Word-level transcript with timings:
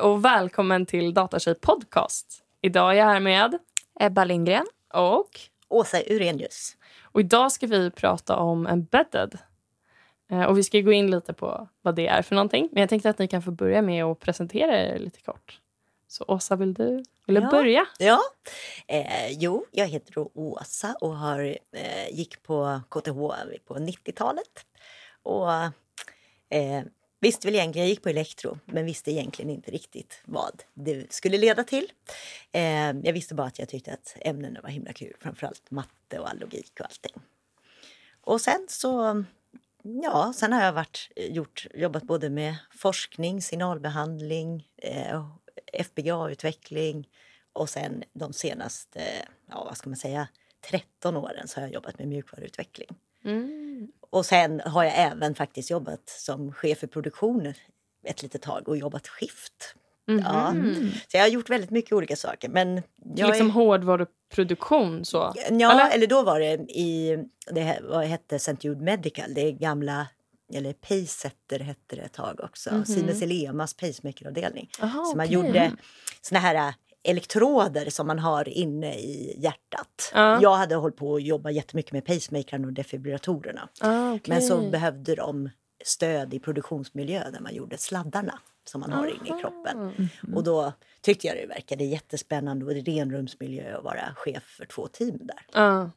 Hej 0.00 0.06
och 0.08 0.24
välkommen 0.24 0.86
till 0.86 1.14
Datatjej 1.14 1.54
podcast. 1.54 2.42
Idag 2.62 2.90
är 2.90 2.94
jag 2.94 3.04
här 3.04 3.20
med 3.20 3.58
Ebba 4.00 4.24
Lindgren. 4.24 4.66
och, 4.94 5.40
Åsa 5.68 5.98
Urenius. 6.06 6.76
och 7.02 7.20
idag 7.20 7.52
ska 7.52 7.66
vi 7.66 7.90
prata 7.90 8.36
om 8.36 8.66
embedded. 8.66 9.38
Eh, 10.30 10.42
Och 10.42 10.58
vi 10.58 10.62
ska 10.62 10.80
gå 10.80 10.92
in 10.92 11.10
lite 11.10 11.32
på 11.32 11.68
vad 11.82 11.94
det 11.94 12.06
är 12.06 12.22
för 12.22 12.34
någonting. 12.34 12.68
Men 12.72 12.80
jag 12.80 12.88
tänkte 12.90 13.10
att 13.10 13.18
ni 13.18 13.28
kan 13.28 13.42
få 13.42 13.50
börja 13.50 13.82
med 13.82 14.04
att 14.04 14.18
presentera 14.20 14.78
er 14.82 14.98
lite 14.98 15.20
kort. 15.20 15.60
Så 16.08 16.24
Åsa, 16.28 16.56
vill 16.56 16.74
du, 16.74 17.04
vill 17.26 17.34
du 17.34 17.40
Ja. 17.42 17.50
börja? 17.50 17.86
Ja, 17.98 18.20
eh, 18.86 19.30
jo, 19.30 19.64
jag 19.70 19.86
heter 19.86 20.12
då 20.12 20.30
Åsa 20.34 20.94
och 21.00 21.16
har, 21.16 21.40
eh, 21.72 22.08
gick 22.10 22.42
på 22.42 22.80
KTH 22.88 23.12
på 23.66 23.74
90-talet. 23.78 24.66
Och 25.22 25.52
eh, 26.50 26.82
visste 27.20 27.46
väl 27.46 27.54
egentligen, 27.54 27.86
jag 27.86 27.90
gick 27.90 28.02
på 28.02 28.08
elektro, 28.08 28.58
men 28.64 28.84
visste 28.84 29.10
egentligen 29.10 29.50
inte 29.50 29.70
riktigt 29.70 30.22
vad 30.24 30.62
det 30.74 31.12
skulle 31.12 31.38
leda 31.38 31.64
till. 31.64 31.92
Eh, 32.52 32.90
jag 32.90 33.12
visste 33.12 33.34
bara 33.34 33.46
att 33.46 33.58
jag 33.58 33.68
tyckte 33.68 33.92
att 33.92 34.16
ämnena 34.20 34.60
var 34.60 34.70
himla 34.70 34.92
kul, 34.92 35.14
framförallt 35.20 35.70
matte 35.70 36.18
och 36.18 36.30
all 36.30 36.38
logik 36.38 36.72
och 36.80 36.86
allting. 36.86 37.22
Och 38.20 38.40
sen 38.40 38.66
så, 38.68 39.24
ja, 39.82 40.32
sen 40.36 40.52
har 40.52 40.64
jag 40.64 40.72
varit, 40.72 41.10
gjort, 41.16 41.66
jobbat 41.74 42.02
både 42.02 42.30
med 42.30 42.56
forskning, 42.70 43.42
signalbehandling, 43.42 44.68
eh, 44.76 45.26
FPGA-utveckling 45.72 47.08
och 47.52 47.70
sen 47.70 48.04
de 48.12 48.32
senaste, 48.32 49.00
ja 49.46 49.64
vad 49.64 49.76
ska 49.76 49.90
man 49.90 49.96
säga, 49.96 50.28
13 50.60 51.16
åren 51.16 51.48
så 51.48 51.60
har 51.60 51.66
jag 51.66 51.74
jobbat 51.74 51.98
med 51.98 52.08
mjukvaruutveckling. 52.08 52.88
Mm. 53.24 53.92
Och 54.10 54.26
sen 54.26 54.60
har 54.60 54.84
jag 54.84 54.92
även 54.96 55.34
faktiskt 55.34 55.70
jobbat 55.70 56.08
som 56.08 56.52
chef 56.52 56.78
för 56.78 56.86
produktion 56.86 57.54
ett 58.06 58.22
litet 58.22 58.42
tag 58.42 58.68
och 58.68 58.76
jobbat 58.76 59.08
skift. 59.08 59.74
Ja. 60.04 60.54
Så 61.08 61.16
jag 61.16 61.20
har 61.22 61.28
gjort 61.28 61.50
väldigt 61.50 61.70
mycket 61.70 61.92
olika 61.92 62.16
saker. 62.16 62.48
Men 62.48 62.82
jag 63.14 63.28
liksom 63.28 63.46
är, 63.46 63.52
hårdvaruproduktion 63.52 65.04
så? 65.04 65.34
ja, 65.50 65.72
eller? 65.72 65.90
eller? 65.94 66.06
då 66.06 66.22
var 66.22 66.40
det 66.40 66.52
i, 66.70 67.24
det 67.50 67.60
här, 67.60 67.80
vad 67.82 68.04
hette 68.04 68.36
St. 68.36 68.56
Jude 68.60 68.84
Medical, 68.84 69.34
det 69.34 69.52
gamla, 69.52 70.06
eller 70.54 70.72
Pacesetter 70.72 71.60
hette 71.60 71.96
det 71.96 72.02
ett 72.02 72.12
tag 72.12 72.40
också, 72.42 72.84
Siemens 72.86 73.22
Elemas 73.22 73.74
pacemakeravdelning. 73.74 74.70
Aha, 74.82 75.04
så 75.04 75.16
man 75.16 75.30
gjorde 75.30 75.72
såna 76.20 76.40
här 76.40 76.74
elektroder 77.02 77.90
som 77.90 78.06
man 78.06 78.18
har 78.18 78.48
inne 78.48 78.94
i 78.94 79.36
hjärtat. 79.38 80.12
Ja. 80.14 80.42
Jag 80.42 80.54
hade 80.54 80.74
hållit 80.74 80.96
på 80.96 81.14
att 81.14 81.22
jobba 81.22 81.50
jättemycket 81.50 81.92
med 81.92 82.04
pacemakern 82.04 82.64
och 82.64 82.72
defibrillatorerna. 82.72 83.68
Ah, 83.80 84.12
okej. 84.12 84.20
Men 84.26 84.42
så 84.42 84.70
behövde 84.70 85.14
de 85.14 85.50
stöd 85.84 86.34
i 86.34 86.38
produktionsmiljö 86.38 87.30
där 87.30 87.40
man 87.40 87.54
gjorde 87.54 87.78
sladdarna 87.78 88.38
som 88.64 88.80
man 88.80 88.92
har 88.92 89.06
inne 89.06 89.38
i 89.38 89.40
kroppen. 89.40 90.08
Och 90.34 90.44
då 90.44 90.72
tyckte 91.00 91.26
jag 91.26 91.36
det 91.36 91.46
verkade 91.46 91.84
jättespännande 91.84 92.64
och 92.66 92.72
i 92.72 92.80
renrumsmiljö 92.80 93.76
att 93.78 93.84
vara 93.84 94.14
chef 94.16 94.42
för 94.42 94.64
två 94.64 94.86
team 94.86 95.18
där. 95.20 95.46
Ja. 95.52 95.90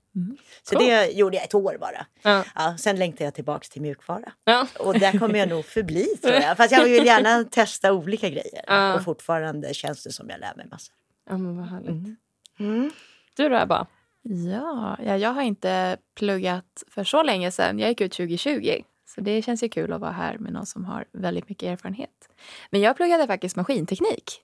Så 0.63 0.77
det 0.77 1.11
gjorde 1.11 1.35
jag 1.35 1.43
ett 1.43 1.55
år 1.55 1.77
bara. 1.79 2.05
Ja. 2.21 2.45
Ja, 2.55 2.77
sen 2.77 2.99
längtade 2.99 3.23
jag 3.23 3.33
tillbaks 3.33 3.69
till 3.69 3.81
mjukvara. 3.81 4.31
Ja. 4.43 4.67
Och 4.79 4.99
där 4.99 5.19
kommer 5.19 5.39
jag 5.39 5.49
nog 5.49 5.65
förbli 5.65 6.05
tror 6.21 6.33
jag. 6.33 6.57
Fast 6.57 6.71
jag 6.71 6.83
vill 6.83 7.05
gärna 7.05 7.43
testa 7.43 7.93
olika 7.93 8.29
grejer. 8.29 8.95
Och 8.95 9.03
fortfarande 9.03 9.73
känns 9.73 10.03
det 10.03 10.11
som 10.11 10.29
jag 10.29 10.39
lär 10.39 10.55
mig 10.55 10.65
massor. 10.71 10.95
ja, 11.29 11.37
men 11.37 11.57
vad 11.57 11.67
härligt. 11.67 12.17
Mm. 12.59 12.91
Du 13.35 13.49
då, 13.49 13.57
Ebba? 13.57 13.87
Ja, 14.21 14.97
ja, 15.05 15.17
jag 15.17 15.29
har 15.29 15.41
inte 15.41 15.97
pluggat 16.15 16.83
för 16.87 17.03
så 17.03 17.23
länge 17.23 17.51
sedan. 17.51 17.79
Jag 17.79 17.89
gick 17.89 18.01
ut 18.01 18.11
2020. 18.11 18.83
Så 19.15 19.21
det 19.21 19.41
känns 19.41 19.63
ju 19.63 19.69
kul 19.69 19.93
att 19.93 20.01
vara 20.01 20.11
här 20.11 20.37
med 20.37 20.53
någon 20.53 20.65
som 20.65 20.85
har 20.85 21.05
väldigt 21.11 21.49
mycket 21.49 21.67
erfarenhet. 21.69 22.29
Men 22.69 22.81
jag 22.81 22.95
pluggade 22.95 23.27
faktiskt 23.27 23.55
maskinteknik. 23.55 24.41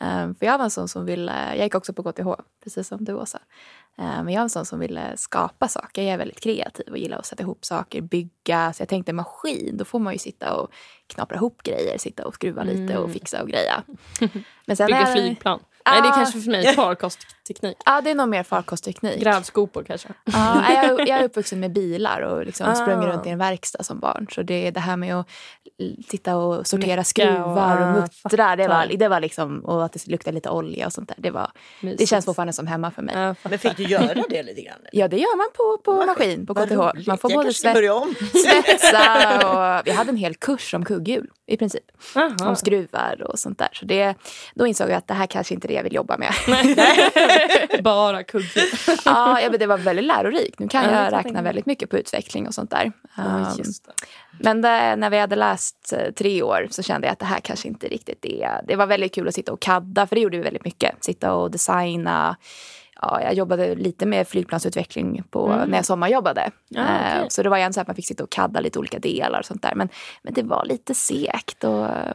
Um, 0.00 0.34
för 0.34 0.46
jag 0.46 0.58
var 0.58 0.64
en 0.64 0.70
sån 0.70 0.88
som 0.88 1.06
ville, 1.06 1.56
jag 1.56 1.64
gick 1.64 1.74
också 1.74 1.92
på 1.92 2.02
KTH, 2.12 2.28
precis 2.64 2.88
som 2.88 3.04
du 3.04 3.14
Åsa. 3.14 3.38
Um, 3.98 4.04
men 4.04 4.28
jag 4.28 4.40
var 4.40 4.42
en 4.42 4.50
sån 4.50 4.64
som 4.64 4.78
ville 4.78 5.16
skapa 5.16 5.68
saker. 5.68 6.02
Jag 6.02 6.12
är 6.12 6.18
väldigt 6.18 6.40
kreativ 6.40 6.88
och 6.90 6.98
gillar 6.98 7.18
att 7.18 7.26
sätta 7.26 7.42
ihop 7.42 7.64
saker, 7.64 8.00
bygga. 8.00 8.72
Så 8.72 8.82
jag 8.82 8.88
tänkte 8.88 9.12
maskin, 9.12 9.76
då 9.76 9.84
får 9.84 9.98
man 9.98 10.12
ju 10.12 10.18
sitta 10.18 10.54
och 10.54 10.72
knapra 11.06 11.36
ihop 11.36 11.62
grejer, 11.62 11.98
sitta 11.98 12.26
och 12.26 12.34
skruva 12.34 12.62
lite 12.62 12.98
och 12.98 13.12
fixa 13.12 13.42
och 13.42 13.48
greja. 13.48 13.82
Men 14.66 14.76
sen 14.76 14.86
Bygga 14.86 14.98
är- 14.98 15.14
flygplan? 15.14 15.60
Nej, 15.86 16.02
det 16.02 16.08
är 16.08 16.12
Ah. 16.12 16.14
kanske 16.14 16.40
för 16.40 16.50
mig 16.50 16.74
farkostteknik. 16.74 17.76
Ja, 17.86 18.00
det 18.04 18.10
är 18.10 18.14
nog 18.14 18.28
mer 18.28 18.42
farkostteknik. 18.42 19.20
Grävskopor 19.20 19.84
kanske? 19.84 20.08
Ja, 20.24 20.54
nej, 20.68 20.86
jag, 20.86 21.00
jag 21.08 21.18
är 21.20 21.24
uppvuxen 21.24 21.60
med 21.60 21.72
bilar 21.72 22.20
och 22.20 22.46
liksom 22.46 22.66
Ah. 22.68 22.74
sprungit 22.74 23.08
runt 23.08 23.26
i 23.26 23.30
en 23.30 23.38
verksta 23.38 23.82
som 23.82 23.98
barn. 24.00 24.26
Så 24.30 24.42
det 24.42 24.66
är 24.66 24.72
det 24.72 24.80
här 24.80 24.96
med 24.96 25.16
att 25.16 25.26
sitta 26.10 26.36
och 26.36 26.66
sortera 26.66 26.90
Mecka 26.96 27.04
skruvar 27.04 27.42
och- 27.42 27.52
och, 27.52 27.58
ah, 27.62 27.92
muttra. 28.24 28.56
Det 28.56 28.68
var, 28.68 28.86
det 28.96 29.08
var 29.08 29.20
liksom, 29.20 29.60
och 29.64 29.84
att 29.84 29.92
det 29.92 30.06
luktar 30.06 30.32
lite 30.32 30.50
olja 30.50 30.86
och 30.86 30.92
sånt 30.92 31.08
där. 31.08 31.16
Det, 31.18 31.30
var, 31.30 31.50
det 31.80 32.06
känns 32.06 32.24
fortfarande 32.24 32.52
som 32.52 32.66
hemma 32.66 32.90
för 32.90 33.02
mig. 33.02 33.14
Ja, 33.18 33.34
Men 33.48 33.58
fick 33.58 33.76
du 33.76 33.82
göra 33.82 34.22
det 34.28 34.42
lite 34.42 34.62
grann? 34.62 34.78
Ja, 34.92 35.08
det 35.08 35.16
gör 35.18 35.36
man 35.36 35.46
på, 35.56 35.82
på 35.84 36.06
maskin, 36.06 36.46
på 36.46 36.54
KTH. 36.54 37.06
Man 37.08 37.18
får 37.18 37.30
jag 37.30 37.38
både 37.38 37.52
svets, 37.54 37.90
om. 37.90 38.14
svetsa 38.32 39.78
och... 39.78 39.82
Vi 39.86 39.90
hade 39.90 40.10
en 40.10 40.16
hel 40.16 40.34
kurs 40.34 40.74
om 40.74 40.84
kugghjul 40.84 41.26
i 41.46 41.56
princip. 41.56 41.84
Aha. 42.16 42.36
Om 42.48 42.56
skruvar 42.56 43.22
och 43.28 43.38
sånt 43.38 43.58
där. 43.58 43.68
Så 43.72 43.84
det, 43.84 44.14
då 44.54 44.66
insåg 44.66 44.90
jag 44.90 44.96
att 44.96 45.08
det 45.08 45.14
här 45.14 45.26
kanske 45.26 45.54
inte 45.54 45.68
det 45.72 45.76
jag 45.76 45.82
vill 45.82 45.94
jobba 45.94 46.18
med. 46.18 46.32
Bara 47.82 48.22
kugghjul. 48.22 48.64
ja, 49.04 49.40
ja, 49.40 49.50
men 49.50 49.58
det 49.58 49.66
var 49.66 49.78
väldigt 49.78 50.04
lärorikt. 50.04 50.58
Nu 50.58 50.68
kan 50.68 50.84
jag 50.84 51.06
jag 51.06 51.12
räkna 51.12 51.42
väldigt 51.42 51.66
mycket 51.66 51.90
på 51.90 51.98
utveckling 51.98 52.46
och 52.46 52.54
sånt 52.54 52.70
där. 52.70 52.92
Ja, 53.16 53.54
det. 53.56 53.64
Men 54.40 54.62
det, 54.62 54.96
när 54.96 55.10
vi 55.10 55.18
hade 55.18 55.36
läst 55.36 55.92
eh, 55.92 56.12
tre 56.12 56.42
år 56.42 56.66
så 56.70 56.82
kände 56.82 57.06
jag 57.06 57.12
att 57.12 57.18
det 57.18 57.24
här 57.26 57.40
kanske 57.40 57.68
inte 57.68 57.88
riktigt 57.88 58.24
är... 58.24 58.60
Det 58.68 58.76
var 58.76 58.86
väldigt 58.86 59.14
kul 59.14 59.28
att 59.28 59.34
sitta 59.34 59.52
och 59.52 59.60
kadda, 59.60 60.06
för 60.06 60.16
det 60.16 60.22
gjorde 60.22 60.36
vi 60.36 60.42
väldigt 60.42 60.64
mycket. 60.64 61.04
Sitta 61.04 61.34
och 61.34 61.50
designa. 61.50 62.36
Ja, 63.00 63.22
jag 63.22 63.34
jobbade 63.34 63.74
lite 63.74 64.06
med 64.06 64.28
flygplansutveckling 64.28 65.22
på, 65.30 65.64
när 65.66 65.78
jag 65.78 65.84
sommarjobbade. 65.84 66.40
Mm. 66.40 66.52
Ja, 66.68 66.82
Eh, 66.82 67.18
okej. 67.18 67.30
Så 67.30 67.42
det 67.42 67.48
var 67.48 67.56
gärna 67.56 67.72
så 67.72 67.80
att 67.80 67.86
man 67.86 67.96
fick 67.96 68.06
sitta 68.06 68.24
och 68.24 68.30
kadda 68.30 68.60
lite 68.60 68.78
olika 68.78 68.98
delar 68.98 69.38
och 69.38 69.44
sånt 69.44 69.62
där. 69.62 69.74
Men, 69.74 69.88
men 70.22 70.34
det 70.34 70.42
var 70.42 70.64
lite 70.64 70.94
segt. 70.94 71.64
Och, 71.64 71.84
eh, 71.84 72.14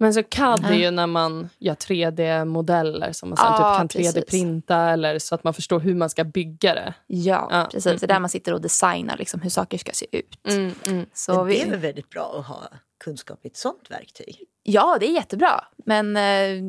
Men 0.00 0.14
så 0.14 0.22
CAD 0.22 0.64
är 0.64 0.72
ju 0.74 0.90
när 0.90 1.06
man 1.06 1.48
gör 1.58 1.74
3D-modeller 1.74 3.12
som 3.12 3.28
man 3.28 3.36
sen 3.36 3.46
Ja, 3.48 3.56
typ 3.56 3.78
kan 3.78 3.88
precis. 3.88 4.16
3D-printa 4.16 4.90
eller 4.90 5.18
så 5.18 5.34
att 5.34 5.44
man 5.44 5.54
förstår 5.54 5.80
hur 5.80 5.94
man 5.94 6.10
ska 6.10 6.24
bygga 6.24 6.74
det. 6.74 6.94
ja, 7.06 7.48
Ja, 7.50 7.68
precis. 7.72 7.86
mm, 7.86 7.98
Det 7.98 8.06
är 8.06 8.08
där 8.08 8.20
man 8.20 8.30
sitter 8.30 8.52
och 8.54 8.60
designar 8.60 9.16
liksom, 9.16 9.40
hur 9.40 9.50
saker 9.50 9.78
ska 9.78 9.92
se 9.92 10.06
ut. 10.18 10.38
Mm, 10.48 10.74
mm. 10.86 11.06
Så 11.14 11.34
Men 11.34 11.44
det 11.44 11.50
vi, 11.50 11.60
är 11.60 11.70
väl 11.70 11.78
väldigt 11.78 12.10
bra 12.10 12.36
att 12.40 12.46
ha 12.46 12.62
kunskap 12.98 13.38
i 13.42 13.48
ett 13.48 13.56
sånt 13.56 13.90
verktyg? 13.90 14.48
Ja, 14.70 14.96
det 15.00 15.06
är 15.06 15.12
jättebra. 15.12 15.64
Men 15.76 16.16
eh, 16.16 16.62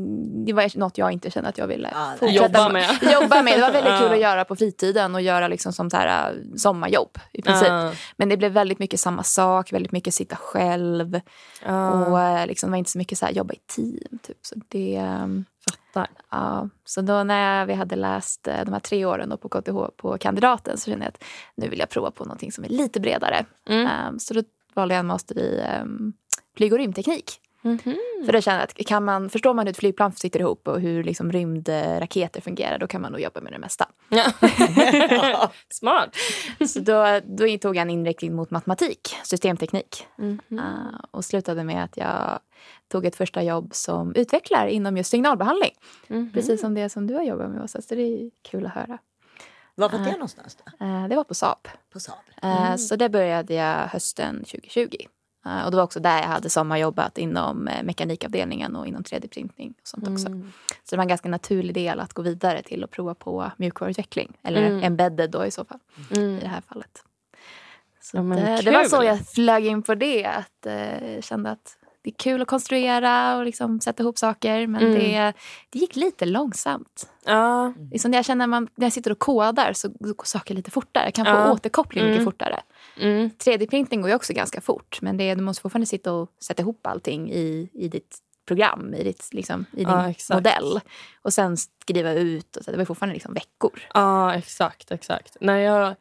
det 0.45 0.53
var 0.53 0.77
något 0.77 0.97
jag 0.97 1.11
inte 1.11 1.31
kände 1.31 1.49
att 1.49 1.57
jag 1.57 1.67
ville 1.67 1.93
fortsätta 2.19 2.43
Jobba 2.43 2.69
med. 2.69 2.89
Jobba 3.13 3.43
med. 3.43 3.57
Det 3.57 3.61
var 3.61 3.71
väldigt 3.71 3.99
kul 3.99 4.11
att 4.11 4.19
göra 4.19 4.45
på 4.45 4.55
fritiden 4.55 5.15
och 5.15 5.21
göra 5.21 5.47
liksom 5.47 5.73
som 5.73 5.89
så 5.89 5.97
här, 5.97 6.31
eh, 6.31 6.37
sommarjobb 6.57 7.17
i 7.31 7.41
princip. 7.41 7.67
Ja. 7.67 7.91
Men 8.17 8.29
det 8.29 8.37
blev 8.37 8.51
väldigt 8.51 8.79
mycket 8.79 8.99
samma 8.99 9.23
sak, 9.23 9.73
väldigt 9.73 9.91
mycket 9.91 10.13
sitta 10.13 10.35
själv. 10.35 11.19
Ja, 11.65 12.05
Och 12.05 12.21
eh, 12.21 12.47
liksom, 12.47 12.69
det 12.69 12.71
var 12.71 12.77
inte 12.77 12.91
så 12.91 12.97
mycket 12.97 13.17
så 13.17 13.25
här, 13.25 13.33
jobba 13.33 13.53
i 13.53 13.59
team. 13.75 14.19
Typ. 14.23 14.37
Så, 14.41 14.55
det, 14.67 14.95
ehm, 14.95 15.45
fattar. 15.69 16.07
ja. 16.29 16.69
så 16.85 17.01
då 17.01 17.23
när 17.23 17.65
vi 17.65 17.73
hade 17.73 17.95
läst 17.95 18.47
eh, 18.47 18.65
de 18.65 18.73
här 18.73 18.79
tre 18.79 19.05
åren 19.05 19.29
då 19.29 19.37
på 19.37 19.49
KTH 19.49 19.97
på 19.97 20.17
kandidaten 20.17 20.77
så 20.77 20.91
kände 20.91 21.05
jag 21.05 21.09
att 21.09 21.23
nu 21.55 21.69
vill 21.69 21.79
jag 21.79 21.89
prova 21.89 22.11
på 22.11 22.23
någonting 22.23 22.51
som 22.51 22.63
är 22.63 22.69
lite 22.69 22.99
bredare. 22.99 23.45
Mm. 23.69 23.87
Ehm, 23.87 24.19
så 24.19 24.33
då 24.33 24.43
valde 24.73 24.93
jag 24.95 24.99
en 24.99 25.07
master 25.07 25.37
i 25.37 25.63
um, 25.81 26.13
flyg 26.59 26.73
och 26.73 26.79
rymdteknik. 26.79 27.39
Mhm. 27.61 27.97
För 28.25 28.33
då 28.33 28.41
känner 28.41 28.57
jag 28.59 28.63
att 28.63 28.87
kan 28.87 29.05
man, 29.05 29.29
förstår 29.29 29.53
man 29.53 29.65
hur 29.65 29.71
ett 29.71 29.77
flygplan 29.77 30.11
sitter 30.11 30.39
ihop 30.39 30.67
och 30.67 30.81
hur 30.81 31.03
liksom 31.03 31.31
rymdraketer 31.31 32.41
fungerar, 32.41 32.77
då 32.79 32.87
kan 32.87 33.01
man 33.01 33.11
nog 33.11 33.21
jobba 33.21 33.41
med 33.41 33.53
det 33.53 33.59
mesta. 33.59 33.89
Ja. 34.09 34.31
Smart. 35.69 36.15
Så 36.67 36.79
då, 36.79 37.19
då 37.23 37.57
tog 37.57 37.75
jag 37.75 37.81
en 37.81 37.89
inriktning 37.89 38.35
mot 38.35 38.51
matematik, 38.51 39.15
systemteknik. 39.23 40.07
Mhm. 40.17 40.39
Uh, 40.51 40.99
och 41.11 41.25
slutade 41.25 41.63
med 41.63 41.83
att 41.83 41.97
jag 41.97 42.39
tog 42.91 43.05
ett 43.05 43.15
första 43.15 43.43
jobb 43.43 43.69
som 43.73 44.15
utvecklare 44.15 44.71
inom 44.71 44.97
just 44.97 45.09
signalbehandling. 45.09 45.73
Mhm. 46.07 46.31
Precis 46.33 46.61
som 46.61 46.73
det 46.73 46.89
som 46.89 47.07
du 47.07 47.13
har 47.13 47.23
jobbat 47.23 47.49
med, 47.49 47.63
Åsa. 47.63 47.81
Så 47.81 47.95
det 47.95 48.01
är 48.01 48.29
kul 48.51 48.65
att 48.65 48.73
höra. 48.73 48.97
Var 49.75 49.89
var 49.89 49.99
det 49.99 50.11
någonstans 50.11 50.57
då? 50.65 50.85
Uh, 50.85 51.07
det 51.07 51.15
var 51.15 51.23
på 51.23 51.33
Saab. 51.33 51.67
På 51.93 51.99
Saab? 51.99 52.15
Uh, 52.43 52.75
Så 52.75 52.95
det 52.95 53.09
började 53.09 53.53
jag 53.53 53.87
hösten 53.87 54.35
2020. 54.35 54.95
Uh, 55.45 55.65
och 55.65 55.71
det 55.71 55.77
var 55.77 55.83
också 55.83 55.99
där 55.99 56.17
jag 56.21 56.27
hade 56.27 56.49
sommarjobbat 56.49 57.17
inom 57.17 57.67
uh, 57.67 57.83
mekanikavdelningen 57.83 58.75
och 58.75 58.87
inom 58.87 59.03
3D-printning 59.03 59.73
och 59.81 59.87
sånt 59.87 60.07
också. 60.07 60.27
Mm. 60.27 60.51
Så 60.69 60.89
det 60.89 60.95
var 60.97 61.01
en 61.03 61.07
ganska 61.07 61.29
naturlig 61.29 61.73
del 61.75 61.99
att 61.99 62.13
gå 62.13 62.21
vidare 62.21 62.61
till 62.61 62.83
att 62.83 62.91
prova 62.91 63.13
på 63.15 63.51
mjukvaruutveckling. 63.57 64.37
Eller 64.43 64.65
Mm. 64.67 64.83
embedded 64.83 65.29
då 65.31 65.45
i 65.45 65.51
så 65.51 65.65
fall, 65.65 65.79
i 66.11 66.17
Mm. 66.17 66.39
det 66.39 66.47
här 66.47 66.61
fallet. 66.61 67.03
Så 68.01 68.17
Ja, 68.17 68.21
det, 68.23 68.61
det 68.63 68.71
var 68.71 68.83
så 68.83 69.03
jag 69.03 69.27
flög 69.27 69.65
in 69.65 69.83
på 69.83 69.95
det. 69.95 70.25
Att 70.25 70.65
eh, 70.65 71.21
kände 71.21 71.51
att 71.51 71.75
det 72.01 72.09
är 72.09 72.13
kul 72.13 72.41
att 72.41 72.47
konstruera 72.47 73.37
och 73.37 73.45
liksom 73.45 73.81
sätta 73.81 74.03
ihop 74.03 74.17
saker. 74.17 74.67
Men 74.67 74.81
Mm. 74.81 74.93
det, 74.93 75.33
det 75.69 75.79
gick 75.79 75.95
lite 75.95 76.25
långsamt. 76.25 77.09
Ja. 77.25 77.73
Liksom 77.91 78.13
jag 78.13 78.25
känner 78.25 78.37
när, 78.39 78.47
man, 78.47 78.67
när 78.75 78.85
jag 78.85 78.93
sitter 78.93 79.11
och 79.11 79.19
kodar 79.19 79.73
så 79.73 79.89
går 79.99 80.23
saker 80.25 80.55
lite 80.55 80.71
fortare. 80.71 81.03
Jag 81.05 81.13
kan 81.13 81.25
få 81.25 81.31
Ja. 81.31 81.51
återkoppling 81.51 82.03
mycket 82.03 82.21
Mm. 82.21 82.25
fortare. 82.31 82.59
Mm. 83.01 83.29
3D-printing 83.29 84.01
går 84.01 84.09
ju 84.09 84.15
också 84.15 84.33
ganska 84.33 84.61
fort. 84.61 85.01
Men 85.01 85.17
det, 85.17 85.35
du 85.35 85.41
måste 85.41 85.61
fortfarande 85.61 85.87
sitta 85.87 86.13
och 86.13 86.29
sätta 86.41 86.61
ihop 86.61 86.87
allting 86.87 87.31
i, 87.31 87.69
i 87.73 87.87
ditt 87.87 88.17
program 88.49 88.93
i, 88.93 89.03
ditt, 89.03 89.33
liksom, 89.33 89.65
i 89.71 89.75
din 89.75 89.89
Ja, 89.89 90.13
modell. 90.33 90.79
Och 91.21 91.33
sen 91.33 91.57
skriva 91.57 92.13
ut. 92.13 92.55
Och 92.55 92.65
så. 92.65 92.71
Det 92.71 92.77
var 92.77 92.85
fortfarande 92.85 93.13
liksom 93.13 93.33
veckor. 93.33 93.79
Ja, 93.93 94.35
exakt. 94.35 94.91
exakt. 94.91 95.37
När 95.41 95.57
jag, 95.57 95.95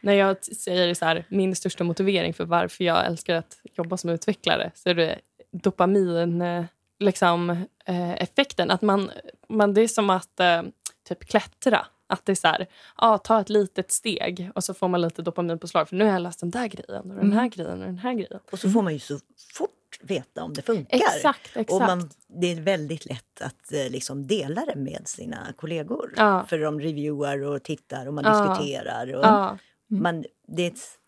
när 0.00 0.12
jag 0.12 0.44
säger 0.44 0.94
så 0.94 1.04
här, 1.04 1.24
min 1.28 1.56
största 1.56 1.84
motivering 1.84 2.34
för 2.34 2.44
varför 2.44 2.84
jag 2.84 3.06
älskar 3.06 3.34
att 3.34 3.60
jobba 3.76 3.96
som 3.96 4.10
utvecklare 4.10 4.70
så 4.74 4.88
är 4.88 4.94
det 4.94 5.18
dopamin 5.50 6.42
eh, 6.42 6.64
liksom, 6.98 7.50
eh, 7.84 8.12
effekten. 8.12 8.70
Att 8.70 8.82
man, 8.82 9.10
man, 9.48 9.74
det 9.74 9.80
är 9.80 9.88
som 9.88 10.10
att 10.10 10.40
eh, 10.40 10.62
typ 11.08 11.24
klättra. 11.24 11.86
Att 12.06 12.26
det 12.26 12.32
är 12.32 12.36
så 12.36 12.48
här, 12.48 12.66
ja, 12.96 13.18
ta 13.18 13.40
ett 13.40 13.48
litet 13.48 13.92
steg 13.92 14.50
och 14.54 14.64
så 14.64 14.74
får 14.74 14.88
man 14.88 15.00
lite 15.00 15.22
dopaminpåslag. 15.22 15.88
För 15.88 15.96
nu 15.96 16.04
har 16.04 16.12
jag 16.12 16.22
läst 16.22 16.40
den 16.40 16.50
där 16.50 16.66
grejen 16.68 17.10
och 17.10 17.16
den 17.16 17.32
här 17.32 17.48
grejen 17.48 17.72
och 17.80 17.86
den 17.86 17.98
här 17.98 18.14
grejen. 18.14 18.40
Och 18.52 18.58
så 18.58 18.70
får 18.70 18.82
man 18.82 18.92
ju 18.92 18.98
så 18.98 19.18
fort 19.58 19.70
veta 20.00 20.44
om 20.44 20.52
det 20.52 20.62
funkar. 20.62 20.96
Exakt, 20.96 21.46
exakt. 21.46 21.70
Och 21.72 21.80
man, 21.80 22.10
det 22.26 22.52
är 22.52 22.60
väldigt 22.60 23.06
lätt 23.06 23.40
att 23.40 23.72
eh, 23.72 23.90
liksom 23.90 24.26
dela 24.26 24.64
det 24.64 24.76
med 24.76 25.02
sina 25.08 25.52
kollegor. 25.56 26.14
Ja. 26.16 26.44
För 26.48 26.58
de 26.58 26.80
reviewar 26.80 27.42
och 27.42 27.62
tittar 27.62 28.06
och 28.06 28.14
man 28.14 28.24
Ja. 28.24 28.48
diskuterar. 28.48 29.14
Och 29.14 29.24
Ja, 29.24 29.58
man, 29.90 30.24
det 30.48 30.62
är 30.62 30.66
ett 30.70 30.98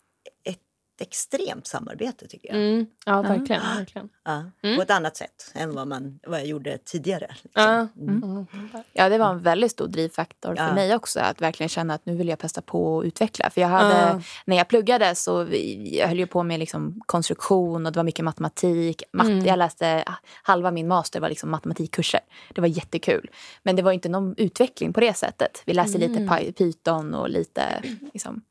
extremt 1.01 1.67
samarbete 1.67 2.27
tycker 2.27 2.47
jag. 2.49 2.57
mm, 2.57 2.85
ja 3.05 3.21
verkligen. 3.21 3.61
verkligen. 3.77 4.09
Ja, 4.25 4.43
På 4.75 4.81
ett 4.81 4.91
annat 4.91 5.17
sätt 5.17 5.51
än 5.53 5.75
vad, 5.75 5.87
man, 5.87 6.19
vad 6.27 6.39
jag 6.39 6.47
gjorde 6.47 6.77
tidigare. 6.77 7.27
Liksom. 7.43 7.63
Ja. 7.63 7.87
Mm. 8.01 8.23
Mm. 8.23 8.45
Ja, 8.93 9.09
det 9.09 9.17
var 9.17 9.29
en 9.29 9.39
väldigt 9.41 9.71
stor 9.71 9.87
drivfaktor 9.87 10.55
för 10.55 10.63
Ja. 10.67 10.73
mig 10.73 10.95
också. 10.95 11.19
Att 11.19 11.41
verkligen 11.41 11.69
känna 11.69 11.93
att 11.93 12.05
nu 12.05 12.15
vill 12.15 12.27
jag 12.27 12.39
testa 12.39 12.61
på 12.61 12.95
och 12.95 13.03
utveckla. 13.03 13.49
För 13.49 13.61
jag 13.61 13.67
hade, 13.67 13.95
Ja. 13.99 14.21
när 14.45 14.57
jag 14.57 14.67
pluggade 14.67 15.15
så 15.15 15.47
jag 15.83 16.07
höll 16.07 16.19
ju 16.19 16.27
på 16.27 16.43
med 16.43 16.59
liksom 16.59 17.01
konstruktion 17.05 17.85
och 17.85 17.91
det 17.91 17.99
var 17.99 18.03
mycket 18.03 18.25
matematik. 18.25 19.03
Mat, 19.13 19.25
Mm. 19.27 19.45
Jag 19.45 19.57
läste, 19.59 20.03
halva 20.43 20.71
min 20.71 20.87
master 20.87 21.19
var 21.19 21.29
liksom 21.29 21.49
matematikkurser. 21.51 22.19
Det 22.53 22.61
var 22.61 22.67
jättekul. 22.67 23.29
Men 23.63 23.75
det 23.75 23.81
var 23.81 23.91
inte 23.91 24.09
någon 24.09 24.33
utveckling 24.37 24.93
på 24.93 24.99
det 24.99 25.13
sättet. 25.13 25.61
Vi 25.65 25.73
läste 25.73 25.97
Mm. 25.97 26.11
lite 26.11 26.23
Py- 26.33 26.51
Python 26.51 27.13
och 27.13 27.29
lite 27.29 27.81
liksom, 28.13 28.41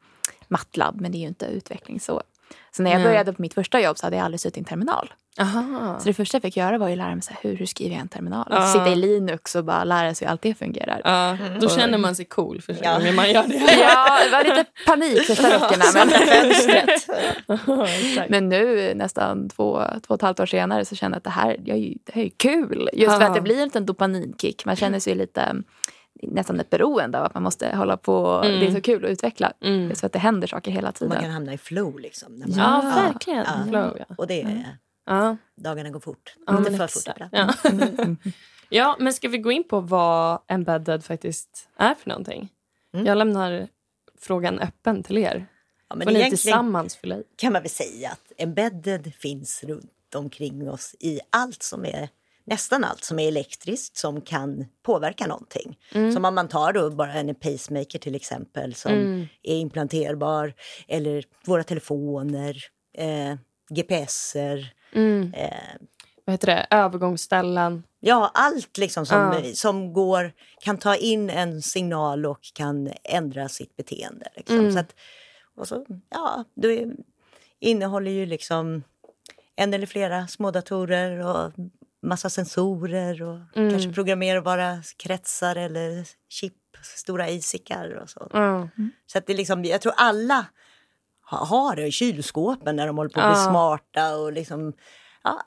Matlab, 0.48 1.00
men 1.00 1.12
det 1.12 1.18
är 1.18 1.20
ju 1.20 1.28
inte 1.28 1.46
utveckling 1.46 2.00
så. 2.00 2.22
Så 2.78 2.82
när 2.82 2.90
jag 2.90 2.98
Nej. 2.98 3.06
började 3.08 3.32
på 3.32 3.42
mitt 3.42 3.54
första 3.54 3.80
jobb 3.80 3.98
så 3.98 4.06
hade 4.06 4.16
jag 4.16 4.24
aldrig 4.24 4.40
suttit 4.40 4.56
i 4.56 4.60
en 4.60 4.64
terminal. 4.64 5.12
Aha. 5.40 5.98
Så 5.98 6.04
det 6.04 6.14
första 6.14 6.34
jag 6.36 6.42
fick 6.42 6.56
göra 6.56 6.78
var 6.78 6.90
att 6.90 6.98
lära 6.98 7.14
mig 7.14 7.22
så 7.22 7.32
här, 7.32 7.38
hur, 7.42 7.56
hur 7.56 7.66
skriver 7.66 7.94
jag 7.94 8.00
en 8.00 8.08
terminal. 8.08 8.46
Ja. 8.50 8.66
Sitta 8.72 8.88
i 8.88 8.96
Linux 8.96 9.54
och 9.54 9.64
bara 9.64 9.84
lära 9.84 10.14
sig 10.14 10.26
hur 10.26 10.32
allt 10.32 10.42
det 10.42 10.54
fungerar. 10.54 11.00
Ja, 11.04 11.36
då 11.60 11.68
känner 11.68 11.98
man 11.98 12.14
sig 12.14 12.24
cool 12.24 12.60
första 12.62 12.84
Ja. 12.84 12.98
gången 12.98 13.14
man 13.14 13.30
gör 13.32 13.42
det. 13.42 13.54
Ja, 13.80 14.18
det 14.24 14.30
var 14.30 14.44
lite 14.44 14.64
panik 14.86 15.22
första 15.22 15.48
veckorna. 15.48 15.84
Men, 17.46 18.28
men 18.28 18.48
nu 18.48 18.92
nästan 18.94 19.48
två, 19.48 19.82
två 20.06 20.14
och 20.14 20.14
ett 20.14 20.22
halvt 20.22 20.40
år 20.40 20.46
senare 20.46 20.84
så 20.84 20.96
känner 20.96 21.14
jag 21.14 21.18
att 21.18 21.24
det 21.24 21.30
här, 21.30 21.56
jag, 21.64 21.76
är 21.76 21.80
ju- 21.82 21.94
det 22.04 22.12
här 22.14 22.20
är 22.20 22.24
ju 22.26 22.30
kul. 22.36 22.90
Just 22.92 23.16
för 23.18 23.24
att 23.24 23.34
det 23.34 23.40
blir 23.40 23.58
en 23.58 23.64
liten 23.64 23.86
dopaminkick. 23.86 24.64
Man 24.64 24.76
känner 24.76 25.00
sig 25.00 25.14
lite 25.14 25.56
nästan 26.22 26.60
ett 26.60 26.70
beroende 26.70 27.18
av 27.18 27.24
att 27.24 27.34
man 27.34 27.42
måste 27.42 27.76
hålla 27.76 27.96
på. 27.96 28.40
Det 28.42 28.66
är 28.66 28.70
så 28.74 28.80
kul 28.80 29.04
att 29.04 29.10
utveckla. 29.10 29.52
Mm. 29.60 29.94
För 29.94 30.06
att 30.06 30.12
det 30.12 30.18
händer 30.18 30.46
saker 30.48 30.70
hela 30.70 30.86
Man 30.86 30.92
tiden. 30.92 31.20
kan 31.20 31.30
hamna 31.30 31.52
i 31.54 31.58
flow 31.58 31.98
liksom. 32.00 32.34
När 32.34 32.46
man, 32.48 32.58
Ja, 32.58 32.80
verkligen. 32.94 33.44
Ja. 33.46 33.64
Flow, 33.68 33.96
ja. 34.08 34.14
Och 34.18 34.26
det 34.26 34.42
är, 34.42 34.76
Ja. 35.06 35.36
dagarna 35.56 35.90
går 35.90 36.00
fort. 36.00 36.36
Ja, 36.46 36.58
Inte 36.58 36.70
men 36.70 36.78
för 36.78 36.86
fort. 36.86 37.28
Ja. 37.32 37.54
ja, 38.68 38.96
men 39.00 39.12
ska 39.12 39.28
vi 39.28 39.38
gå 39.38 39.52
in 39.52 39.64
på 39.68 39.80
vad 39.80 40.38
embedded 40.48 41.04
faktiskt 41.04 41.68
är 41.76 41.94
för 41.94 42.08
någonting? 42.08 42.48
Mm. 42.94 43.06
Jag 43.06 43.18
lämnar 43.18 43.68
frågan 44.20 44.58
öppen 44.58 45.02
till 45.02 45.18
er. 45.18 45.46
Ja, 45.88 45.96
men 45.96 46.06
Får 46.06 46.12
ni 46.12 46.28
tillsammans 46.30 46.96
fylla 46.96 47.16
i? 47.16 47.22
kan 47.36 47.52
man 47.52 47.62
väl 47.62 47.70
säga 47.70 48.10
att 48.10 48.32
embedded 48.36 49.14
finns 49.14 49.64
runt 49.64 50.14
omkring 50.14 50.70
oss 50.70 50.94
i 51.00 51.20
allt 51.30 51.62
som 51.62 51.84
är 51.84 52.08
nästan 52.48 52.84
allt 52.84 53.04
som 53.04 53.18
är 53.18 53.28
elektriskt 53.28 53.96
som 53.96 54.20
kan 54.20 54.66
påverka 54.82 55.26
någonting. 55.26 55.78
Som 56.14 56.24
om 56.24 56.34
man 56.34 56.48
tar 56.48 56.72
då 56.72 56.90
bara 56.90 57.12
en 57.12 57.34
pacemaker 57.34 57.98
till 57.98 58.14
exempel 58.14 58.74
som 58.74 58.92
är 59.42 59.54
implanterbar 59.54 60.54
eller 60.88 61.24
våra 61.46 61.64
telefoner, 61.64 62.56
eh, 62.98 63.34
GPSer. 63.70 64.72
Mm. 64.92 65.34
Eh, 65.34 65.50
Vad 66.24 66.32
heter 66.34 66.46
det? 66.46 66.66
Övergångsställen. 66.70 67.82
Ja, 68.00 68.30
allt 68.34 68.78
liksom 68.78 69.06
som, 69.06 69.18
Ja. 69.18 69.42
som 69.54 69.92
går, 69.92 70.32
kan 70.60 70.78
ta 70.78 70.96
in 70.96 71.30
en 71.30 71.62
signal 71.62 72.26
och 72.26 72.40
kan 72.54 72.90
ändra 73.04 73.48
sitt 73.48 73.76
beteende. 73.76 74.28
Liksom. 74.36 74.58
Mm. 74.58 74.72
Så 74.72 74.78
att, 74.78 74.94
och 75.56 75.68
så, 75.68 75.86
ja, 76.10 76.44
det 76.54 76.86
innehåller 77.60 78.10
ju 78.10 78.26
liksom 78.26 78.82
en 79.56 79.74
eller 79.74 79.86
flera 79.86 80.26
små 80.26 80.50
datorer 80.50 81.26
och 81.26 81.52
massa 82.02 82.30
sensorer 82.30 83.22
och 83.22 83.38
Mm. 83.56 83.70
kanske 83.70 83.92
programmerbara 83.92 84.82
kretsar 84.96 85.56
eller 85.56 86.04
chip, 86.28 86.52
stora 86.82 87.24
ASICar 87.24 87.90
och 88.02 88.10
så. 88.10 88.28
Ja. 88.32 88.68
Så 89.06 89.18
att 89.18 89.26
det 89.26 89.34
liksom, 89.34 89.64
jag 89.64 89.80
tror 89.80 89.92
alla 89.96 90.46
ha- 91.30 91.44
har 91.44 91.76
det 91.76 91.86
i 91.86 91.92
kylskåpen 91.92 92.76
när 92.76 92.86
de 92.86 92.96
håller 92.96 93.10
på 93.10 93.20
att 93.20 93.32
bli 93.34 93.40
Ja. 93.42 93.50
smarta 93.50 94.16
och 94.16 94.32
liksom, 94.32 94.72
ja, 95.24 95.40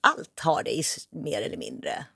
allt 0.00 0.40
har 0.40 0.62
det 0.62 0.70
i 0.70 0.82
mer 1.10 1.42
eller 1.42 1.56
mindre 1.56 2.06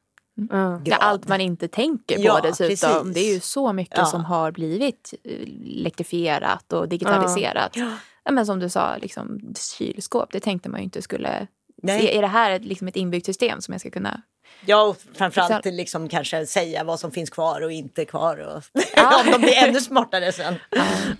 Ja. 0.51 0.81
Ja, 0.85 0.97
allt 0.97 1.29
man 1.29 1.41
inte 1.41 1.69
tänker 1.69 2.17
på 2.17 2.23
Ja, 2.23 2.41
dessutom. 2.43 2.69
precis. 2.71 3.15
Det 3.15 3.21
är 3.21 3.35
ju 3.35 3.41
så 3.41 3.73
mycket 3.73 3.99
Ja. 3.99 4.05
som 4.07 4.25
har 4.25 4.53
blivit 4.53 5.15
eh, 5.25 5.33
elektrifierat 5.79 6.73
och 6.73 6.89
digitaliserat. 6.89 7.77
Ja, 7.77 8.33
men 8.33 8.47
som 8.47 8.59
du 8.61 8.69
sa, 8.69 8.97
liksom, 8.97 9.55
kylskåp, 9.79 10.33
det 10.33 10.41
tänkte 10.41 10.69
man 10.69 10.81
ju 10.81 10.85
inte 10.85 11.03
skulle... 11.03 11.47
Nej. 11.85 12.01
Se, 12.01 12.19
är 12.19 12.23
det 12.23 12.29
här 12.29 12.51
ett, 12.51 12.65
liksom 12.65 12.89
ett 12.89 12.97
inbyggt 12.97 13.27
system 13.27 13.61
som 13.61 13.73
jag 13.73 13.81
ska 13.81 13.91
kunna... 13.91 14.23
Ja, 14.67 14.83
och 14.83 14.97
framförallt 15.15 15.65
liksom 15.65 16.09
kanske 16.09 16.47
säga 16.47 16.85
vad 16.85 17.01
som 17.01 17.11
finns 17.11 17.31
kvar 17.31 17.61
och 17.61 17.73
inte 17.73 18.05
kvar. 18.05 18.37
Och 18.37 18.63
Ja. 18.97 19.21
om 19.25 19.31
de 19.33 19.41
blir 19.41 19.55
ännu 19.55 19.81
smartare 19.81 20.33
sen. 20.33 20.55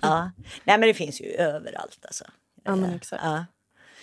Ja. 0.01 0.31
Nej, 0.63 0.77
men 0.77 0.81
det 0.81 0.93
finns 0.93 1.21
ju 1.21 1.25
överallt 1.25 2.05
alltså. 2.05 2.25
Ja, 2.63 2.75
men 2.75 2.95
exakt. 2.95 3.23
Ja, 3.23 3.45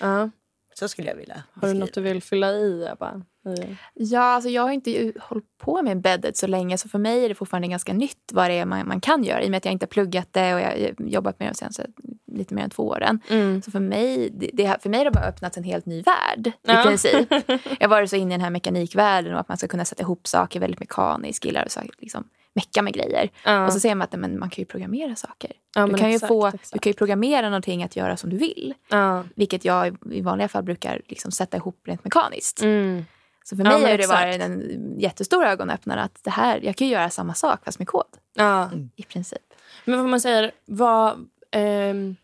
Ja. 0.00 0.30
Så 0.74 0.88
skulle 0.88 1.08
jag 1.08 1.16
vilja 1.16 1.34
Har 1.34 1.60
du 1.60 1.60
beskriva. 1.60 1.84
något 1.84 1.94
du 1.94 2.00
vill 2.00 2.22
fylla 2.22 2.50
i, 2.52 2.86
Ebba? 2.92 3.22
I- 3.58 3.76
Ja, 3.94 4.20
alltså 4.20 4.50
jag 4.50 4.62
har 4.62 4.70
inte 4.70 5.12
hållit 5.20 5.58
på 5.58 5.82
med 5.82 5.92
embedded 5.92 6.36
så 6.36 6.46
länge 6.46 6.78
så 6.78 6.88
för 6.88 6.98
mig 6.98 7.24
är 7.24 7.28
det 7.28 7.34
fortfarande 7.34 7.68
ganska 7.68 7.92
nytt 7.92 8.30
vad 8.32 8.50
det 8.50 8.54
är 8.58 8.64
man, 8.66 8.88
man 8.88 9.00
kan 9.00 9.24
göra 9.24 9.42
i 9.42 9.46
och 9.46 9.50
med 9.50 9.58
att 9.58 9.64
jag 9.64 9.72
inte 9.72 9.84
har 9.84 9.88
pluggat 9.88 10.28
det 10.32 10.54
och 10.54 10.60
jag 10.60 10.66
har 10.66 10.94
jobbat 10.98 11.38
med 11.38 11.48
det 11.48 11.50
de 11.52 11.56
senaste 11.56 11.86
lite 12.32 12.54
mer 12.54 12.62
än 12.64 12.70
två 12.70 12.82
åren. 12.88 13.20
Mm. 13.30 13.62
Så 13.62 13.70
för 13.70 13.80
mig, 13.80 14.30
det, 14.32 14.50
det, 14.52 14.64
har- 14.64 14.78
för 14.78 14.90
mig 14.90 14.98
har 14.98 15.04
det 15.04 15.10
bara 15.10 15.24
öppnats 15.24 15.56
en 15.56 15.64
helt 15.64 15.86
ny 15.86 16.02
värld 16.02 16.46
i 16.46 16.52
Ja. 16.62 16.82
princip. 16.86 17.30
Jag 17.50 17.56
har 17.80 17.88
varit 17.88 18.10
så 18.10 18.16
inne 18.16 18.34
i 18.34 18.36
den 18.36 18.40
här 18.44 18.50
mekanikvärlden 18.50 19.34
och 19.34 19.40
att 19.40 19.48
man 19.48 19.56
ska 19.58 19.68
kunna 19.68 19.84
sätta 19.84 20.02
ihop 20.02 20.26
saker 20.26 20.60
väldigt 20.60 20.80
mekaniskt, 20.80 21.44
gillar 21.44 21.62
att 21.62 21.78
liksom, 21.98 22.24
mecka 22.54 22.82
med 22.82 22.92
grejer. 22.94 23.30
Ja. 23.44 23.66
Och 23.66 23.72
så 23.72 23.80
ser 23.80 23.94
man 23.94 24.04
att 24.04 24.12
men 24.20 24.38
man 24.38 24.50
kan 24.50 24.62
ju 24.62 24.66
programmera 24.66 25.16
saker. 25.16 25.52
Ja, 25.74 25.86
du, 25.86 25.94
kan 25.94 26.08
ju 26.08 26.14
exakt, 26.14 26.28
få, 26.28 26.46
exakt. 26.46 26.72
du 26.72 26.78
kan 26.78 26.90
ju 26.90 26.94
programmera 26.94 27.48
någonting 27.48 27.82
att 27.82 27.96
göra 27.96 28.16
som 28.16 28.30
du 28.30 28.36
vill. 28.36 28.74
Ja. 28.88 29.24
Vilket 29.34 29.64
jag 29.64 29.96
i- 30.10 30.20
vanliga 30.20 30.48
fall 30.48 30.62
brukar 30.62 31.00
liksom 31.06 31.30
sätta 31.32 31.56
ihop 31.56 31.80
rent 31.84 32.04
mekaniskt. 32.04 32.62
Mm. 32.62 33.04
Så 33.44 33.56
för 33.56 33.64
Ja, 33.64 33.78
mig 33.78 33.90
har 33.90 33.98
det 33.98 34.06
varit 34.06 34.40
en 34.42 34.94
jättestor 34.98 35.44
ögonöppnare 35.46 36.02
att 36.02 36.18
det 36.24 36.30
här, 36.30 36.60
jag 36.62 36.76
kan 36.76 36.86
ju 36.86 36.92
göra 36.92 37.10
samma 37.10 37.34
sak 37.34 37.64
fast 37.64 37.78
med 37.78 37.88
kod. 37.88 38.04
Ja. 38.34 38.70
I 38.96 39.02
princip. 39.02 39.42
Men 39.84 39.98
vad 40.00 40.08
man 40.08 40.20
säger, 40.20 40.50
vad... 40.64 41.28
ehm, 41.50 42.16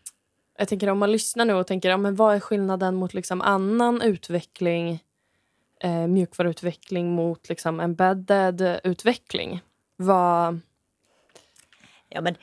jag 0.57 0.67
tänker 0.67 0.89
om 0.89 0.97
man 0.99 1.11
lyssnar 1.11 1.45
nu 1.45 1.53
och 1.53 1.67
tänker, 1.67 1.89
ja, 1.89 1.97
men 1.97 2.15
vad 2.15 2.35
är 2.35 2.39
skillnaden 2.39 2.95
mot 2.95 3.13
liksom 3.13 3.41
annan 3.41 4.01
utveckling, 4.01 5.03
eh, 5.81 6.07
mjukvaruutveckling 6.07 7.11
mot 7.11 7.49
liksom 7.49 7.79
embedded 7.79 8.79
utveckling? 8.83 9.61
Vad... 9.99 10.59
Ja, 12.09 12.21
men 12.21 12.35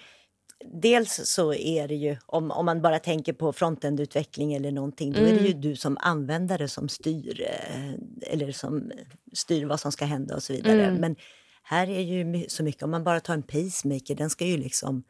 dels 0.65 1.21
så 1.25 1.55
är 1.55 1.89
det 1.89 1.95
ju, 1.95 2.17
om, 2.27 2.51
om 2.51 2.67
man 2.67 2.83
bara 2.83 2.99
tänker 2.99 3.33
på 3.33 3.53
frontend-utveckling 3.53 4.55
eller 4.55 4.73
någonting, 4.73 5.13
då 5.13 5.21
är 5.21 5.33
det 5.33 5.41
ju 5.49 5.53
du 5.53 5.77
som 5.77 5.97
användare 6.01 6.69
som 6.69 6.89
styr, 6.89 7.41
eh, 7.43 7.93
eller 8.33 8.53
som 8.53 8.93
styr 9.33 9.65
vad 9.67 9.81
som 9.81 9.93
ska 9.93 10.05
hända 10.05 10.35
och 10.35 10.43
så 10.43 10.53
vidare. 10.53 10.91
Men 11.01 11.17
här 11.63 11.91
är 11.91 12.01
ju 12.01 12.47
så 12.49 12.63
mycket, 12.65 12.83
om 12.83 12.91
man 12.91 13.05
bara 13.05 13.21
tar 13.21 13.35
en 13.35 13.43
pacemaker, 13.43 14.15
den 14.15 14.31
ska 14.31 14.45
ju 14.47 14.57
liksom 14.57 15.05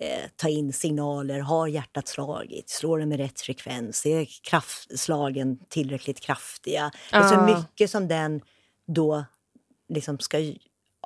eh, 0.00 0.30
ta 0.36 0.48
in 0.48 0.72
signaler, 0.72 1.40
har 1.40 1.66
hjärtat 1.68 2.08
slagit, 2.08 2.70
slår 2.70 2.98
den 2.98 3.08
med 3.08 3.18
rätt 3.18 3.40
frekvens, 3.40 4.06
är 4.06 4.26
kraftslagen 4.42 5.58
tillräckligt 5.68 6.20
kraftiga? 6.20 6.90
Det 7.10 7.16
är 7.16 7.28
så 7.28 7.34
Ja. 7.34 7.58
mycket 7.58 7.90
som 7.90 8.08
den 8.08 8.40
då 8.86 9.24
liksom 9.88 10.18
ska 10.18 10.38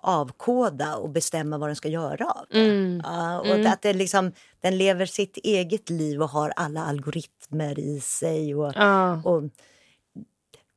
avkoda 0.02 0.96
och 0.96 1.10
bestämma 1.10 1.58
vad 1.58 1.68
den 1.68 1.76
ska 1.76 1.88
göra 1.88 2.24
av 2.30 2.46
det. 2.50 2.60
Mm. 2.60 3.00
Ja, 3.04 3.40
och 3.40 3.66
att 3.66 3.82
det 3.82 3.92
liksom, 3.92 4.32
den 4.60 4.78
lever 4.78 5.06
sitt 5.06 5.36
eget 5.36 5.90
liv 5.90 6.22
och 6.22 6.28
har 6.28 6.52
alla 6.56 6.84
algoritmer 6.84 7.78
i 7.78 8.00
sig. 8.00 8.54
Och, 8.54 8.72
Ja. 8.76 9.22
och 9.24 9.42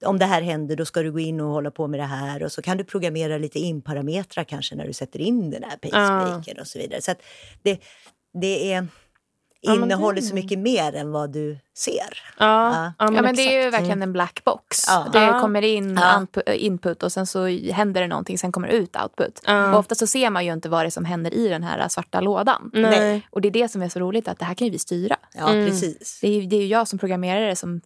om 0.06 0.20
det 0.20 0.26
här 0.26 0.42
händer 0.42 0.76
då 0.76 0.86
ska 0.86 1.02
du 1.02 1.12
gå 1.12 1.20
in 1.20 1.42
och 1.42 1.50
hålla 1.52 1.72
på 1.72 1.88
med 1.88 2.00
det 2.00 2.04
här 2.06 2.44
och 2.44 2.52
så 2.52 2.62
kan 2.62 2.78
du 2.78 2.84
programmera 2.84 3.38
lite 3.38 3.60
inparametrar 3.60 4.44
kanske 4.44 4.76
när 4.76 4.88
du 4.88 4.94
sätter 4.94 5.22
in 5.22 5.50
den 5.50 5.64
här 5.64 5.78
pacemakern 5.78 6.60
och 6.60 6.68
så 6.68 6.80
vidare. 6.80 7.02
Så 7.02 7.14
det, 7.64 7.80
det 8.42 8.74
är 8.74 8.88
innehåller 9.74 10.22
det- 10.22 10.28
så 10.28 10.36
mycket 10.36 10.60
mer 10.60 10.96
än 10.96 11.12
vad 11.12 11.30
du 11.34 11.58
ser. 11.78 11.94
Ja, 12.38 12.76
ja, 12.76 12.94
Ja, 13.00 13.22
men 13.22 13.36
det 13.36 13.42
är 13.42 13.64
ju 13.64 13.70
verkligen 13.70 14.02
en 14.02 14.14
black 14.14 14.42
box. 14.44 14.84
Ja. 14.88 15.08
Det 15.14 15.20
Ja. 15.20 15.40
kommer 15.40 15.62
in 15.62 16.00
input 16.56 17.04
och 17.04 17.12
sen 17.12 17.28
så 17.28 17.48
händer 17.48 18.02
det 18.02 18.08
någonting, 18.08 18.38
sen 18.38 18.52
kommer 18.52 18.68
det 18.68 18.74
ut 18.74 18.96
output. 19.04 19.42
Ja. 19.46 19.72
Och 19.74 19.80
ofta 19.80 19.96
så 19.96 20.08
ser 20.08 20.30
man 20.30 20.46
ju 20.46 20.54
inte 20.54 20.70
vad 20.70 20.84
det 20.84 20.88
är 20.88 20.90
som 20.90 21.06
händer 21.06 21.34
i 21.34 21.48
den 21.48 21.64
här 21.64 21.88
svarta 21.88 22.22
lådan. 22.22 22.70
Nej. 22.74 23.28
Och 23.32 23.42
det 23.42 23.48
är 23.48 23.52
det 23.52 23.70
som 23.72 23.82
är 23.82 23.90
så 23.90 24.00
roligt, 24.00 24.28
att 24.28 24.40
det 24.40 24.46
här 24.46 24.54
kan 24.54 24.66
ju 24.68 24.72
vi 24.72 24.80
styra. 24.80 25.16
Ja, 25.34 25.46
precis. 25.46 26.20
Det 26.22 26.28
är, 26.28 26.32
ju- 26.42 26.66
jag 26.68 26.88
som 26.88 27.00
programmerare 27.00 27.56
som 27.56 27.82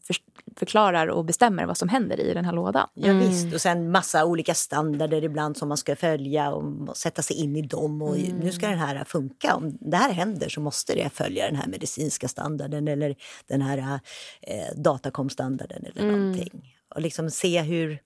förklarar 0.56 1.08
och 1.08 1.26
bestämmer 1.26 1.66
vad 1.66 1.78
som 1.78 1.90
händer 1.90 2.20
i 2.20 2.34
den 2.34 2.46
här 2.46 2.54
lådan. 2.54 2.88
Ja, 2.94 3.14
visst. 3.14 3.54
Och 3.54 3.62
sen 3.62 3.92
massa 3.92 4.26
olika 4.26 4.54
standarder 4.54 5.24
ibland 5.24 5.58
som 5.58 5.68
man 5.68 5.78
ska 5.78 5.96
följa 5.96 6.52
och 6.52 6.98
sätta 6.98 7.22
sig 7.22 7.36
in 7.36 7.56
i 7.56 7.62
dem. 7.62 8.02
Och 8.02 8.18
Nu 8.18 8.52
ska 8.52 8.68
den 8.68 8.78
här 8.78 9.04
funka. 9.04 9.56
Om 9.56 9.78
det 9.82 9.98
här 9.98 10.12
händer 10.12 10.50
så 10.50 10.62
måste 10.62 10.96
det 10.96 11.10
följa 11.14 11.46
den 11.46 11.56
här 11.56 11.68
medicinska 11.68 12.28
standarden 12.28 12.88
eller 12.88 13.16
den 13.48 13.62
här 13.62 14.00
eh, 14.42 14.76
datakomstandarden 14.76 15.86
eller 15.86 16.12
någonting. 16.12 16.76
Och 16.96 17.02
liksom 17.02 17.32
se 17.32 17.62
hur, 17.62 18.00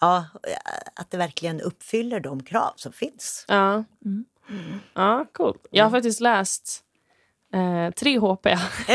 ja, 0.00 0.24
att 0.94 1.10
det 1.10 1.16
verkligen 1.16 1.60
uppfyller 1.60 2.20
de 2.20 2.42
krav 2.42 2.72
som 2.76 2.92
finns. 2.92 3.44
Ja. 3.48 3.84
Ja, 4.94 5.26
cool. 5.32 5.58
Jag 5.70 5.84
har 5.84 5.90
faktiskt 5.90 6.20
läst 6.20 6.84
eh, 7.52 7.90
tre 7.90 8.18
HP 8.18 8.46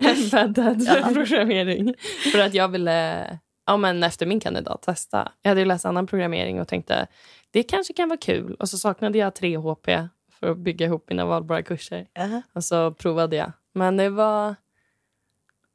embedded 0.00 1.14
programmering 1.14 1.94
för 2.32 2.38
att 2.38 2.54
jag 2.54 2.68
ville 2.68 3.38
ja, 3.66 3.76
men 3.76 4.02
efter 4.02 4.26
min 4.26 4.40
kandidat 4.40 4.82
testa. 4.82 5.32
Jag 5.42 5.50
hade 5.50 5.64
läst 5.64 5.84
annan 5.84 6.06
programmering 6.06 6.60
och 6.60 6.68
tänkte 6.68 7.06
det 7.50 7.62
kanske 7.62 7.92
kan 7.92 8.08
vara 8.08 8.18
kul. 8.18 8.54
Och 8.54 8.68
så 8.68 8.78
saknade 8.78 9.18
jag 9.18 9.34
tre 9.34 9.56
HP 9.56 9.86
för 10.30 10.50
att 10.50 10.58
bygga 10.58 10.86
ihop 10.86 11.08
mina 11.08 11.26
valbara 11.26 11.62
kurser. 11.62 12.06
Jaha. 12.12 12.42
Och 12.52 12.64
så 12.64 12.90
provade 12.90 13.36
jag. 13.36 13.52
Men 13.72 13.96
det 13.96 14.08
var... 14.08 14.54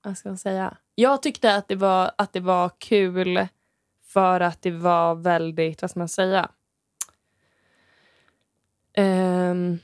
Vad 0.03 0.17
ska 0.17 0.29
man 0.29 0.37
säga? 0.37 0.77
Jag 0.95 1.21
tyckte 1.21 1.55
att 1.55 1.67
det 1.67 1.75
var, 1.75 2.11
att 2.17 2.33
det 2.33 2.39
var 2.39 2.71
kul 2.77 3.47
för 4.03 4.39
att 4.39 4.61
det 4.61 4.71
var 4.71 5.15
väldigt... 5.15 5.81
Vad 5.81 5.91
ska 5.91 5.99
man 5.99 6.09
säga? 6.09 6.49
Ehm, 8.93 9.79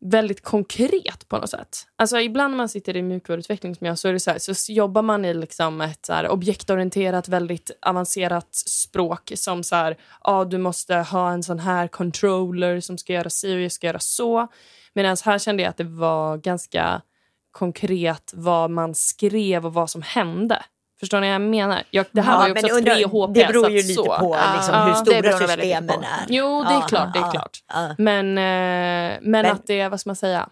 väldigt 0.00 0.42
konkret 0.42 1.28
på 1.28 1.38
något 1.38 1.50
sätt. 1.50 1.86
Alltså 1.96 2.20
ibland 2.20 2.50
när 2.52 2.56
man 2.56 2.68
sitter 2.68 2.96
i 2.96 3.02
mjukvaruutveckling 3.02 3.74
som 3.74 3.86
jag 3.86 3.98
så 3.98 4.08
är 4.08 4.12
det 4.12 4.20
så, 4.20 4.30
här, 4.30 4.38
så 4.38 4.72
jobbar 4.72 5.02
man 5.02 5.24
i 5.24 5.34
liksom 5.34 5.80
ett 5.80 6.06
så 6.06 6.12
här, 6.12 6.28
objektorienterat, 6.28 7.28
väldigt 7.28 7.70
avancerat 7.82 8.54
språk 8.54 9.32
som 9.34 9.64
så 9.64 9.76
här, 9.76 9.96
ah, 10.20 10.44
du 10.44 10.58
måste 10.58 10.94
ha 10.94 11.32
en 11.32 11.42
sån 11.42 11.58
här 11.58 11.88
controller 11.88 12.80
som 12.80 12.98
ska 12.98 13.12
göra 13.12 13.30
si 13.30 13.56
och 13.56 13.60
jag 13.60 13.72
ska 13.72 13.86
göra 13.86 13.98
så. 13.98 14.48
Medan 14.92 15.16
här 15.24 15.38
kände 15.38 15.62
jag 15.62 15.70
att 15.70 15.76
det 15.76 15.84
var 15.84 16.36
ganska 16.36 17.02
konkret 17.50 18.32
vad 18.34 18.70
man 18.70 18.94
skrev 18.94 19.66
och 19.66 19.74
vad 19.74 19.90
som 19.90 20.02
hände. 20.02 20.62
Förstår 21.00 21.20
ni 21.20 21.26
vad 21.26 21.34
jag 21.34 21.40
menar? 21.40 21.82
Jag, 21.90 22.06
det 22.12 22.20
här 22.20 22.38
var 22.38 22.46
ju 22.46 22.52
också 22.52 22.66
men 22.66 22.76
undrar- 22.76 22.94
tre 22.94 23.04
HP. 23.06 23.34
det 23.34 23.46
beror 23.46 23.70
ju 23.70 23.80
så 23.82 23.88
lite 24.02 24.12
att 24.14 24.20
på 24.20 24.34
så. 24.34 24.54
liksom, 24.56 24.74
Ja, 24.74 24.84
hur 24.84 24.94
stora 24.94 25.38
systemen 25.48 25.90
är. 26.04 26.26
Jo, 26.28 26.64
det 26.64 26.70
är 26.70 26.74
Ja, 26.74 26.80
klart. 26.88 27.12
Det 27.12 27.18
är 27.18 27.22
ja, 27.22 27.30
klart. 27.30 27.58
ja. 27.74 27.94
Men, 27.98 28.26
eh, 28.38 29.18
men, 29.22 29.46
att 29.46 29.66
det, 29.66 29.88
vad 29.88 30.00
ska 30.00 30.08
man 30.08 30.16
säga? 30.16 30.48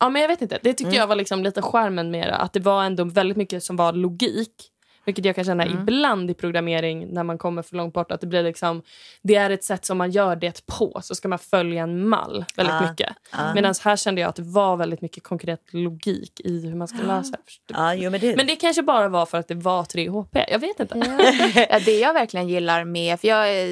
Ja, 0.00 0.08
men 0.08 0.22
jag 0.22 0.28
vet 0.28 0.42
inte. 0.42 0.58
Det 0.62 0.70
tyckte 0.72 0.84
Mm. 0.84 0.94
jag 0.96 1.06
var 1.06 1.16
liksom 1.16 1.42
lite 1.42 1.62
skärmen 1.62 2.10
med 2.10 2.26
det. 2.28 2.36
Att 2.36 2.52
det 2.52 2.60
var 2.60 2.84
ändå 2.84 3.04
väldigt 3.04 3.36
mycket 3.36 3.64
som 3.64 3.76
var 3.76 3.92
logik. 3.92 4.68
Vilket 5.04 5.24
jag 5.24 5.34
kan 5.34 5.44
känna 5.44 5.64
Mm. 5.64 5.78
ibland 5.82 6.30
i 6.30 6.34
programmering 6.34 7.08
när 7.14 7.22
man 7.24 7.38
kommer 7.38 7.62
för 7.62 7.76
långt 7.76 7.94
bort. 7.94 8.12
Att 8.12 8.20
det 8.20 8.26
blir 8.26 8.42
liksom, 8.42 8.82
det 9.22 9.34
är 9.34 9.50
ett 9.50 9.64
sätt 9.64 9.84
som 9.84 9.98
man 9.98 10.10
gör 10.10 10.36
det 10.36 10.66
på. 10.66 11.00
Så 11.02 11.14
ska 11.14 11.28
man 11.28 11.38
följa 11.38 11.82
en 11.82 12.08
mall 12.08 12.44
väldigt 12.56 12.74
Ja, 12.74 12.90
mycket. 12.90 13.12
ja. 13.32 13.54
Medan 13.54 13.74
här 13.84 13.96
kände 13.96 14.20
jag 14.20 14.28
att 14.28 14.36
det 14.36 14.42
var 14.42 14.76
väldigt 14.76 15.00
mycket 15.00 15.22
konkret 15.22 15.60
logik 15.72 16.40
i 16.40 16.66
hur 16.66 16.74
man 16.74 16.88
ska 16.88 16.98
lösa 17.02 17.30
det. 17.30 17.74
Ja, 17.74 17.94
jo, 17.94 18.10
men 18.10 18.20
det, 18.20 18.36
Men 18.36 18.46
det 18.46 18.56
kanske 18.56 18.82
bara 18.82 19.08
var 19.08 19.26
för 19.26 19.38
att 19.38 19.48
det 19.48 19.54
var 19.54 19.84
3 19.84 20.08
HP. 20.08 20.36
Jag 20.48 20.58
vet 20.58 20.80
inte. 20.80 20.98
Ja, 21.70 21.78
det 21.84 21.98
jag 21.98 22.12
verkligen 22.14 22.48
gillar 22.48 22.84
med, 22.84 23.20
för 23.20 23.28
jag 23.28 23.48
är 23.50 23.66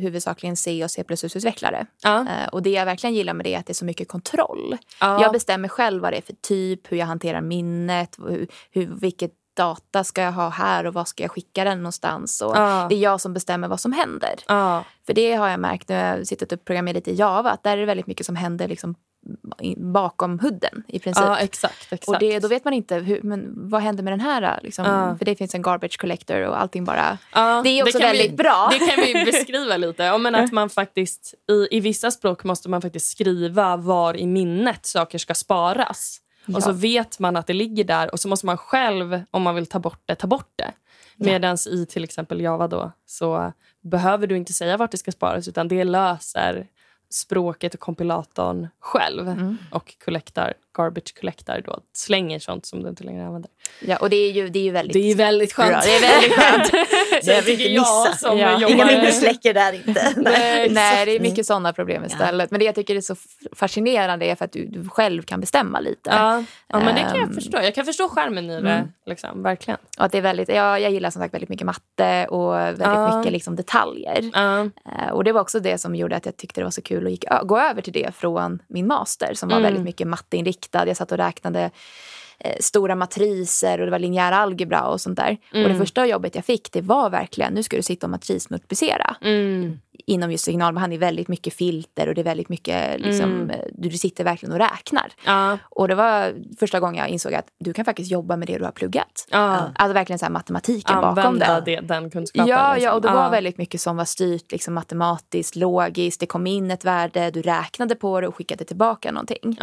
huvudsakligen 0.00 0.56
C 0.56 0.84
och 0.84 0.90
C++-utvecklare. 0.90 1.86
Ja. 2.02 2.20
Eh, 2.20 2.48
Och 2.52 2.62
det 2.62 2.70
jag 2.70 2.84
verkligen 2.84 3.14
gillar 3.14 3.34
med 3.34 3.46
det 3.46 3.54
är 3.54 3.58
att 3.58 3.66
det 3.66 3.72
är 3.72 3.74
så 3.74 3.84
mycket 3.84 4.08
kontroll. 4.08 4.76
Ja. 5.00 5.22
Jag 5.22 5.32
bestämmer 5.32 5.68
själv 5.68 6.02
vad 6.02 6.12
det 6.12 6.16
är 6.16 6.22
för 6.22 6.34
typ, 6.42 6.92
hur 6.92 6.96
jag 6.96 7.06
hanterar 7.06 7.40
minnet, 7.40 8.16
hur, 8.28 8.48
hur, 8.70 8.86
vilket 9.00 9.30
data 9.58 10.04
ska 10.04 10.22
jag 10.22 10.32
ha 10.32 10.48
här 10.48 10.86
och 10.86 10.94
vad 10.94 11.08
ska 11.08 11.22
jag 11.24 11.30
skicka 11.30 11.64
den 11.64 11.78
någonstans. 11.78 12.40
Och 12.40 12.56
Ja. 12.56 12.86
Det 12.88 12.94
är 12.94 12.98
jag 12.98 13.20
som 13.20 13.34
bestämmer 13.34 13.68
vad 13.68 13.80
som 13.80 13.92
händer. 13.92 14.34
Ja. 14.48 14.84
För 15.06 15.12
det 15.14 15.34
har 15.34 15.48
jag 15.48 15.60
märkt 15.60 15.88
när 15.88 16.16
jag 16.16 16.26
suttit 16.26 16.52
och 16.52 16.64
programmerat 16.64 16.94
lite 16.94 17.10
i 17.10 17.14
Java, 17.14 17.50
att 17.50 17.62
där 17.62 17.72
är 17.72 17.76
det 17.76 17.86
väldigt 17.86 18.06
mycket 18.06 18.26
som 18.26 18.36
händer 18.36 18.68
liksom 18.68 18.94
bakom 19.76 20.38
hudden 20.38 20.82
i 20.88 20.98
princip. 20.98 21.24
ja, 21.24 21.38
exakt. 21.38 21.92
exakt. 21.92 22.08
Och 22.08 22.18
det, 22.18 22.38
då 22.38 22.48
vet 22.48 22.64
man 22.64 22.74
inte 22.74 22.94
hur, 22.94 23.20
men 23.22 23.52
vad 23.70 23.82
händer 23.82 24.02
med 24.02 24.12
den 24.12 24.20
här. 24.20 24.60
Liksom? 24.62 24.84
Ja. 24.84 25.16
För 25.18 25.24
det 25.24 25.36
finns 25.36 25.54
en 25.54 25.62
garbage 25.62 25.98
collector 26.00 26.42
och 26.42 26.60
allting 26.60 26.84
bara... 26.84 27.18
Ja, 27.34 27.60
Det 27.64 27.68
är 27.68 27.82
också 27.82 27.98
kan 27.98 28.08
väldigt 28.08 28.32
vi, 28.32 28.36
bra. 28.36 28.68
Det 28.72 28.78
kan 28.78 29.04
vi 29.04 29.24
beskriva 29.24 29.76
lite. 29.86 30.18
Men 30.18 30.34
att 30.34 30.52
man 30.52 30.70
faktiskt, 30.70 31.34
i, 31.50 31.76
I 31.76 31.80
vissa 31.80 32.10
språk 32.10 32.44
måste 32.44 32.68
man 32.68 32.82
faktiskt 32.82 33.10
skriva 33.10 33.76
var 33.76 34.16
i 34.16 34.26
minnet 34.26 34.86
saker 34.86 35.18
ska 35.18 35.34
sparas. 35.34 36.20
Och 36.54 36.62
så 36.62 36.72
vet 36.72 37.18
man 37.18 37.36
att 37.36 37.46
det 37.46 37.52
ligger 37.52 37.84
där 37.84 38.12
och 38.12 38.20
så 38.20 38.28
måste 38.28 38.46
man 38.46 38.56
själv, 38.56 39.22
om 39.30 39.42
man 39.42 39.54
vill 39.54 39.66
ta 39.66 39.78
bort 39.78 40.02
det, 40.06 40.14
ta 40.14 40.26
bort 40.26 40.52
det. 40.56 40.72
Medan 41.16 41.56
i 41.70 41.86
till 41.86 42.04
exempel 42.04 42.40
Java 42.40 42.68
då, 42.68 42.92
så 43.06 43.52
behöver 43.82 44.26
du 44.26 44.36
inte 44.36 44.52
säga 44.52 44.76
vart 44.76 44.90
det 44.90 44.98
ska 44.98 45.12
sparas 45.12 45.48
utan 45.48 45.68
det 45.68 45.84
löser 45.84 46.66
språket 47.10 47.74
och 47.74 47.80
kompilatorn 47.80 48.68
själv 48.80 49.28
Mm. 49.28 49.56
och 49.72 49.94
collectar, 50.04 50.54
garbage 50.76 51.14
collectar 51.20 51.60
då, 51.66 51.80
slänger 51.96 52.38
sånt 52.38 52.66
som 52.66 52.82
du 52.82 52.88
inte 52.88 53.04
längre 53.04 53.26
använder. 53.26 53.50
Ja, 53.80 53.96
och 53.96 54.10
det 54.10 54.16
är 54.16 54.30
ju, 54.32 54.48
det 54.48 54.58
är 54.58 54.62
ju 54.62 54.70
väldigt... 54.70 54.92
Det 54.92 55.10
är 55.10 55.14
väldigt 55.14 55.52
skönt. 55.52 55.70
bra. 55.70 55.80
Det 55.84 55.96
är 55.96 56.00
väldigt 56.00 56.32
skönt. 56.32 56.70
det 57.24 57.42
tycker 57.42 57.52
inte 57.64 57.72
jag 57.72 58.18
som 58.18 58.38
Ja. 58.38 58.60
jobbar- 58.60 58.74
Inga 58.74 58.86
minnesläckor 58.86 59.52
där 59.52 59.72
inte. 59.72 60.12
Nej, 60.16 60.70
Nej, 60.70 61.06
det 61.06 61.16
är 61.16 61.20
mycket 61.20 61.46
sådana 61.46 61.72
problem 61.72 62.04
istället. 62.04 62.50
Men 62.50 62.60
det 62.60 62.66
jag 62.66 62.74
tycker 62.74 62.96
är 62.96 63.00
så 63.00 63.16
fascinerande 63.56 64.26
är 64.26 64.34
för 64.34 64.44
att 64.44 64.52
du, 64.52 64.66
du 64.66 64.88
själv 64.88 65.22
kan 65.22 65.40
bestämma 65.40 65.80
lite. 65.80 66.10
Ja, 66.10 66.44
ja 66.68 66.78
men 66.78 66.94
det 66.94 67.00
kan 67.00 67.14
jag 67.14 67.22
Ehm. 67.28 67.34
förstå. 67.34 67.58
Jag 67.62 67.74
kan 67.74 67.84
förstå 67.84 68.08
skärmen 68.08 68.50
i 68.50 68.60
det. 68.60 68.88
Liksom, 69.06 69.42
verkligen. 69.42 69.78
Och 69.98 70.04
att 70.04 70.12
det 70.12 70.18
är 70.18 70.22
väldigt, 70.22 70.48
jag, 70.48 70.80
jag 70.80 70.90
gillar 70.92 71.10
som 71.10 71.22
sagt 71.22 71.34
väldigt 71.34 71.48
mycket 71.50 71.66
matte 71.66 72.26
och 72.26 72.54
väldigt 72.54 72.80
Ja. 72.82 73.18
mycket 73.18 73.32
liksom 73.32 73.56
detaljer. 73.56 74.30
Ja, 74.34 74.58
Eh, 74.58 75.12
Och 75.12 75.24
det 75.24 75.32
var 75.32 75.40
också 75.40 75.60
det 75.60 75.78
som 75.78 75.94
gjorde 75.94 76.16
att 76.16 76.26
jag 76.26 76.36
tyckte 76.36 76.60
det 76.60 76.64
var 76.64 76.70
så 76.70 76.82
kul 76.82 77.04
att 77.06 77.10
gick, 77.12 77.24
gå 77.44 77.58
över 77.60 77.82
till 77.82 77.92
det 77.92 78.14
från 78.14 78.62
min 78.68 78.86
master 78.86 79.34
som 79.34 79.48
var 79.48 79.56
Mm. 79.56 79.62
väldigt 79.64 79.84
mycket 79.84 80.06
matteinriktad. 80.06 80.57
Jag 80.72 80.96
satt 80.96 81.12
och 81.12 81.18
räknade 81.18 81.70
eh, 82.40 82.56
stora 82.60 82.94
matriser 82.94 83.78
och 83.80 83.84
det 83.86 83.90
var 83.90 83.98
linjär 83.98 84.32
algebra 84.32 84.82
och 84.88 85.00
sånt 85.00 85.16
där. 85.16 85.36
Och 85.50 85.56
Mm. 85.56 85.72
det 85.72 85.78
första 85.78 86.06
jobbet 86.06 86.34
jag 86.34 86.44
fick 86.44 86.72
det 86.72 86.80
var 86.80 87.10
verkligen, 87.10 87.52
nu 87.54 87.62
ska 87.62 87.76
du 87.76 87.82
sitta 87.82 88.06
och 88.06 88.10
matrismultiplicera. 88.10 89.16
mm, 89.20 89.78
Inom 90.06 90.30
just 90.32 90.44
signalbehandling, 90.44 91.00
väldigt 91.00 91.28
mycket 91.28 91.54
filter 91.54 92.08
och 92.08 92.14
det 92.14 92.20
är 92.20 92.24
väldigt 92.24 92.48
mycket, 92.48 93.00
liksom, 93.00 93.24
Mm. 93.32 93.50
eh, 93.50 93.56
du, 93.72 93.90
sitter 93.90 94.24
verkligen 94.24 94.52
och 94.52 94.58
räknar. 94.58 95.12
ja, 95.26 95.58
Och 95.70 95.88
det 95.88 95.94
var 95.94 96.34
första 96.60 96.80
gången 96.80 96.96
jag 96.96 97.08
insåg 97.08 97.34
att 97.34 97.46
du 97.60 97.72
kan 97.72 97.84
faktiskt 97.84 98.10
jobba 98.10 98.36
med 98.36 98.48
det 98.48 98.58
du 98.58 98.64
har 98.64 98.70
pluggat. 98.72 99.26
ja. 99.30 99.70
Alltså 99.74 99.92
verkligen 99.94 100.18
så 100.18 100.24
här 100.24 100.32
matematiken 100.32 100.96
bakom 100.96 101.18
Använda 101.18 101.60
det. 101.60 101.74
det, 101.76 101.80
den 101.80 102.10
kunskapen. 102.10 102.46
Ja, 102.48 102.72
liksom. 102.74 102.84
ja, 102.86 102.92
och 102.94 103.00
det 103.02 103.08
var 103.08 103.30
väldigt 103.30 103.58
mycket 103.58 103.80
som 103.80 103.96
var 103.96 104.04
styrt 104.04 104.52
liksom, 104.52 104.74
matematiskt, 104.74 105.56
logiskt. 105.56 106.20
Det 106.20 106.26
kom 106.26 106.46
in 106.46 106.70
ett 106.70 106.84
värde, 106.84 107.30
du 107.30 107.42
räknade 107.42 107.94
på 107.94 108.20
det 108.20 108.28
och 108.28 108.36
skickade 108.36 108.64
tillbaka 108.64 109.12
någonting. 109.12 109.58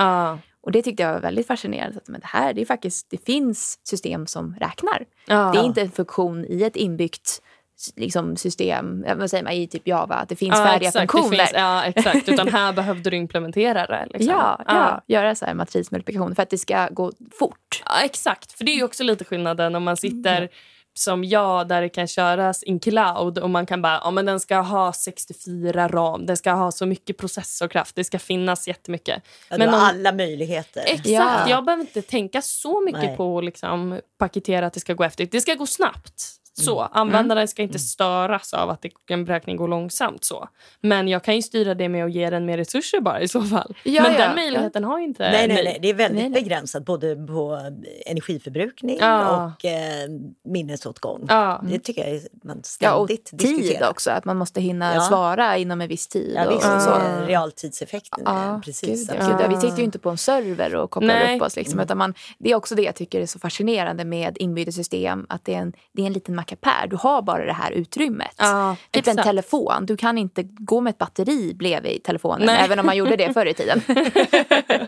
Ja, 0.66 0.70
Och 0.70 0.72
det 0.72 0.82
tyckte 0.82 1.04
jag 1.04 1.14
var 1.14 1.20
väldigt 1.20 1.48
fascinerande. 1.48 1.98
Att, 1.98 2.08
men 2.08 2.22
det 2.22 2.28
här, 2.28 2.54
det 2.54 2.62
är 2.62 2.66
faktiskt, 2.66 3.08
det 3.10 3.26
finns 3.26 3.80
system 3.84 4.28
som 4.28 4.56
räknar. 4.60 5.06
ja. 5.26 5.52
Det 5.52 5.60
är 5.60 5.64
inte 5.64 5.82
en 5.82 5.92
funktion 5.92 6.46
i 6.46 6.64
ett 6.64 6.76
inbyggt 6.76 7.42
liksom, 7.96 8.36
system, 8.36 9.06
vad 9.18 9.30
säger 9.30 9.44
man, 9.44 9.54
i 9.54 9.68
typ 9.68 9.88
Java, 9.88 10.16
att 10.16 10.30
det 10.30 10.36
finns 10.36 10.58
ja, 10.58 10.66
färdiga 10.66 10.90
exakt, 10.90 11.12
funktioner. 11.12 11.38
Finns, 11.38 11.52
ja, 11.54 11.84
exakt. 11.84 12.30
Utan 12.30 12.48
här 12.48 12.74
behövde 12.82 13.10
du 13.10 13.18
implementera 13.18 13.86
det. 13.88 14.08
Liksom. 14.10 14.34
Ja, 14.36 14.62
ja, 14.68 15.02
göra 15.08 15.36
så 15.36 15.46
här 15.46 15.54
matrismultiplikation 15.54 16.36
för 16.36 16.44
att 16.44 16.50
det 16.50 16.58
ska 16.58 16.88
gå 16.92 17.12
fort. 17.40 17.84
Ja, 17.86 18.02
exakt. 18.04 18.52
För 18.52 18.66
det 18.66 18.72
är 18.72 18.76
ju 18.76 18.84
också 18.84 19.04
lite 19.04 19.26
skillnaden 19.26 19.76
om 19.76 19.84
man 19.84 19.98
sitter 19.98 20.38
Mm. 20.38 20.50
Som 20.98 21.24
jag 21.24 21.68
där 21.68 21.82
det 21.82 21.90
kan 21.90 22.08
köras 22.08 22.64
in 22.64 22.80
cloud 22.80 23.38
och 23.38 23.50
man 23.50 23.66
kan 23.66 23.82
bara, 23.82 24.00
ja 24.04 24.12
men 24.12 24.26
den 24.26 24.40
ska 24.40 24.58
ha 24.58 24.94
64 24.94 25.88
ram, 25.88 26.26
den 26.26 26.38
ska 26.38 26.52
ha 26.52 26.72
så 26.72 26.86
mycket 26.86 27.18
processorkraft, 27.18 27.96
det 27.96 28.04
ska 28.04 28.20
finnas 28.20 28.68
jättemycket. 28.68 29.24
Ja, 29.50 29.58
men 29.58 29.68
du 29.68 29.76
har 29.76 29.82
om- 29.82 29.88
alla 29.90 30.12
möjligheter. 30.12 30.84
Exakt, 30.86 31.08
Ja. 31.10 31.50
jag 31.50 31.66
behöver 31.66 31.82
inte 31.82 32.02
tänka 32.02 32.42
så 32.42 32.82
mycket 32.82 33.02
Nej. 33.04 33.18
på 33.18 33.38
att 33.38 33.44
liksom 33.46 34.02
paketera 34.18 34.66
att 34.66 34.74
det 34.74 34.80
ska 34.80 34.94
gå 34.94 35.04
efter. 35.04 35.26
Det 35.26 35.42
ska 35.42 35.54
gå 35.54 35.66
snabbt. 35.68 36.24
Så, 36.58 36.80
Användaren 36.82 37.48
ska 37.48 37.62
inte 37.62 37.80
störas 37.80 38.54
av 38.54 38.70
att 38.70 38.86
en 39.10 39.26
beräkning 39.26 39.58
går 39.58 39.68
långsamt. 39.68 40.24
så. 40.24 40.50
Men 40.82 41.08
jag 41.08 41.24
kan 41.24 41.36
ju 41.36 41.42
styra 41.42 41.76
det 41.76 41.90
med 41.90 42.06
att 42.06 42.12
ge 42.12 42.30
den 42.30 42.46
mer 42.46 42.58
resurser 42.58 43.02
bara 43.02 43.22
i 43.22 43.28
så 43.28 43.42
fall. 43.42 43.76
Ja, 43.84 44.02
Men 44.04 44.12
ja. 44.14 44.20
den 44.20 44.36
möjligheten 44.36 44.84
har 44.84 45.00
inte 45.00 45.24
Nej, 45.32 45.48
nej, 45.48 45.64
nej, 45.64 45.80
det 45.82 45.90
är 45.90 45.94
väldigt 45.94 46.22
Nej, 46.22 46.30
nej. 46.30 46.42
begränsat 46.44 46.86
både 46.86 47.16
på 47.16 47.72
energiförbrukning 48.06 48.98
Ja. 49.00 49.46
och 49.58 49.66
eh, 49.66 50.10
minnesåtgång. 50.46 51.26
Ja. 51.30 51.62
Det 51.70 51.80
tycker 51.80 52.08
jag 52.08 52.22
man 52.44 52.62
Ja, 52.80 52.94
och 52.96 53.08
ständigt 53.10 53.26
tid 53.26 53.40
diskuterar. 53.40 53.90
också. 53.90 54.12
Att 54.12 54.26
man 54.26 54.38
måste 54.38 54.62
hinna 54.62 54.94
Ja. 54.96 55.02
svara 55.02 55.58
inom 55.58 55.82
en 55.82 55.88
viss 55.88 56.08
tid. 56.08 56.34
Ja, 56.36 56.46
och 56.46 56.52
visst, 56.52 56.64
så. 56.84 56.92
eh, 56.96 57.26
realtidseffekten. 57.28 58.24
Ja, 58.26 58.62
precis. 58.66 59.10
Gud, 59.10 59.20
gud, 59.20 59.30
ja, 59.42 59.48
vi 59.48 59.56
sitter 59.56 59.78
ju 59.78 59.84
inte 59.84 60.00
på 60.00 60.10
en 60.10 60.18
server 60.18 60.76
och 60.76 60.92
kopplar 60.92 61.08
Nej. 61.14 61.36
upp 61.36 61.42
oss. 61.42 61.56
Liksom, 61.56 61.80
utan 61.80 61.98
man, 61.98 62.14
det 62.38 62.52
är 62.52 62.56
också 62.56 62.76
det 62.76 62.82
jag 62.82 62.96
tycker 62.96 63.22
är 63.22 63.26
så 63.26 63.40
fascinerande 63.40 64.06
med 64.06 64.38
inbyggda 64.40 64.72
system. 64.72 65.26
Att 65.30 65.46
det 65.46 65.54
är 65.54 65.60
en, 65.60 65.74
det 65.92 66.02
är 66.02 66.06
en 66.08 66.14
liten 66.14 66.36
mackapär. 66.46 66.88
Du 66.88 66.96
har 66.96 67.22
bara 67.22 67.46
det 67.46 67.54
här 67.54 67.72
utrymmet. 67.72 68.36
Ja, 68.38 68.76
typ 68.92 69.08
en 69.08 69.12
exakt. 69.12 69.28
telefon. 69.28 69.86
Du 69.86 69.98
kan 69.98 70.18
inte 70.18 70.44
gå 70.44 70.82
med 70.82 70.92
ett 70.92 70.98
batteri 70.98 71.54
bredvid 71.54 72.04
telefonen. 72.04 72.46
Nej. 72.46 72.62
Även 72.66 72.80
om 72.80 72.86
man 72.86 72.98
gjorde 72.98 73.16
det 73.16 73.34
förr 73.34 73.46
i 73.46 73.54
tiden. 73.54 73.82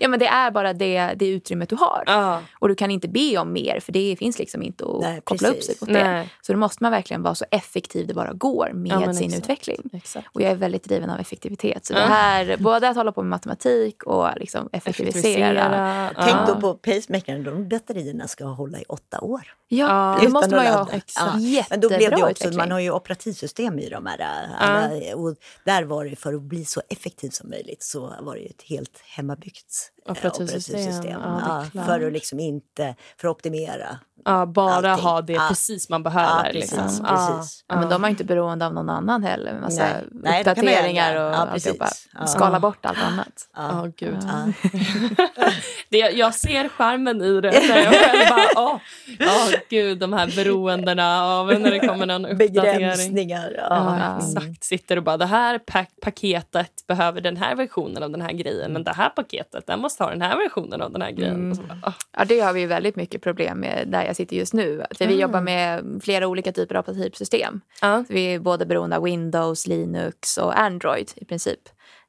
ja, 0.00 0.08
men 0.08 0.18
det 0.18 0.26
är 0.26 0.50
bara 0.50 0.72
det, 0.72 1.12
det 1.16 1.26
utrymmet 1.28 1.68
du 1.68 1.76
har. 1.76 2.02
Ja. 2.06 2.40
Och 2.58 2.68
du 2.68 2.74
kan 2.74 2.90
inte 2.90 3.08
be 3.08 3.38
om 3.38 3.52
mer 3.52 3.80
för 3.80 3.92
det 3.92 4.16
finns 4.18 4.38
liksom 4.38 4.62
inte 4.62 4.84
att 4.84 5.00
Nej, 5.00 5.20
koppla 5.24 5.48
upp 5.48 5.62
sig 5.62 5.74
mot 5.80 5.92
det. 5.92 6.04
Nej. 6.04 6.28
Så 6.42 6.52
då 6.52 6.58
måste 6.58 6.82
man 6.84 6.92
verkligen 6.92 7.22
vara 7.22 7.34
så 7.34 7.44
effektiv 7.50 8.06
det 8.06 8.14
bara 8.14 8.32
går 8.32 8.70
med 8.74 8.92
Ja, 9.06 9.12
sin 9.14 9.24
exakt. 9.26 9.42
utveckling. 9.44 9.90
Exakt. 9.92 10.26
Och 10.32 10.40
jag 10.42 10.50
är 10.50 10.56
väldigt 10.56 10.84
driven 10.84 11.10
av 11.10 11.20
effektivitet. 11.20 11.86
Så 11.86 11.92
Ja. 11.94 11.98
det 12.00 12.06
här, 12.06 12.56
både 12.58 12.88
att 12.88 12.96
hålla 12.96 13.12
på 13.12 13.22
med 13.22 13.30
matematik 13.30 14.02
och 14.02 14.28
liksom 14.36 14.68
effektivisera. 14.72 16.10
Tänk 16.16 16.28
Ja. 16.36 16.44
då 16.54 16.60
på 16.60 16.74
pacemakern, 16.74 17.44
de 17.44 17.68
batterierna 17.68 18.28
ska 18.28 18.44
hålla 18.44 18.78
i 18.78 18.84
åtta 18.88 19.20
år. 19.20 19.40
Ja, 19.68 19.86
Ja. 19.88 20.16
det 20.20 20.20
Utan 20.26 20.32
måste 20.32 20.54
man 20.56 20.64
ju 20.64 20.70
ha 20.70 20.77
Exakt. 20.92 21.42
Ja, 21.42 21.64
Men 21.70 21.80
då 21.80 21.88
blev 21.88 22.10
det 22.10 22.16
också, 22.16 22.30
utveckling. 22.30 22.56
man 22.56 22.70
har 22.70 22.80
ju 22.80 22.90
operativsystem 22.90 23.78
i 23.78 23.88
de 23.88 24.06
här. 24.06 24.48
Alla, 24.58 25.16
och 25.16 25.36
där 25.64 25.82
var 25.82 26.04
det 26.04 26.16
för 26.16 26.34
att 26.34 26.42
bli 26.42 26.64
så 26.64 26.82
effektiv 26.88 27.30
som 27.30 27.50
möjligt 27.50 27.82
så 27.82 28.14
var 28.20 28.34
det 28.34 28.40
ju 28.40 28.46
ett 28.46 28.62
helt 28.62 28.98
hemmabyggt 29.04 29.92
Operativsystem, 30.10 31.02
ja, 31.22 31.64
Ja, 31.72 31.82
för 31.82 32.06
att 32.06 32.12
liksom 32.12 32.40
inte, 32.40 32.94
för 33.20 33.28
att 33.28 33.36
optimera. 33.36 33.98
Ja, 34.24 34.46
bara 34.46 34.92
Allting. 34.92 35.06
ha 35.06 35.20
det 35.22 35.32
Ja. 35.32 35.46
precis 35.48 35.88
man 35.88 36.00
Ja, 36.04 36.10
behöver. 36.10 36.42
precis, 36.52 36.60
liksom. 36.72 37.06
precis. 37.06 37.64
Ja, 37.68 37.76
men 37.80 37.88
de 37.88 38.04
är 38.04 38.08
inte 38.08 38.24
beroende 38.24 38.66
av 38.66 38.74
någon 38.74 38.90
annan 38.90 39.22
heller. 39.22 39.52
Med 39.52 39.62
massa 39.62 39.82
Nej. 39.82 40.04
Nej, 40.12 40.44
då 40.44 40.54
kan 40.54 40.64
man 40.64 40.72
uppdateringar 40.74 41.16
och 41.16 41.32
ja, 41.32 41.36
alltihopa. 41.36 41.88
Ja. 42.18 42.26
Skala 42.26 42.60
bort 42.60 42.86
allt 42.86 42.98
annat. 43.02 43.48
Ja, 43.56 43.86
gud. 43.96 44.18
Ja. 44.22 44.70
Det, 45.90 45.98
jag 45.98 46.34
ser 46.34 46.68
skärmen 46.68 47.22
i 47.22 47.40
det. 47.40 47.52
Jag 47.54 47.62
själv 47.94 48.28
bara, 48.28 48.64
åh, 48.64 48.76
åh, 49.20 49.50
gud, 49.70 49.98
de 49.98 50.12
här 50.12 50.32
beroendena 50.36 51.24
av 51.24 51.46
när 51.46 51.70
det 51.70 51.78
kommer 51.80 52.06
någon 52.06 52.26
uppdatering. 52.26 52.78
Begränsningar. 52.78 53.52
Ja. 53.56 53.66
Ja, 53.70 53.98
Ja. 53.98 54.18
exakt. 54.18 54.64
Sitter 54.64 54.96
och 54.96 55.02
bara, 55.02 55.16
det 55.16 55.26
här 55.26 55.58
pack 55.58 55.90
paketet 56.02 56.86
behöver 56.88 57.20
den 57.20 57.36
här 57.36 57.54
versionen 57.56 58.02
av 58.02 58.10
den 58.10 58.20
här 58.22 58.32
grejen. 58.32 58.72
Men 58.72 58.84
det 58.84 58.92
här 58.92 59.08
paketet, 59.08 59.66
den 59.66 59.80
måste 59.80 59.97
ha 59.98 60.10
den 60.10 60.22
här 60.22 60.36
versionen 60.36 60.82
av 60.82 60.92
den 60.92 61.02
här 61.02 61.10
grejen. 61.10 61.54
Bara, 61.68 61.78
åh. 61.86 61.92
Ja, 62.16 62.24
det 62.24 62.40
har 62.40 62.52
vi 62.52 62.60
ju 62.60 62.66
väldigt 62.66 62.96
mycket 62.96 63.22
problem 63.22 63.60
med 63.60 63.88
där 63.88 64.04
jag 64.04 64.16
sitter 64.16 64.36
just 64.36 64.54
nu. 64.54 64.84
För 64.98 65.06
vi 65.06 65.20
jobbar 65.20 65.40
med 65.40 66.00
flera 66.04 66.26
olika 66.26 66.52
typer 66.52 66.74
av 66.74 66.80
operativsystem. 66.80 67.60
Så 67.80 68.04
vi 68.08 68.34
är 68.34 68.38
både 68.38 68.66
beroende 68.66 68.96
av 68.96 69.02
Windows, 69.02 69.66
Linux 69.66 70.36
och 70.38 70.58
Android 70.60 71.10
i 71.16 71.24
princip. 71.24 71.60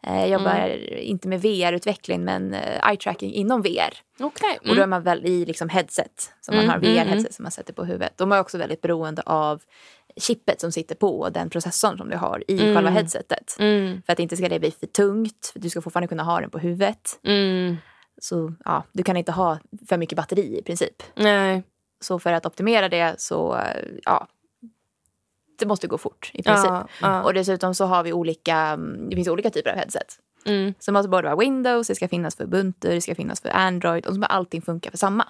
Eh, 0.07 0.19
Jag 0.19 0.29
jobbar 0.29 0.67
inte 0.97 1.27
med 1.27 1.41
VR-utveckling 1.41 2.23
men 2.23 2.53
eh, 2.53 2.79
eye-tracking 2.89 3.31
inom 3.33 3.61
VR. 3.61 3.93
Okej. 4.19 4.57
Och 4.61 4.65
då 4.67 4.71
är 4.71 4.77
Mm. 4.77 4.89
man 4.89 5.03
väl 5.03 5.25
i 5.25 5.45
liksom 5.45 5.69
headset, 5.69 6.31
som 6.41 6.55
man 6.55 6.63
Mm, 6.63 6.69
har 6.69 6.77
mm, 6.89 7.07
VR-headset 7.07 7.33
som 7.33 7.43
man 7.43 7.51
sätter 7.51 7.73
på 7.73 7.83
huvudet. 7.85 8.13
De 8.17 8.31
är 8.31 8.39
också 8.39 8.57
väldigt 8.57 8.81
beroende 8.81 9.21
av 9.25 9.61
chippet 10.17 10.61
som 10.61 10.71
sitter 10.71 10.95
på 10.95 11.19
och 11.19 11.31
den 11.31 11.49
processorn 11.49 11.97
som 11.97 12.09
du 12.09 12.17
har 12.17 12.43
i 12.47 12.61
Mm. 12.61 12.75
själva 12.75 12.89
headsetet. 12.89 13.55
Mm. 13.59 14.01
För 14.05 14.13
att 14.13 14.19
inte 14.19 14.37
ska 14.37 14.49
det 14.49 14.59
bli 14.59 14.71
för 14.71 14.87
tungt, 14.87 15.49
för 15.53 15.59
du 15.59 15.69
ska 15.69 15.81
fortfarande 15.81 16.07
kunna 16.07 16.23
ha 16.23 16.41
den 16.41 16.49
på 16.49 16.59
huvudet. 16.59 17.19
Mm. 17.23 17.77
Så 18.21 18.53
ja, 18.65 18.83
du 18.91 19.03
kan 19.03 19.17
inte 19.17 19.31
ha 19.31 19.59
för 19.89 19.97
mycket 19.97 20.15
batteri 20.15 20.59
i 20.59 20.63
princip. 20.63 21.03
Nej. 21.15 21.63
Så 22.01 22.19
för 22.19 22.33
att 22.33 22.45
optimera 22.45 22.89
det 22.89 23.21
så, 23.21 23.61
ja, 24.05 24.27
det 25.59 25.65
måste 25.65 25.87
gå 25.87 25.97
fort 25.97 26.31
i 26.33 26.43
princip. 26.43 26.69
Ja, 26.69 26.87
ja. 27.01 27.23
Och 27.23 27.33
dessutom 27.33 27.75
så 27.75 27.85
har 27.85 28.03
vi 28.03 28.13
olika, 28.13 28.55
mm, 28.57 29.09
det 29.09 29.15
finns 29.15 29.27
olika 29.27 29.49
typer 29.49 29.69
av 29.69 29.75
headset. 29.77 30.19
Mm. 30.45 30.73
Så 30.79 30.91
det 30.91 30.93
måste 30.93 31.09
både 31.09 31.23
vara 31.27 31.35
Windows, 31.35 31.87
det 31.87 31.95
ska 31.95 32.07
finnas 32.07 32.35
för 32.35 32.43
Ubuntu, 32.43 32.89
det 32.89 33.01
ska 33.01 33.15
finnas 33.15 33.41
för 33.41 33.49
Android 33.49 34.05
och 34.05 34.13
så 34.13 34.19
måste 34.19 34.33
allting 34.33 34.61
funka 34.61 34.91
för 34.91 34.97
samma. 34.97 35.27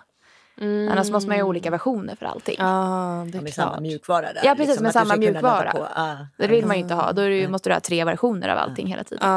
Mm. 0.61 0.91
Annars 0.91 1.09
måste 1.11 1.27
man 1.29 1.37
ju 1.37 1.43
ha 1.43 1.49
olika 1.49 1.71
versioner 1.71 2.15
för 2.15 2.25
allting. 2.25 2.55
Ja, 2.59 3.23
det 3.27 3.31
Ja, 3.33 3.39
är 3.39 3.43
med 3.43 3.53
samma 3.53 3.79
mjukvara 3.79 4.33
där. 4.33 4.41
Ja, 4.43 4.51
precis, 4.51 4.67
liksom, 4.67 4.83
med 4.83 4.93
samma 4.93 5.15
mjukvara. 5.15 5.71
på. 5.71 5.87
Ja. 5.95 6.17
Det 6.37 6.47
vill 6.47 6.65
man 6.65 6.75
ju 6.75 6.81
inte 6.81 6.93
ha. 6.93 7.11
Då 7.11 7.21
är 7.21 7.29
det 7.29 7.35
ju, 7.35 7.47
måste 7.47 7.69
du 7.69 7.73
ha 7.73 7.79
tre 7.79 8.03
versioner 8.03 8.49
av 8.49 8.57
allting 8.57 8.87
hela 8.87 9.03
tiden. 9.03 9.29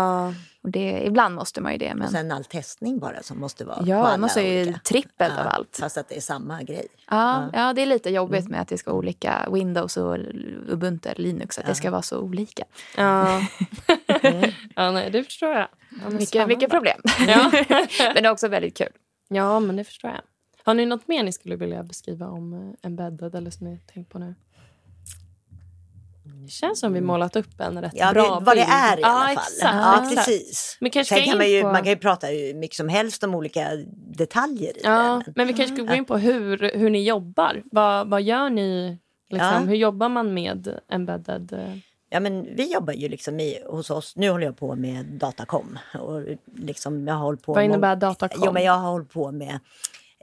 Och 0.64 0.70
det, 0.70 1.02
ibland 1.06 1.34
måste 1.34 1.60
man 1.60 1.72
ju 1.72 1.78
det. 1.78 1.90
Och 1.90 1.96
Men 1.96 2.08
sen 2.08 2.32
all 2.32 2.44
testning 2.44 2.98
bara 2.98 3.22
som 3.22 3.40
måste 3.40 3.64
vara 3.64 3.82
ja, 3.84 4.02
man 4.02 4.20
måste 4.20 4.42
ju 4.42 4.62
olika. 4.62 4.78
trippelt 4.84 5.38
av 5.38 5.46
allt. 5.46 5.76
Fast 5.80 5.98
att 5.98 6.08
det 6.08 6.16
är 6.16 6.20
samma 6.20 6.62
grej. 6.62 6.86
Ja, 7.10 7.48
ja, 7.52 7.72
det 7.72 7.82
är 7.82 7.86
lite 7.86 8.10
jobbigt 8.10 8.48
med 8.48 8.60
att 8.60 8.68
det 8.68 8.78
ska 8.78 8.90
vara 8.90 8.98
olika 8.98 9.48
Windows 9.52 9.96
och 9.96 10.16
Ubuntu 10.68 11.08
eller 11.08 11.22
Linux. 11.22 11.58
Att 11.58 11.66
det 11.66 11.74
ska 11.74 11.90
vara 11.90 12.02
så 12.02 12.18
olika. 12.18 12.64
Ja. 12.96 13.40
ja, 14.76 14.90
nej, 14.90 15.10
det 15.10 15.24
förstår 15.24 15.52
jag. 15.52 15.68
Ja, 16.04 16.10
Mycket, 16.10 16.48
mycket 16.48 16.70
problem. 16.70 17.00
Ja. 17.26 17.50
men 17.98 18.14
det 18.22 18.26
är 18.26 18.30
också 18.30 18.48
väldigt 18.48 18.76
kul. 18.76 18.88
ja, 19.28 19.60
men 19.60 19.76
det 19.76 19.84
förstår 19.84 20.10
jag. 20.10 20.20
Har 20.64 20.74
ni 20.74 20.86
något 20.86 21.08
mer 21.08 21.22
ni 21.22 21.32
skulle 21.32 21.56
vilja 21.56 21.82
beskriva 21.82 22.26
om 22.28 22.52
eh, 22.52 22.86
embedded 22.86 23.34
eller 23.34 23.50
som 23.50 23.66
ni 23.66 23.78
tänkt 23.94 24.08
på 24.12 24.18
nu? 24.18 24.34
Det 26.44 26.48
känns 26.48 26.80
som 26.80 26.92
vi 26.92 27.00
målat 27.00 27.36
upp 27.36 27.60
en 27.60 27.80
rätt 27.82 27.92
Ja, 27.94 28.12
bra 28.12 28.22
det, 28.22 28.28
vad 28.44 28.56
det 28.56 28.60
bild. 28.60 28.68
är 28.72 29.00
i 29.00 29.02
alla 29.02 29.18
ja, 29.20 29.26
fall. 29.26 29.32
Exakt, 29.32 29.58
ja, 29.62 30.02
exakt. 30.02 30.16
precis. 30.26 30.76
Men 30.80 30.90
kanske 30.90 31.14
Sen 31.14 31.24
kan 31.24 31.38
man, 31.38 31.50
ju, 31.50 31.62
på- 31.62 31.66
man 31.72 31.76
kan 31.82 31.86
ju 31.92 31.96
prata 31.96 32.26
hur 32.26 32.54
mycket 32.54 32.76
som 32.76 32.88
helst 32.88 33.24
om 33.24 33.34
olika 33.34 33.68
detaljer 34.16 34.76
i 34.76 34.80
Ja, 34.84 35.22
det. 35.26 35.32
men 35.36 35.46
vi 35.46 35.52
kanske 35.52 35.76
ska 35.76 35.84
gå 35.84 35.94
in 35.94 36.04
på 36.04 36.16
hur, 36.16 36.78
hur 36.78 36.90
ni 36.90 37.04
jobbar. 37.04 37.62
Vad, 37.72 38.08
vad 38.10 38.22
gör 38.22 38.50
ni? 38.50 38.98
Liksom? 39.30 39.48
Ja. 39.52 39.58
Hur 39.58 39.74
jobbar 39.76 40.08
man 40.08 40.34
med 40.34 40.78
embedded? 40.88 41.80
Ja, 42.10 42.20
men 42.20 42.56
vi 42.56 42.72
jobbar 42.72 42.92
ju 42.92 43.08
liksom 43.08 43.40
i, 43.40 43.62
hos 43.66 43.90
oss. 43.90 44.16
Nu 44.16 44.30
håller 44.30 44.46
jag 44.46 44.56
på 44.58 44.74
med 44.74 45.06
Datacom. 45.06 45.78
Och 46.00 46.22
liksom 46.56 47.06
jag 47.06 47.14
har 47.14 47.36
på 47.36 47.52
Vad 47.52 47.56
med- 47.56 47.64
innebär 47.64 47.96
Datacom? 47.96 48.42
Jo, 48.46 48.52
men 48.52 48.64
jag 48.64 48.72
har 48.72 48.90
hållit 48.90 49.12
på 49.12 49.32
med 49.32 49.58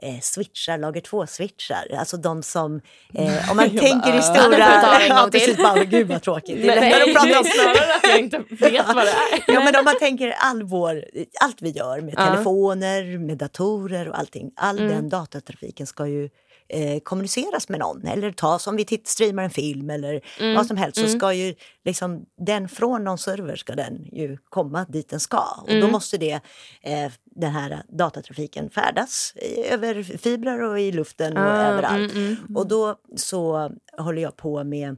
eh, 0.02 0.20
switchar, 0.20 0.78
lager 0.78 1.00
2-switchar. 1.00 1.96
Alltså 1.98 2.16
de 2.16 2.42
som... 2.42 2.80
Eh, 3.14 3.50
om 3.50 3.56
man 3.56 3.70
tänker 3.70 4.12
i 4.12 4.16
Ja, 4.16 4.22
stora... 4.22 5.02
ja, 5.08 5.28
precis. 5.32 5.56
Bara, 5.56 5.84
gud 5.84 6.08
vad 6.08 6.22
tråkigt. 6.22 6.62
Det 6.62 6.68
är 6.68 6.80
lättare 6.80 7.10
att 7.10 7.16
prata 7.16 7.38
om 7.38 7.44
snarare 7.44 7.94
att 7.96 8.08
jag 8.08 8.18
inte 8.18 8.38
vet 8.38 8.86
vad 8.86 8.96
det 8.96 9.10
är. 9.10 9.54
Ja, 9.54 9.60
men 9.64 9.76
om 9.76 9.84
man 9.84 9.98
tänker 9.98 10.30
all 10.38 10.62
vår, 10.62 11.04
allt 11.40 11.62
vi 11.62 11.70
gör 11.70 12.00
med 12.00 12.16
telefoner, 12.16 13.18
med 13.18 13.38
datorer 13.38 14.08
och 14.08 14.18
allting. 14.18 14.50
All 14.56 14.78
Mm. 14.80 14.92
den 14.92 15.08
datatrafiken 15.08 15.86
ska 15.86 16.06
ju 16.06 16.28
eh, 16.72 17.00
kommuniceras 17.00 17.68
med 17.68 17.80
någon. 17.80 18.06
Eller 18.06 18.32
tas 18.32 18.66
om 18.66 18.76
vi 18.76 18.84
titt, 18.84 19.06
streamar 19.08 19.42
en 19.42 19.50
film 19.50 19.90
eller 19.90 20.20
Mm. 20.40 20.54
vad 20.56 20.66
som 20.66 20.76
helst. 20.76 20.98
Så 21.00 21.08
ska 21.08 21.32
ju 21.32 21.54
liksom 21.84 22.26
den 22.46 22.68
från 22.68 23.04
någon 23.04 23.18
server 23.18 23.56
ska 23.56 23.74
den 23.74 24.04
ju 24.12 24.38
komma 24.44 24.86
dit 24.88 25.08
den 25.08 25.20
ska. 25.20 25.44
Och 25.62 25.68
Mm. 25.70 25.80
då 25.80 25.88
måste 25.88 26.18
det, 26.18 26.40
eh, 26.82 27.12
den 27.24 27.50
här 27.52 27.82
datatrafiken 27.88 28.70
färdas 28.70 29.32
i, 29.36 29.64
över 29.66 30.02
fibrer 30.02 30.62
och 30.62 30.80
i 30.80 30.92
luften 30.92 31.36
och 31.36 31.42
Ah, 31.42 31.62
överallt. 31.66 32.12
mm, 32.12 32.26
mm. 32.26 32.56
Och 32.56 32.68
då 32.68 32.96
så 33.16 33.70
håller 33.98 34.22
jag 34.22 34.36
på 34.36 34.64
med 34.64 34.96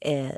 eh, 0.00 0.30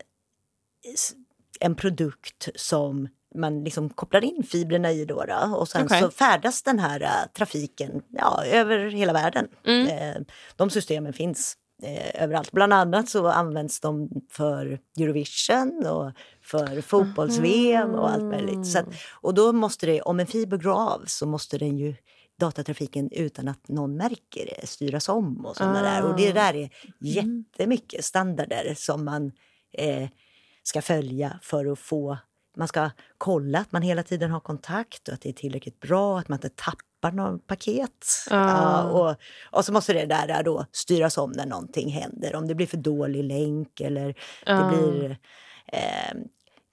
en 1.61 1.75
produkt 1.75 2.49
som 2.55 3.09
man 3.35 3.65
liksom 3.65 3.91
kopplar 3.91 4.25
in 4.25 4.43
fibrerna 4.43 4.93
i 4.93 5.05
då, 5.05 5.25
då 5.25 5.57
och 5.57 5.69
sen 5.69 5.87
Okej. 5.87 6.01
så 6.01 6.11
färdas 6.11 6.63
den 6.63 6.79
här 6.79 7.03
eh, 7.03 7.33
trafiken 7.37 8.03
ja, 8.09 8.45
över 8.45 8.91
hela 8.91 9.13
världen. 9.13 9.49
Mm. 9.67 9.87
Eh, 9.87 10.23
de 10.57 10.71
systemen 10.71 11.13
finns 11.13 11.57
eh, 11.83 12.23
överallt. 12.23 12.53
Bland 12.53 12.73
annat 12.73 13.09
så 13.09 13.27
används 13.27 13.81
de 13.81 14.09
för 14.31 14.79
Eurovision 15.01 15.87
och 15.87 16.13
för 16.43 16.81
fotbolls-VM 16.81 17.91
och 17.91 18.11
allt 18.11 18.25
möjligt. 18.25 18.67
Så 18.67 18.79
att, 18.79 18.87
och 19.13 19.35
då 19.35 19.53
måste 19.53 19.87
det, 19.87 20.03
om 20.03 20.21
en 20.21 20.27
fiber 20.27 20.57
går 20.57 20.93
av 20.93 21.05
så 21.07 21.27
måste 21.27 21.59
den 21.59 21.79
ju 21.79 21.95
datatrafiken 22.41 23.09
utan 23.13 23.49
att 23.49 23.69
någon 23.69 23.97
märker 23.97 24.47
det 24.47 24.67
styras 24.67 25.09
om 25.09 25.47
och 25.47 25.57
sådana 25.57 25.83
där. 25.83 26.05
Och 26.05 26.17
det 26.17 26.33
där 26.33 26.55
är 26.55 26.71
jättemycket 27.01 28.05
standarder 28.05 28.75
som 28.77 29.05
man 29.05 29.33
eh, 29.73 30.09
ska 30.63 30.83
följa 30.83 31.39
för 31.43 31.73
att 31.73 31.79
få 31.79 32.19
man 32.57 32.69
ska 32.69 32.91
kolla 33.19 33.59
att 33.59 33.73
man 33.73 33.83
hela 33.83 34.03
tiden 34.03 34.31
har 34.31 34.41
kontakt 34.41 35.09
och 35.09 35.15
att 35.15 35.21
det 35.21 35.29
är 35.29 35.33
tillräckligt 35.33 35.81
bra, 35.81 36.19
att 36.19 36.29
man 36.29 36.37
inte 36.37 36.49
tappar 36.49 37.13
något 37.13 37.47
paket. 37.47 38.07
Ah. 38.31 38.37
Ja, 38.49 38.83
och, 38.83 39.17
och 39.59 39.65
så 39.65 39.73
måste 39.73 39.93
det 39.93 40.07
där 40.07 40.43
då 40.43 40.67
styras 40.73 41.19
om 41.19 41.31
när 41.33 41.47
någonting 41.47 41.91
händer. 41.91 42.35
Om 42.35 42.49
det 42.49 42.55
blir 42.55 42.67
för 42.67 42.77
dålig 42.77 43.25
länk 43.25 43.81
eller 43.81 44.15
Ah. 44.47 44.55
det 44.71 44.77
blir 44.77 45.19
eh, 45.73 46.15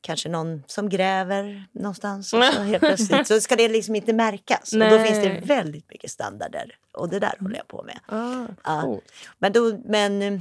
kanske 0.01 0.29
någon 0.29 0.63
som 0.67 0.89
gräver 0.89 1.65
någonstans 1.71 2.33
och 2.33 2.43
så 2.43 2.61
helt 2.61 2.79
plötsligt 2.83 3.27
så 3.27 3.39
ska 3.41 3.55
det 3.55 3.67
liksom 3.69 3.95
inte 3.95 4.13
märkas. 4.13 4.73
Och 4.73 4.79
då 4.79 4.85
Nej. 4.85 5.07
finns 5.07 5.23
det 5.23 5.53
väldigt 5.55 5.89
mycket 5.89 6.11
standarder 6.11 6.75
och 6.93 7.09
det 7.09 7.19
där 7.19 7.33
håller 7.39 7.55
jag 7.57 7.67
på 7.67 7.83
med. 7.83 7.99
Ah, 8.07 8.45
Ja. 8.63 8.81
coolt. 8.81 9.11
Men, 9.39 9.51
då, 9.53 9.79
men 9.85 10.21
eh, 10.21 10.39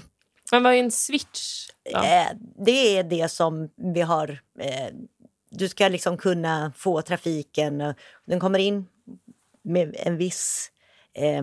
Men 0.53 0.63
vad 0.63 0.75
är 0.75 0.79
en 0.79 0.91
switch? 0.91 1.69
då? 1.93 1.99
Eh, 1.99 2.27
det 2.67 2.99
är 2.99 3.05
det 3.05 3.29
som 3.29 3.71
vi 3.95 4.01
har. 4.01 4.29
Eh, 4.61 4.89
du 5.51 5.69
ska 5.69 5.89
liksom 5.89 6.17
kunna 6.17 6.73
få 6.77 7.03
trafiken. 7.03 7.81
eh, 7.81 7.95
Den 8.25 8.41
kommer 8.41 8.59
in 8.59 8.87
med 9.63 9.97
en 9.99 10.17
viss 10.17 10.71
eh, 11.15 11.43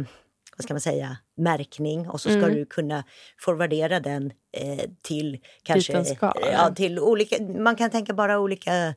vad 0.58 0.64
ska 0.64 0.74
man 0.74 0.82
säga, 0.82 1.18
märkning 1.36 2.10
och 2.10 2.22
så 2.22 2.30
ska 2.30 2.40
Mm. 2.40 2.54
du 2.56 2.66
kunna 2.66 3.04
forwardera 3.40 4.00
den 4.00 4.34
eh, 4.52 4.90
till 5.02 5.40
kanske... 5.64 6.06
ska, 6.06 6.34
ja, 6.36 6.48
eller? 6.66 6.76
till 6.76 7.00
olika, 7.00 7.44
man 7.44 7.76
kan 7.76 7.90
tänka 7.90 8.14
bara 8.14 8.40
olika 8.40 8.74
eh, 8.76 8.88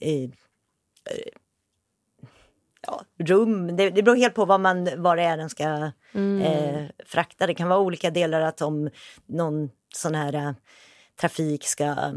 eh, 0.00 0.30
ja, 2.86 3.04
rum. 3.18 3.76
Det, 3.76 3.90
det 3.90 4.02
beror 4.02 4.16
helt 4.16 4.34
på 4.34 4.44
vad, 4.44 4.60
man, 4.60 4.88
vad 5.02 5.16
det 5.18 5.22
är 5.22 5.36
den 5.36 5.50
ska 5.50 5.90
Mm. 6.14 6.40
eh, 6.42 6.86
frakta. 7.06 7.46
Det 7.46 7.54
kan 7.54 7.68
vara 7.68 7.78
olika 7.80 8.10
delar 8.10 8.40
att 8.40 8.62
om 8.62 8.90
någon 9.26 9.70
sån 9.94 10.14
här 10.14 10.34
eh, 10.34 10.52
trafik 11.20 11.64
ska 11.66 11.84
eh, 11.84 12.12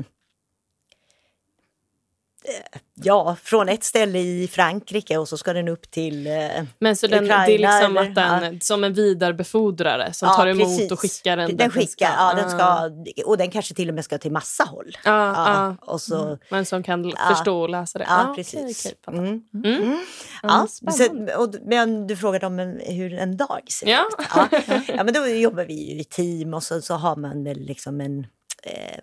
Ja, 2.96 3.36
från 3.44 3.70
ett 3.70 3.84
ställe 3.84 4.20
i 4.20 4.48
Frankrike 4.52 5.18
och 5.18 5.28
så 5.30 5.38
ska 5.38 5.54
den 5.54 5.68
upp 5.68 5.92
till... 5.92 6.28
Eh, 6.28 6.34
Men 6.80 6.96
så 6.96 7.08
den, 7.08 7.28
det 7.28 7.34
är 7.34 7.42
Ukraina 7.44 7.80
liksom 7.80 7.98
eller- 7.98 8.10
att 8.10 8.42
den, 8.42 8.62
som 8.62 8.84
en 8.84 8.94
vidarebefordrare 8.94 10.14
som 10.14 10.28
ja, 10.28 10.34
tar 10.36 10.48
emot 10.48 10.64
precis. 10.64 10.92
och 10.92 11.00
skickar 11.00 11.38
den. 11.38 11.58
Den 11.58 11.70
skickar, 11.70 12.14
ja, 12.18 12.34
den 12.34 12.46
Ah. 12.46 12.50
ska, 12.50 12.92
och 13.26 13.38
den 13.38 13.52
kanske 13.52 13.74
till 13.76 13.90
och 13.90 13.96
med 13.96 14.04
ska 14.06 14.18
till 14.18 14.32
massa 14.32 14.64
håll. 14.64 14.98
Ja, 15.06 15.12
Ja, 15.36 15.76
ja. 15.80 15.94
och 15.94 16.02
så, 16.02 16.38
Men 16.50 16.66
som 16.66 16.84
kan 16.84 17.10
Ja. 17.10 17.16
förstå 17.36 17.62
och 17.62 17.70
läsa 17.70 18.00
det. 18.00 18.06
ja, 18.10 18.28
Ah, 18.32 18.36
precis. 18.36 18.86
okej, 18.86 18.96
fattar. 19.06 19.18
Mm. 19.18 19.42
Mm. 19.54 19.82
Mm. 19.84 20.00
Ja, 20.44 20.50
Ja, 20.50 20.68
spännande. 20.70 21.34
så, 21.34 21.40
och, 21.44 21.56
men 21.66 22.08
du 22.08 22.16
frågade 22.16 22.46
om 22.46 22.60
en, 22.60 22.80
hur 22.86 23.14
en 23.14 23.38
dag 23.38 23.62
ser 23.72 23.88
Ja. 23.88 24.06
ut. 24.20 24.26
Ja. 24.36 24.48
ja, 24.88 25.04
men 25.04 25.14
då 25.14 25.28
jobbar 25.28 25.64
vi 25.66 25.74
i 26.00 26.04
team 26.10 26.54
och 26.54 26.64
så, 26.64 26.82
så 26.82 26.94
har 26.94 27.16
man 27.16 27.44
väl 27.44 27.60
liksom 27.60 28.02
en... 28.02 28.20
Eh, 28.64 28.98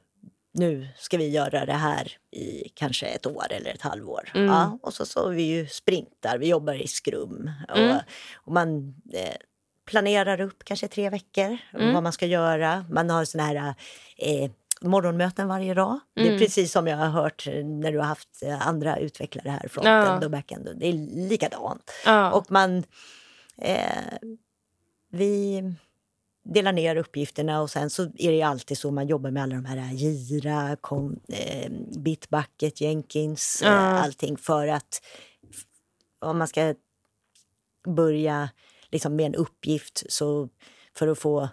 nu 0.52 0.88
ska 0.96 1.16
vi 1.16 1.28
göra 1.28 1.66
det 1.66 1.72
här 1.72 2.12
i 2.30 2.68
kanske 2.74 3.06
ett 3.06 3.26
år 3.26 3.46
eller 3.52 3.70
ett 3.74 3.82
halvår. 3.82 4.30
Mm. 4.34 4.46
Ja, 4.46 4.78
och 4.82 4.94
så, 4.94 5.06
så 5.06 5.28
vi 5.28 5.42
ju 5.42 5.66
sprintar, 5.66 6.38
vi 6.38 6.48
jobbar 6.48 6.74
i 6.74 6.86
skrum. 6.88 7.50
Och, 7.68 7.76
Mm. 7.78 7.96
och 8.34 8.52
man 8.52 8.94
eh, 9.14 9.34
planerar 9.86 10.40
upp 10.40 10.64
kanske 10.64 10.88
tre 10.88 11.10
veckor 11.10 11.58
Mm. 11.74 11.94
vad 11.94 12.02
man 12.02 12.12
ska 12.12 12.26
göra. 12.26 12.84
Man 12.90 13.10
har 13.10 13.24
såna 13.24 13.42
här 13.44 13.74
eh, 14.16 14.50
morgonmöten 14.80 15.48
varje 15.48 15.74
dag. 15.74 16.00
Det 16.14 16.20
är 16.22 16.26
Mm. 16.26 16.38
precis 16.38 16.72
som 16.72 16.86
jag 16.86 16.96
har 16.96 17.06
hört 17.08 17.46
när 17.64 17.92
du 17.92 17.98
har 17.98 18.06
haft 18.06 18.42
eh, 18.42 18.66
andra 18.68 18.96
utvecklare 18.98 19.48
här, 19.50 19.60
Ja. 19.62 19.68
frontend 19.68 20.24
och 20.24 20.30
backend. 20.30 20.68
Det 20.76 20.86
är 20.86 20.92
likadant. 21.28 21.90
Ja. 22.06 22.32
Och 22.32 22.50
man... 22.50 22.84
Eh, 23.62 24.18
vi 25.12 25.62
delar 26.54 26.72
ner 26.72 26.96
uppgifterna 26.96 27.60
och 27.62 27.70
sen 27.70 27.90
så 27.90 28.02
är 28.02 28.32
det 28.32 28.42
alltid 28.42 28.78
så 28.78 28.90
man 28.90 29.06
jobbar 29.08 29.30
med 29.30 29.42
alla 29.42 29.54
de 29.54 29.64
här 29.64 29.92
Gira, 29.92 30.76
kom, 30.80 31.20
eh, 31.28 31.70
Bitbucket, 31.98 32.80
Jenkins, 32.80 33.60
Ja. 33.64 33.68
eh, 33.68 34.02
allting 34.02 34.36
för 34.36 34.68
att 34.68 35.02
om 36.20 36.38
man 36.38 36.48
ska 36.48 36.74
börja 37.86 38.50
liksom 38.90 39.16
med 39.16 39.26
en 39.26 39.34
uppgift 39.34 40.02
så 40.12 40.48
för 40.96 41.08
att 41.08 41.18
få 41.18 41.48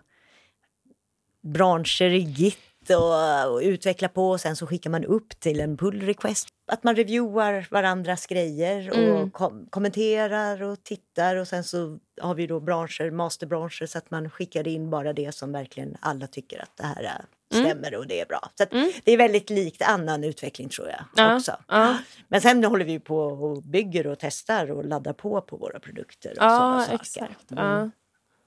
branscher 1.43 2.01
i 2.09 2.19
Git 2.19 2.57
och, 2.89 3.53
och 3.53 3.59
utveckla 3.63 4.09
på 4.09 4.29
och 4.29 4.41
sen 4.41 4.55
så 4.55 4.67
skickar 4.67 4.89
man 4.89 5.03
upp 5.05 5.39
till 5.39 5.59
en 5.59 5.77
pull 5.77 6.01
request. 6.01 6.47
Att 6.69 6.83
man 6.83 6.95
reviewar 6.95 7.67
varandras 7.71 8.25
grejer 8.27 8.89
och 8.89 8.95
Mm. 8.97 9.31
kom, 9.31 9.65
kommenterar 9.69 10.63
och 10.63 10.83
tittar 10.83 11.35
och 11.35 11.47
sen 11.47 11.63
så 11.63 11.99
har 12.21 12.35
vi 12.35 12.47
då 12.47 12.59
branscher, 12.59 13.11
masterbranscher 13.11 13.85
så 13.85 13.97
att 13.97 14.11
man 14.11 14.29
skickar 14.29 14.67
in 14.67 14.89
bara 14.89 15.13
det 15.13 15.35
som 15.35 15.51
verkligen 15.51 15.97
alla 15.99 16.27
tycker 16.27 16.61
att 16.63 16.71
det 16.77 16.83
här 16.85 17.03
är, 17.03 17.25
stämmer 17.51 17.95
och 17.95 18.07
det 18.07 18.21
är 18.21 18.25
bra. 18.25 18.49
Så 18.55 18.63
Mm. 18.71 18.91
det 19.03 19.11
är 19.11 19.17
väldigt 19.17 19.49
likt 19.49 19.81
annan 19.81 20.23
utveckling 20.23 20.69
tror 20.69 20.87
jag 20.89 21.03
Ja, 21.15 21.35
också. 21.35 21.55
ja. 21.67 21.97
Men 22.27 22.41
sen 22.41 22.63
håller 22.63 22.85
vi 22.85 22.99
på 22.99 23.17
och 23.19 23.63
bygger 23.63 24.07
och 24.07 24.19
testar 24.19 24.71
och 24.71 24.85
laddar 24.85 25.13
på 25.13 25.41
på 25.41 25.57
våra 25.57 25.79
produkter. 25.79 26.29
Och 26.31 26.37
Ja, 26.45 26.49
sådana 26.49 26.83
saker. 26.83 26.95
exakt. 26.95 27.51
Mm. 27.51 27.91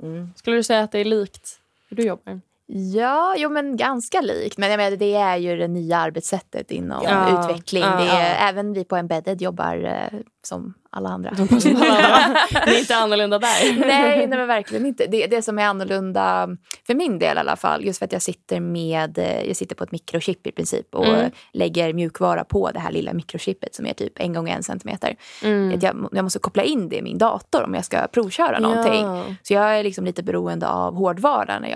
Mm. 0.03 0.31
Skulle 0.37 0.57
du 0.57 0.63
säga 0.63 0.81
att 0.81 0.93
det 0.93 0.99
är 0.99 1.05
likt 1.05 1.61
hur 1.89 1.97
du 1.97 2.03
jobbar? 2.03 2.41
Ja, 2.73 3.35
jo, 3.37 3.51
men 3.51 3.77
ganska 3.77 4.21
likt. 4.21 4.59
Men 4.59 4.71
jag 4.71 4.77
menar, 4.79 4.97
det 4.97 5.15
är 5.15 5.37
ju 5.37 5.57
det 5.57 5.69
nya 5.69 5.97
arbetssättet 5.99 6.71
inom 6.71 7.05
Ja, 7.05 7.41
utveckling. 7.45 7.83
ja. 7.83 7.97
det 7.97 8.11
är, 8.11 8.49
Även 8.49 8.73
vi 8.73 8.85
på 8.85 8.97
Embedded 8.97 9.43
jobbar 9.43 10.09
som 10.43 10.75
alla 10.93 11.09
andra. 11.09 11.31
Det 11.37 12.77
är 12.77 12.79
inte 12.81 12.97
annorlunda 12.97 13.39
där. 13.39 13.77
nej, 13.87 14.17
nej, 14.17 14.27
men 14.29 14.47
verkligen 14.49 14.87
inte. 14.87 15.07
Det, 15.07 15.27
det 15.27 15.43
som 15.43 15.59
är 15.59 15.65
annorlunda, 15.65 16.49
för 16.87 16.95
min 16.95 17.19
del 17.19 17.37
i 17.37 17.41
alla 17.41 17.57
fall, 17.57 17.85
just 17.85 17.99
för 17.99 18.05
att 18.07 18.13
jag 18.13 18.23
sitter 18.23 18.61
med, 18.61 19.19
eh, 19.19 19.43
jag 19.43 19.57
sitter 19.57 19.75
på 19.77 19.85
ett 19.85 19.93
mikrochip 19.93 20.47
i 20.47 20.53
princip 20.53 20.95
och 20.95 21.07
Mm. 21.07 21.31
lägger 21.53 21.93
mjukvara 21.93 22.45
på 22.45 22.71
det 22.71 22.81
här 22.81 22.91
lilla 22.93 23.13
mikrochippet 23.13 23.75
som 23.75 23.87
är 23.87 23.93
typ 23.93 24.13
en 24.17 24.33
gång 24.33 24.49
en 24.49 24.63
centimeter. 24.63 25.17
Mm. 25.43 25.77
Att 25.77 25.83
Jag, 25.83 26.09
jag 26.13 26.23
måste 26.25 26.39
koppla 26.39 26.63
in 26.63 26.89
det 26.89 26.97
i 26.97 27.03
min 27.03 27.19
dator 27.19 27.63
om 27.63 27.75
jag 27.75 27.85
ska 27.85 28.07
provköra 28.07 28.59
någonting. 28.59 29.05
Ja. 29.05 29.25
Så 29.43 29.55
jag 29.55 29.79
är 29.79 29.83
liksom 29.85 30.05
lite 30.05 30.23
beroende 30.23 30.69
av 30.69 30.95
hårdvara 30.95 31.59
när 31.59 31.69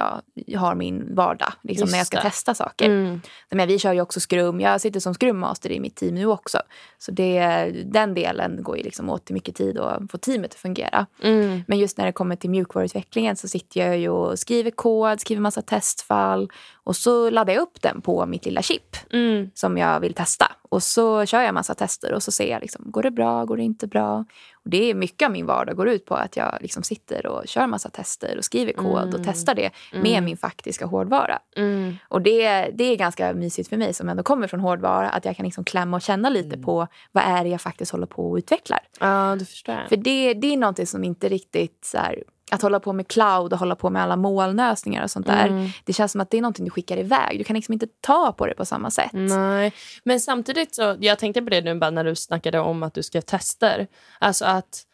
jag 0.46 0.58
har 0.60 0.74
min 0.74 1.14
vardag, 1.14 1.52
liksom 1.62 1.88
när 1.90 1.98
jag 1.98 2.06
ska 2.06 2.16
det. 2.16 2.22
testa 2.22 2.54
saker. 2.54 2.86
Mm. 2.86 3.20
Men 3.50 3.68
vi 3.68 3.78
kör 3.78 3.92
ju 3.92 4.00
också 4.00 4.20
skrum. 4.20 4.60
Jag 4.60 4.80
sitter 4.80 5.00
som 5.00 5.14
scrummaster 5.14 5.72
i 5.72 5.80
mitt 5.80 5.96
team 5.96 6.14
nu 6.14 6.26
också. 6.26 6.58
Så 6.98 7.10
det, 7.12 7.66
den 7.84 8.14
delen 8.14 8.53
går 8.62 8.76
ju 8.76 8.82
liksom 8.82 9.10
åt 9.10 9.24
till 9.24 9.34
mycket 9.34 9.54
tid 9.54 9.78
att 9.78 10.10
få 10.10 10.18
teamet 10.18 10.50
att 10.50 10.60
fungera. 10.60 11.06
Mm. 11.22 11.62
Men 11.66 11.78
just 11.78 11.98
när 11.98 12.06
det 12.06 12.12
kommer 12.12 12.36
till 12.36 12.50
mjukvaruutvecklingen 12.50 13.36
så 13.36 13.48
sitter 13.48 13.80
jag 13.80 13.98
ju 13.98 14.08
och 14.08 14.38
skriver 14.38 14.70
kod, 14.70 15.20
skriver 15.20 15.42
massa 15.42 15.62
testfall 15.62 16.50
och 16.84 16.96
så 16.96 17.30
laddar 17.30 17.52
jag 17.54 17.62
upp 17.62 17.82
den 17.82 18.00
på 18.00 18.26
mitt 18.26 18.44
lilla 18.44 18.62
chip 18.62 18.96
Mm. 19.12 19.50
som 19.54 19.78
jag 19.78 20.00
vill 20.00 20.14
testa. 20.14 20.52
Och 20.68 20.82
så 20.82 21.26
kör 21.26 21.40
jag 21.42 21.54
massa 21.54 21.74
tester 21.74 22.12
och 22.12 22.22
så 22.22 22.30
ser 22.32 22.50
jag 22.50 22.60
liksom, 22.60 22.84
går 22.90 23.02
det 23.02 23.10
bra, 23.10 23.44
går 23.44 23.56
det 23.56 23.62
inte 23.62 23.86
bra? 23.86 24.24
Och 24.64 24.70
det 24.70 24.90
är 24.90 24.94
mycket 24.94 25.26
av 25.26 25.32
min 25.32 25.46
vardag 25.46 25.76
går 25.76 25.88
ut 25.88 26.06
på 26.06 26.14
att 26.14 26.36
jag 26.36 26.58
liksom 26.60 26.82
sitter 26.82 27.26
och 27.26 27.42
kör 27.48 27.66
massa 27.66 27.90
tester 27.90 28.38
och 28.38 28.44
skriver 28.44 28.72
kod 28.72 29.02
Mm. 29.02 29.14
och 29.14 29.20
testar 29.24 29.54
det 29.54 29.70
med 29.92 30.22
min 30.22 30.36
faktiska 30.36 30.86
hårdvara. 30.86 31.38
Mm. 31.56 31.96
Och 32.08 32.22
det, 32.22 32.70
det 32.74 32.84
är 32.84 32.96
ganska 32.96 33.32
mysigt 33.34 33.68
för 33.68 33.76
mig 33.76 33.94
som 33.94 34.08
ändå 34.08 34.22
kommer 34.22 34.46
från 34.46 34.60
hårdvara 34.60 35.10
att 35.10 35.24
jag 35.24 35.36
kan 35.36 35.44
liksom 35.44 35.64
klämma 35.64 35.96
och 35.96 36.02
känna 36.02 36.28
lite 36.28 36.58
på 36.58 36.86
vad 37.12 37.24
är 37.24 37.44
det 37.44 37.50
jag 37.50 37.60
faktiskt 37.60 37.92
håller 37.92 38.06
på 38.06 38.30
och 38.30 38.36
utvecklar. 38.36 38.78
Ja, 39.00 39.36
du 39.38 39.44
förstår. 39.44 39.86
För 39.88 39.96
det, 39.96 40.34
det 40.34 40.52
är 40.52 40.56
någonting 40.56 40.86
som 40.86 41.04
inte 41.04 41.28
riktigt 41.28 41.84
så 41.84 41.98
här, 41.98 42.22
att 42.50 42.62
hålla 42.62 42.80
på 42.80 42.92
med 42.92 43.08
cloud 43.08 43.52
och 43.52 43.58
hålla 43.58 43.76
på 43.76 43.90
med 43.90 44.02
alla 44.02 44.16
molnlösningar 44.16 45.04
och 45.04 45.10
sånt 45.10 45.26
där. 45.26 45.46
Mm. 45.46 45.68
Det 45.84 45.92
känns 45.92 46.12
som 46.12 46.20
att 46.20 46.30
det 46.30 46.36
är 46.36 46.42
någonting 46.42 46.64
du 46.64 46.70
skickar 46.70 46.96
iväg. 46.96 47.38
Du 47.38 47.44
kan 47.44 47.56
liksom 47.56 47.72
inte 47.72 47.86
ta 48.00 48.32
på 48.32 48.46
det 48.46 48.54
på 48.54 48.64
samma 48.64 48.90
sätt. 48.90 49.12
Nej, 49.12 49.72
men 50.04 50.20
samtidigt 50.20 50.74
så, 50.74 50.96
jag 51.00 51.18
tänkte 51.18 51.42
på 51.42 51.50
det 51.50 51.60
nu 51.60 51.74
bara 51.74 51.90
när 51.90 52.04
du 52.04 52.14
snackade 52.14 52.60
om 52.60 52.82
att 52.82 52.94
du 52.94 53.02
ska 53.02 53.22
tester. 53.22 53.86
Alltså 54.18 54.44
att 54.44 54.86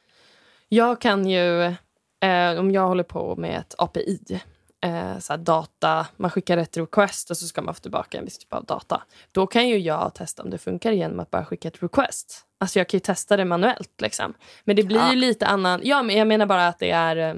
jag 0.69 1.01
kan 1.01 1.27
ju, 1.27 1.63
eh, 2.21 2.59
om 2.59 2.71
jag 2.71 2.89
håller 2.89 3.05
på 3.05 3.37
med 3.37 3.59
ett 3.59 3.75
API, 3.79 4.41
eh, 4.81 5.19
så 5.19 5.37
data, 5.37 6.07
man 6.17 6.31
skickar 6.31 6.57
ett 6.57 6.77
request 6.77 7.31
och 7.31 7.37
så 7.37 7.47
ska 7.47 7.63
man 7.63 7.75
få 7.75 7.81
tillbaka 7.81 8.19
en 8.19 8.25
viss 8.25 8.39
typ 8.39 8.53
av 8.53 8.65
data. 8.65 9.03
Då 9.33 9.47
kan 9.47 9.69
ju 9.69 9.79
jag 9.79 10.15
testa 10.15 10.43
om 10.43 10.51
det 10.51 10.59
funkar 10.59 10.93
genom 10.93 11.21
att 11.21 11.31
bara 11.31 11.45
skicka 11.45 11.69
ett 11.69 11.83
request. 11.83 12.47
Alltså 12.61 12.79
jag 12.79 12.89
kan 12.89 12.99
ju 12.99 13.01
testa 13.01 13.37
det 13.37 13.45
manuellt 13.45 14.01
liksom. 14.01 14.35
Men 14.65 14.77
det 14.77 14.83
blir 14.83 14.99
Ja. 14.99 15.11
ju 15.11 15.17
lite 15.17 15.47
annan, 15.47 15.81
ja 15.85 16.03
men 16.03 16.17
jag 16.17 16.29
menar 16.29 16.47
bara 16.47 16.67
att 16.69 16.79
det 16.79 16.91
är 16.91 17.17
eh, 17.17 17.35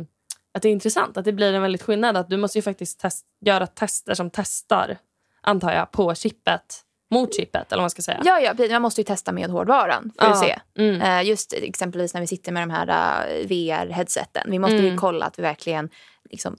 att 0.54 0.62
det 0.62 0.68
är 0.68 0.72
intressant, 0.72 1.16
att 1.16 1.24
det 1.24 1.32
blir 1.32 1.54
en 1.54 1.62
väldigt 1.62 1.82
skillnad. 1.82 2.16
Att 2.16 2.30
du 2.30 2.36
måste 2.36 2.58
ju 2.58 2.62
faktiskt 2.62 3.00
test, 3.00 3.26
göra 3.40 3.66
tester 3.66 4.14
som 4.14 4.30
testar, 4.30 4.96
antar 5.40 5.72
jag, 5.72 5.90
på 5.90 6.14
chippet, 6.14 6.80
mot 7.10 7.36
chippet 7.36 7.72
eller 7.72 7.82
man 7.82 7.90
ska 7.90 8.02
säga. 8.02 8.20
Ja, 8.24 8.40
ja, 8.40 8.54
man 8.70 8.82
måste 8.82 9.00
ju 9.00 9.04
testa 9.04 9.32
med 9.32 9.50
hårdvaran 9.50 10.12
för 10.18 10.26
Ja. 10.26 10.32
att 10.32 10.38
se. 10.40 10.58
Mm. 10.78 11.00
Eh, 11.02 11.28
Just 11.28 11.52
exempelvis 11.52 12.14
när 12.14 12.20
vi 12.20 12.26
sitter 12.26 12.52
med 12.52 12.62
de 12.62 12.70
här 12.70 12.88
eh, 13.28 13.46
VR-headseten. 13.46 14.50
Vi 14.50 14.58
måste 14.58 14.76
ju 14.76 14.86
Mm. 14.86 14.98
kolla 14.98 15.26
att 15.26 15.38
vi 15.38 15.42
verkligen 15.42 15.88
liksom, 16.32 16.56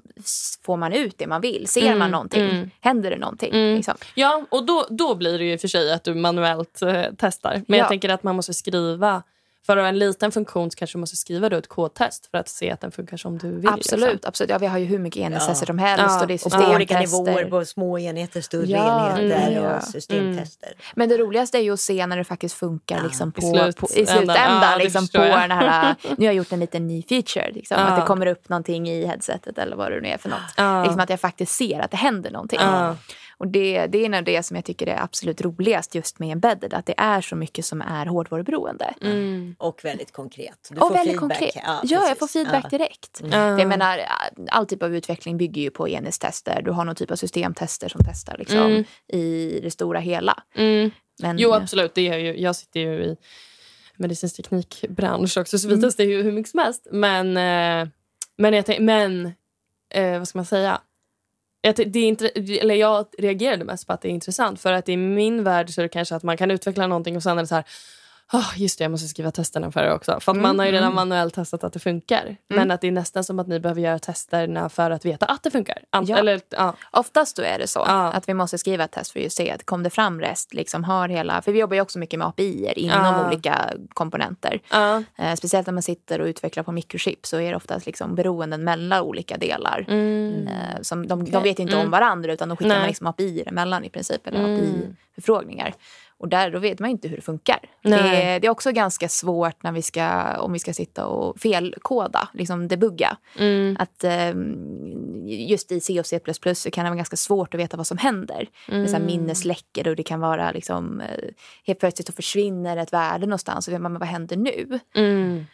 får 0.65 0.77
man 0.77 0.93
ut 0.93 1.17
det 1.17 1.27
man 1.27 1.41
vill. 1.41 1.67
Ser 1.67 1.81
Mm, 1.85 1.99
man 1.99 2.11
någonting? 2.11 2.41
mm. 2.49 2.69
Händer 2.81 3.09
det 3.09 3.17
någonting? 3.17 3.53
Mm. 3.53 3.75
Liksom. 3.75 3.93
Ja, 4.15 4.45
och 4.51 4.65
då, 4.65 4.85
då 4.89 5.15
blir 5.15 5.37
det 5.39 5.45
ju 5.45 5.57
för 5.57 5.67
sig 5.67 5.93
att 5.93 6.03
du 6.03 6.15
manuellt 6.15 6.81
eh, 6.81 7.03
testar. 7.17 7.53
Men 7.67 7.77
Ja. 7.79 7.83
jag 7.83 7.89
tänker 7.89 8.09
att 8.09 8.23
man 8.23 8.35
måste 8.35 8.53
skriva, 8.53 9.23
för 9.65 9.77
att 9.77 9.83
ha 9.83 9.87
en 9.87 9.99
liten 9.99 10.31
funktion 10.31 10.71
så 10.71 10.75
kanske 10.77 10.97
du 10.97 10.99
måste 10.99 11.15
skriva 11.17 11.49
då 11.49 11.57
ett 11.57 11.67
kodtest 11.67 12.27
för 12.31 12.37
att 12.37 12.49
se 12.49 12.71
att 12.71 12.81
den 12.81 12.91
funkar 12.91 13.17
som 13.17 13.37
du 13.37 13.51
vill. 13.55 13.67
Absolut. 13.69 14.11
Liksom. 14.13 14.27
absolut. 14.29 14.49
Ja, 14.49 14.57
vi 14.57 14.67
har 14.67 14.77
ju 14.77 14.85
hur 14.85 14.99
mycket 14.99 15.21
enhetstester 15.21 15.63
Ja. 15.63 15.67
som 15.67 15.77
helst 15.79 16.05
Ja. 16.07 16.21
och 16.21 16.27
det 16.27 16.33
är 16.33 16.45
Och 16.45 16.51
på 16.51 16.71
olika 16.75 17.01
systemtester. 17.01 17.33
nivåer, 17.41 17.59
på 17.59 17.65
små 17.65 17.99
enheter, 17.99 18.41
större 18.41 18.65
Ja, 18.65 19.09
enheter 19.19 19.51
mm, 19.51 19.75
och 19.75 19.83
systemtester. 19.83 20.69
Men 20.95 21.09
det 21.09 21.17
roligaste 21.17 21.57
är 21.57 21.61
ju 21.61 21.73
att 21.73 21.79
se 21.79 22.05
när 22.07 22.17
det 22.17 22.23
faktiskt 22.23 22.55
funkar 22.55 23.03
liksom, 23.03 23.29
i 23.29 23.31
på, 23.31 23.41
slut- 23.41 23.77
på, 23.77 23.87
i 23.95 23.99
ändan. 23.99 24.15
slutändan. 24.17 24.79
Liksom, 24.79 25.07
på 25.07 25.17
jag. 25.25 25.41
den 25.41 25.51
här, 25.51 25.95
nu 26.09 26.15
har 26.17 26.23
jag 26.25 26.33
gjort 26.35 26.51
en 26.51 26.59
liten 26.59 26.87
ny 26.87 27.03
feature. 27.03 27.51
Liksom, 27.51 27.77
Ja. 27.79 27.83
Att 27.85 28.01
det 28.01 28.07
kommer 28.07 28.25
upp 28.25 28.49
någonting 28.49 28.89
i 28.89 29.05
headsetet 29.05 29.57
eller 29.57 29.75
vad 29.75 29.91
det 29.91 30.01
nu 30.01 30.07
är 30.07 30.17
för 30.17 30.29
något. 30.29 30.39
Ja. 30.57 30.83
Liksom 30.83 30.99
att 30.99 31.09
jag 31.09 31.19
faktiskt 31.19 31.55
ser 31.55 31.79
att 31.79 31.91
det 31.91 31.97
händer 31.97 32.31
någonting. 32.31 32.59
Och 33.43 33.49
det, 33.49 33.87
det 33.87 34.05
är 34.05 34.09
nog 34.09 34.25
det 34.25 34.43
som 34.43 34.55
jag 34.55 34.65
tycker 34.65 34.87
är 34.87 35.03
absolut 35.03 35.41
roligast 35.41 35.95
just 35.95 36.19
med 36.19 36.31
embedded. 36.31 36.73
Att 36.73 36.85
det 36.85 36.93
är 36.97 37.21
så 37.21 37.35
mycket 37.35 37.65
som 37.65 37.81
är 37.81 38.05
hårdvaruberoende. 38.05 38.93
Mm. 39.01 39.55
Och 39.59 39.79
väldigt 39.85 40.11
konkret. 40.11 40.67
Du 40.71 40.75
och 40.79 40.87
får 40.87 40.93
väldigt 40.95 41.19
feedback. 41.19 41.39
konkret. 41.39 41.63
Ja, 41.65 41.81
Ja, 41.83 42.07
jag 42.07 42.19
får 42.19 42.27
feedback 42.27 42.63
Ja. 42.63 42.69
direkt. 42.77 43.21
Ja. 43.31 43.59
Jag 43.59 43.67
menar, 43.67 43.99
all 44.51 44.65
typ 44.65 44.83
av 44.83 44.95
utveckling 44.95 45.37
bygger 45.37 45.61
ju 45.61 45.69
på 45.69 45.89
enhetstester. 45.89 46.61
Du 46.65 46.71
har 46.71 46.85
någon 46.85 46.95
typ 46.95 47.11
av 47.11 47.15
systemtester 47.15 47.89
som 47.89 48.01
testar 48.09 48.37
liksom, 48.37 48.57
Mm. 48.59 48.83
i 49.07 49.59
det 49.63 49.71
stora 49.71 49.99
hela. 49.99 50.43
Mm. 50.55 50.91
Men, 51.21 51.37
Jo, 51.39 51.51
absolut. 51.53 51.95
Det 51.95 52.07
är 52.09 52.17
ju, 52.17 52.39
jag 52.39 52.55
sitter 52.55 52.79
ju 52.79 53.03
i 53.03 53.15
medicinsk 53.97 54.35
teknikbransch 54.35 55.37
också, 55.37 55.59
så 55.59 55.67
vi 55.67 55.73
Mm. 55.73 55.83
testar 55.83 56.03
ju 56.03 56.23
hur 56.23 56.31
mycket 56.31 56.51
som 56.51 56.59
helst. 56.59 56.87
Men, 56.91 57.27
eh, 57.37 57.87
men, 58.37 58.53
jag, 58.53 58.65
tänk- 58.65 58.79
men 58.81 59.25
eh, 59.93 60.17
vad 60.19 60.27
ska 60.27 60.37
man 60.37 60.45
säga? 60.45 60.81
Jag, 61.65 61.75
det 61.75 61.99
är 61.99 62.07
inte, 62.07 62.27
eller 62.29 62.75
jag 62.75 63.05
reagerade 63.17 63.65
mest 63.65 63.87
på 63.87 63.93
att 63.93 64.01
det 64.01 64.07
är 64.07 64.11
intressant. 64.11 64.61
För 64.61 64.73
att 64.73 64.89
i 64.89 64.97
min 64.97 65.43
värld 65.43 65.69
så 65.69 65.81
är 65.81 65.83
det 65.83 65.89
kanske 65.89 66.15
att 66.15 66.23
man 66.23 66.37
kan 66.37 66.51
utveckla 66.51 66.87
någonting 66.87 67.15
och 67.15 67.23
sen 67.23 67.37
är 67.37 67.41
det 67.41 67.47
så 67.47 67.55
här 67.55 67.65
"Ah, 68.33 68.53
just 68.55 68.77
det, 68.77 68.83
jag 68.83 68.91
måste 68.91 69.07
skriva 69.07 69.31
testerna 69.31 69.71
för 69.71 69.83
det 69.83 69.93
också. 69.93 70.19
För 70.19 70.31
att 70.31 70.37
man 70.37 70.59
har 70.59 70.65
ju 70.65 70.71
redan 70.71 70.83
mm. 70.91 70.95
manuellt 70.95 71.33
testat 71.33 71.63
att 71.63 71.73
det 71.73 71.79
funkar. 71.79 72.37
Men 72.49 72.71
att 72.71 72.81
det 72.81 72.87
är 72.87 72.91
nästan 72.91 73.23
som 73.23 73.39
att 73.39 73.47
ni 73.47 73.59
behöver 73.59 73.81
göra 73.81 73.99
testerna 73.99 74.69
för 74.69 74.91
att 74.91 75.05
veta 75.05 75.25
att 75.25 75.43
det 75.43 75.51
funkar. 75.51 75.77
Ant- 75.91 76.05
Ja. 76.09 76.17
Eller, 76.17 76.41
ja. 76.49 76.73
Oftast 76.91 77.35
då 77.35 77.43
är 77.43 77.59
det 77.59 77.67
så 77.67 77.83
Ja. 77.87 78.11
att 78.11 78.29
vi 78.29 78.33
måste 78.33 78.57
skriva 78.57 78.83
ett 78.83 78.91
test 78.91 79.11
för 79.11 79.25
att 79.25 79.31
se 79.31 79.51
att 79.51 79.65
kom 79.65 79.83
det 79.83 79.89
fram 79.89 80.21
rest, 80.21 80.53
liksom 80.53 80.83
har 80.83 81.07
hela, 81.07 81.41
för 81.41 81.51
vi 81.51 81.59
jobbar 81.59 81.75
ju 81.75 81.81
också 81.81 81.99
mycket 81.99 82.19
med 82.19 82.27
API 82.27 82.73
inom 82.75 83.05
Ja. 83.05 83.27
olika 83.27 83.69
komponenter. 83.93 84.59
Eh, 85.17 85.33
speciellt 85.35 85.67
när 85.67 85.73
man 85.73 85.83
sitter 85.83 86.21
och 86.21 86.25
utvecklar 86.25 86.63
på 86.63 86.71
mikrochip 86.71 87.25
så 87.25 87.37
är 87.39 87.49
det 87.49 87.55
oftast 87.57 87.85
liksom 87.85 88.15
beroenden 88.15 88.63
mellan 88.63 89.01
olika 89.01 89.37
delar. 89.37 89.85
Mm. 89.87 90.47
Eh, 90.47 90.81
som 90.81 91.07
de, 91.07 91.23
de 91.25 91.29
Okej. 91.37 91.49
vet 91.49 91.59
inte 91.59 91.73
Mm. 91.73 91.85
om 91.85 91.91
varandra 91.91 92.33
utan 92.33 92.49
de 92.49 92.57
skickar 92.57 92.77
man 92.79 92.87
liksom 92.87 93.07
API 93.07 93.43
emellan 93.47 93.83
i 93.83 93.89
princip. 93.89 94.27
Eller 94.27 94.39
Mm. 94.39 94.55
API-förfrågningar. 94.59 95.73
Och 96.23 96.29
där 96.29 96.51
då 96.51 96.59
vet 96.59 96.79
man 96.79 96.89
inte 96.89 97.07
hur 97.07 97.15
det 97.15 97.21
funkar. 97.21 97.59
Det 97.81 97.93
är, 97.93 98.39
det 98.39 98.47
är 98.47 98.51
också 98.51 98.71
ganska 98.71 99.09
svårt 99.09 99.63
när 99.63 99.71
vi 99.71 99.81
ska, 99.81 100.37
om 100.37 100.53
vi 100.53 100.59
ska 100.59 100.73
sitta 100.73 101.05
och 101.05 101.39
felkoda, 101.39 102.27
liksom 102.33 102.67
debugga. 102.67 103.17
Mm. 103.39 103.77
Att 103.79 104.03
eh, 104.03 104.33
just 105.25 105.71
i 105.71 105.79
C 105.79 105.99
och 105.99 106.05
C++ 106.05 106.19
så 106.55 106.71
kan 106.71 106.83
det 106.85 106.89
vara 106.89 106.97
ganska 106.97 107.15
svårt 107.15 107.53
att 107.53 107.59
veta 107.59 107.77
vad 107.77 107.87
som 107.87 107.97
händer. 107.97 108.47
Med 108.67 108.89
så 108.89 108.99
minnesläckor 108.99 109.87
och 109.87 109.95
det 109.95 110.03
kan 110.03 110.19
vara 110.19 110.51
liksom 110.51 111.01
eh, 111.01 111.29
helt 111.67 111.79
plötsligt 111.79 112.07
så 112.07 112.13
försvinner 112.13 112.77
ett 112.77 112.93
värde 112.93 113.25
någonstans 113.25 113.67
och 113.67 113.81
man 113.81 113.99
vad 113.99 114.07
händer 114.07 114.37
nu? 114.37 114.79
Mm. 114.95 115.45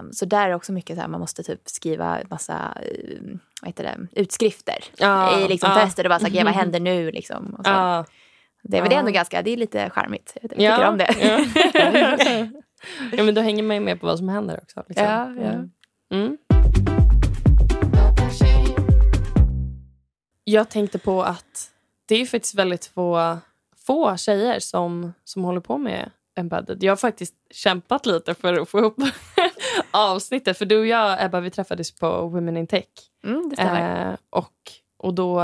Um, 0.00 0.12
så 0.12 0.24
där 0.24 0.48
är 0.48 0.54
också 0.54 0.72
mycket 0.72 0.96
så 0.96 1.00
här, 1.00 1.08
man 1.08 1.20
måste 1.20 1.42
typ 1.42 1.60
skriva 1.64 2.18
massa 2.30 2.74
uh, 2.82 3.36
vad 3.62 3.68
heter 3.68 3.84
det, 3.84 4.20
utskrifter 4.20 4.84
Ja, 4.96 5.40
i 5.40 5.48
liksom 5.48 5.70
ja. 5.70 5.84
tester 5.84 6.04
och 6.04 6.08
bara 6.08 6.18
så 6.18 6.26
"Okej, 6.26 6.44
vad 6.44 6.52
händer 6.62 6.80
nu 6.80 7.10
liksom. 7.10 7.54
Och 7.58 7.64
så. 7.64 7.70
Ja. 7.70 8.04
Det 8.62 8.78
är 8.78 8.82
väl 8.82 8.92
Ja. 8.92 8.98
ändå 8.98 9.10
ganska, 9.10 9.42
det 9.42 9.50
är 9.50 9.56
lite 9.56 9.90
charmigt. 9.90 10.36
Jag 10.42 10.50
tycker 10.50 10.88
om 10.88 10.98
det. 10.98 11.14
Ja. 11.20 12.50
ja, 13.12 13.22
men 13.24 13.34
då 13.34 13.40
hänger 13.40 13.62
man 13.62 13.76
ju 13.76 13.82
med 13.82 14.00
på 14.00 14.06
vad 14.06 14.18
som 14.18 14.28
händer 14.28 14.60
också. 14.62 14.84
Liksom. 14.88 15.06
Ja, 15.06 15.30
ja. 15.42 15.68
Mm. 16.16 16.38
Jag 20.44 20.70
tänkte 20.70 20.98
på 20.98 21.22
att 21.22 21.70
det 22.06 22.14
är 22.14 22.26
faktiskt 22.26 22.54
väldigt 22.54 22.86
få, 22.86 23.38
få 23.86 24.16
tjejer 24.16 24.60
som, 24.60 25.12
som 25.24 25.44
håller 25.44 25.60
på 25.60 25.78
med 25.78 26.10
embedded. 26.38 26.82
Jag 26.82 26.92
har 26.92 26.96
faktiskt 26.96 27.34
kämpat 27.50 28.06
lite 28.06 28.34
för 28.34 28.54
att 28.54 28.68
få 28.68 28.78
ihop 28.78 28.96
avsnittet. 29.90 30.58
För 30.58 30.64
du 30.64 30.78
och 30.78 30.86
jag, 30.86 31.24
Ebba, 31.24 31.40
vi 31.40 31.50
träffades 31.50 31.94
på 31.94 32.28
Women 32.28 32.56
in 32.56 32.66
Tech. 32.66 32.84
Mm, 33.24 33.48
det 33.48 33.56
stämmer. 33.56 34.10
Eh, 34.10 34.16
och, 34.30 34.52
och 34.98 35.14
då 35.14 35.40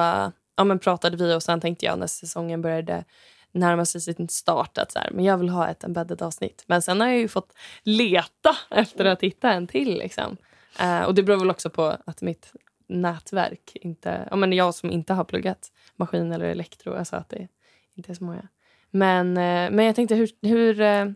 ja, 0.56 0.64
men 0.64 0.78
pratade 0.78 1.16
vi 1.16 1.34
och 1.34 1.42
sen 1.42 1.60
tänkte 1.60 1.86
jag 1.86 1.98
när 1.98 2.06
säsongen 2.06 2.62
började 2.62 3.04
närma 3.52 3.84
sig 3.84 4.00
sin 4.00 4.28
start 4.28 4.78
att 4.78 4.92
så 4.92 4.98
här, 4.98 5.10
men 5.10 5.24
jag 5.24 5.38
vill 5.38 5.48
ha 5.48 5.68
ett 5.68 5.84
embedded 5.84 6.22
avsnitt. 6.22 6.64
Men 6.66 6.82
sen 6.82 7.00
har 7.00 7.08
jag 7.08 7.18
ju 7.18 7.28
fått 7.28 7.52
leta 7.82 8.56
efter 8.70 9.04
att 9.04 9.22
hitta 9.22 9.52
en 9.52 9.66
till. 9.66 9.98
Liksom. 9.98 10.36
Eh, 10.80 11.02
och 11.02 11.14
det 11.14 11.22
beror 11.22 11.38
väl 11.38 11.50
också 11.50 11.70
på 11.70 11.96
att 12.06 12.22
mitt 12.22 12.52
nätverk 12.86 13.72
inte... 13.74 14.28
Ja, 14.30 14.36
men 14.36 14.52
jag 14.52 14.74
som 14.74 14.90
inte 14.90 15.12
har 15.12 15.24
pluggat 15.24 15.72
maskin 15.96 16.32
eller 16.32 16.44
elektro, 16.46 16.94
alltså 16.94 17.16
att 17.16 17.28
det 17.28 17.48
inte 17.94 18.12
är 18.12 18.14
så 18.14 18.24
många. 18.24 18.48
Men, 18.90 19.28
eh, 19.36 19.70
men 19.70 19.84
jag 19.84 19.96
tänkte, 19.96 20.14
hur, 20.14 20.30
hur, 20.42 20.80
eh, 20.80 21.06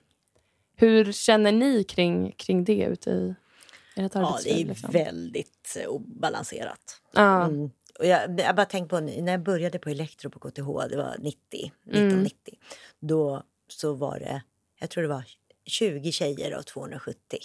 hur 0.77 1.12
känner 1.12 1.53
ni 1.53 1.85
kring, 1.85 2.33
kring 2.33 2.64
det 2.64 2.83
ute 2.85 3.11
i 3.11 3.35
ert 3.96 4.14
Ja, 4.14 4.20
det 4.20 4.27
arbetsliv? 4.27 4.66
är 4.66 4.68
liksom? 4.68 4.90
väldigt 4.90 5.77
eh, 5.83 5.88
obalanserat. 5.88 7.01
Ja. 7.12 7.44
Mm. 7.44 7.70
Och 7.98 8.06
jag, 8.06 8.40
jag 8.40 8.56
bara 8.56 8.66
tänkt 8.66 8.90
på 8.90 9.00
när 9.00 9.32
jag 9.32 9.42
började 9.42 9.78
på 9.78 9.90
elektro 9.90 10.30
på 10.30 10.38
KTH, 10.38 10.88
det 10.90 10.96
var 10.96 11.16
90, 11.18 11.72
1990. 11.87 12.54
Då 13.00 13.42
så 13.68 13.92
var 13.94 14.18
det, 14.18 14.42
jag 14.80 14.90
tror 14.90 15.02
det 15.02 15.08
var 15.08 15.24
20 15.66 16.12
tjejer 16.12 16.52
av 16.52 16.62
270 16.62 17.38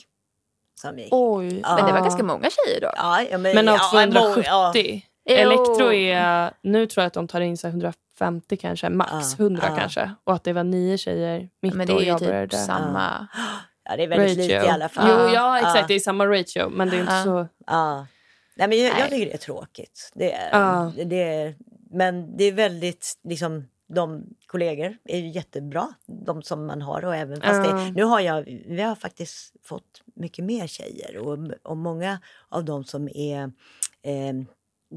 som 0.82 1.00
gick. 1.00 1.08
Oj. 1.12 1.60
Ja. 1.64 1.76
Men 1.76 1.86
det 1.86 1.92
var 1.94 2.00
ganska 2.02 2.24
många 2.24 2.50
tjejer 2.50 2.82
då. 2.82 2.92
Ja, 2.96 3.22
ja, 3.32 3.38
Men 3.38 3.68
av 3.70 3.76
ja, 3.76 3.90
270? 3.92 4.44
ja. 4.46 4.74
Elektro 5.36 5.94
är... 5.94 6.52
Nu 6.62 6.88
tror 6.88 7.02
jag 7.02 7.08
att 7.08 7.14
de 7.14 7.28
tar 7.28 7.42
in 7.42 7.58
så 7.58 7.68
här 7.68 7.72
150 7.72 8.58
kanske, 8.58 8.90
max 8.90 9.12
Ja, 9.12 9.44
100 9.44 9.64
ja. 9.70 9.76
kanske. 9.78 10.12
Och 10.24 10.34
att 10.34 10.44
det 10.44 10.54
var 10.54 10.64
nio 10.64 10.98
tjejer 10.98 11.50
mitt 11.62 11.74
Men 11.74 11.88
det 11.88 11.94
år 11.94 11.98
är 11.98 12.02
ju 12.02 12.08
jag 12.08 12.20
typ 12.20 12.28
började. 12.28 12.58
samma. 12.58 13.28
Ja, 13.86 13.96
det 13.98 14.04
är 14.04 14.08
väldigt 14.08 14.38
lite 14.38 14.54
i 14.54 14.70
alla 14.70 14.90
fall. 14.90 15.06
Jo, 15.10 15.34
ja 15.34 15.58
exakt. 15.58 15.88
Det 15.88 15.94
är 15.94 16.00
samma 16.00 16.26
ratio. 16.28 16.70
Men 16.70 16.90
det 16.90 16.98
är 16.98 17.00
inte 17.00 17.24
så... 17.24 17.48
Nej, 18.56 18.68
men 18.68 18.78
jag, 18.78 19.00
jag 19.00 19.10
tycker 19.10 19.26
det 19.26 19.34
är 19.34 19.38
tråkigt. 19.38 20.12
Det 20.16 20.34
är, 20.34 20.50
Ja. 20.60 20.92
det 21.06 21.24
är, 21.24 21.56
men 21.92 22.38
det 22.38 22.44
är 22.44 22.52
väldigt, 22.52 23.20
liksom, 23.24 23.68
de 23.88 24.24
kollegor 24.46 24.98
är 25.04 25.18
ju 25.20 25.28
jättebra, 25.30 25.94
de 26.06 26.42
som 26.42 26.66
man 26.66 26.82
har. 26.82 27.06
Och 27.06 27.16
även, 27.16 27.42
fast 27.42 27.64
det, 27.70 27.92
nu 27.96 28.04
har 28.04 28.20
jag, 28.20 28.42
vi 28.66 28.82
har 28.82 28.96
faktiskt 28.96 29.54
fått 29.64 30.02
mycket 30.16 30.46
mer 30.46 30.68
tjejer 30.68 31.18
och, 31.18 31.40
och 31.64 31.78
många 31.78 32.20
av 32.50 32.66
de 32.66 32.84
som 32.84 33.08
är 33.16 33.52
eh, 34.02 34.34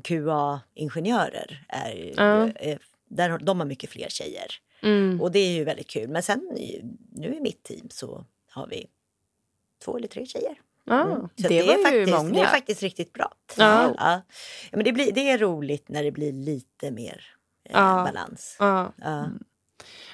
QA-ingenjörer 0.05 1.65
är, 1.69 2.13
Ja. 2.17 2.49
är 2.55 2.79
där, 3.09 3.39
de 3.39 3.61
har 3.61 3.67
mycket 3.67 3.91
fler 3.91 4.09
tjejer. 4.09 4.47
Mm. 4.83 5.21
Och 5.21 5.33
det 5.33 5.39
är 5.39 5.51
ju 5.53 5.65
väldigt 5.65 5.91
kul. 5.91 6.09
Men 6.09 6.23
sen 6.23 6.49
nu 7.13 7.35
i 7.37 7.41
mitt 7.41 7.63
team 7.63 7.89
så 7.91 8.25
har 8.51 8.67
vi 8.67 8.87
två 9.85 9.97
eller 9.97 10.09
tre 10.09 10.27
tjejer. 10.27 10.55
Ja. 10.87 11.03
Mm. 11.03 11.21
Så 11.21 11.29
Det 11.37 11.49
det, 11.49 11.73
är 11.73 11.83
faktiskt, 11.83 12.17
många. 12.17 12.31
det 12.35 12.41
är 12.41 12.47
faktiskt 12.47 12.83
riktigt 12.83 13.13
bra. 13.13 13.33
Ja. 13.57 13.95
Ja. 13.99 14.23
Men 14.73 14.85
det, 14.85 14.93
blir, 14.93 15.13
det 15.13 15.31
är 15.31 15.39
roligt 15.39 15.89
när 15.89 16.03
det 16.03 16.13
blir 16.13 16.33
lite 16.33 16.91
mer 16.91 17.25
eh, 17.65 17.73
Ja. 17.73 18.05
balans. 18.13 18.57
Ja. 18.59 18.93
Ja. 18.97 19.29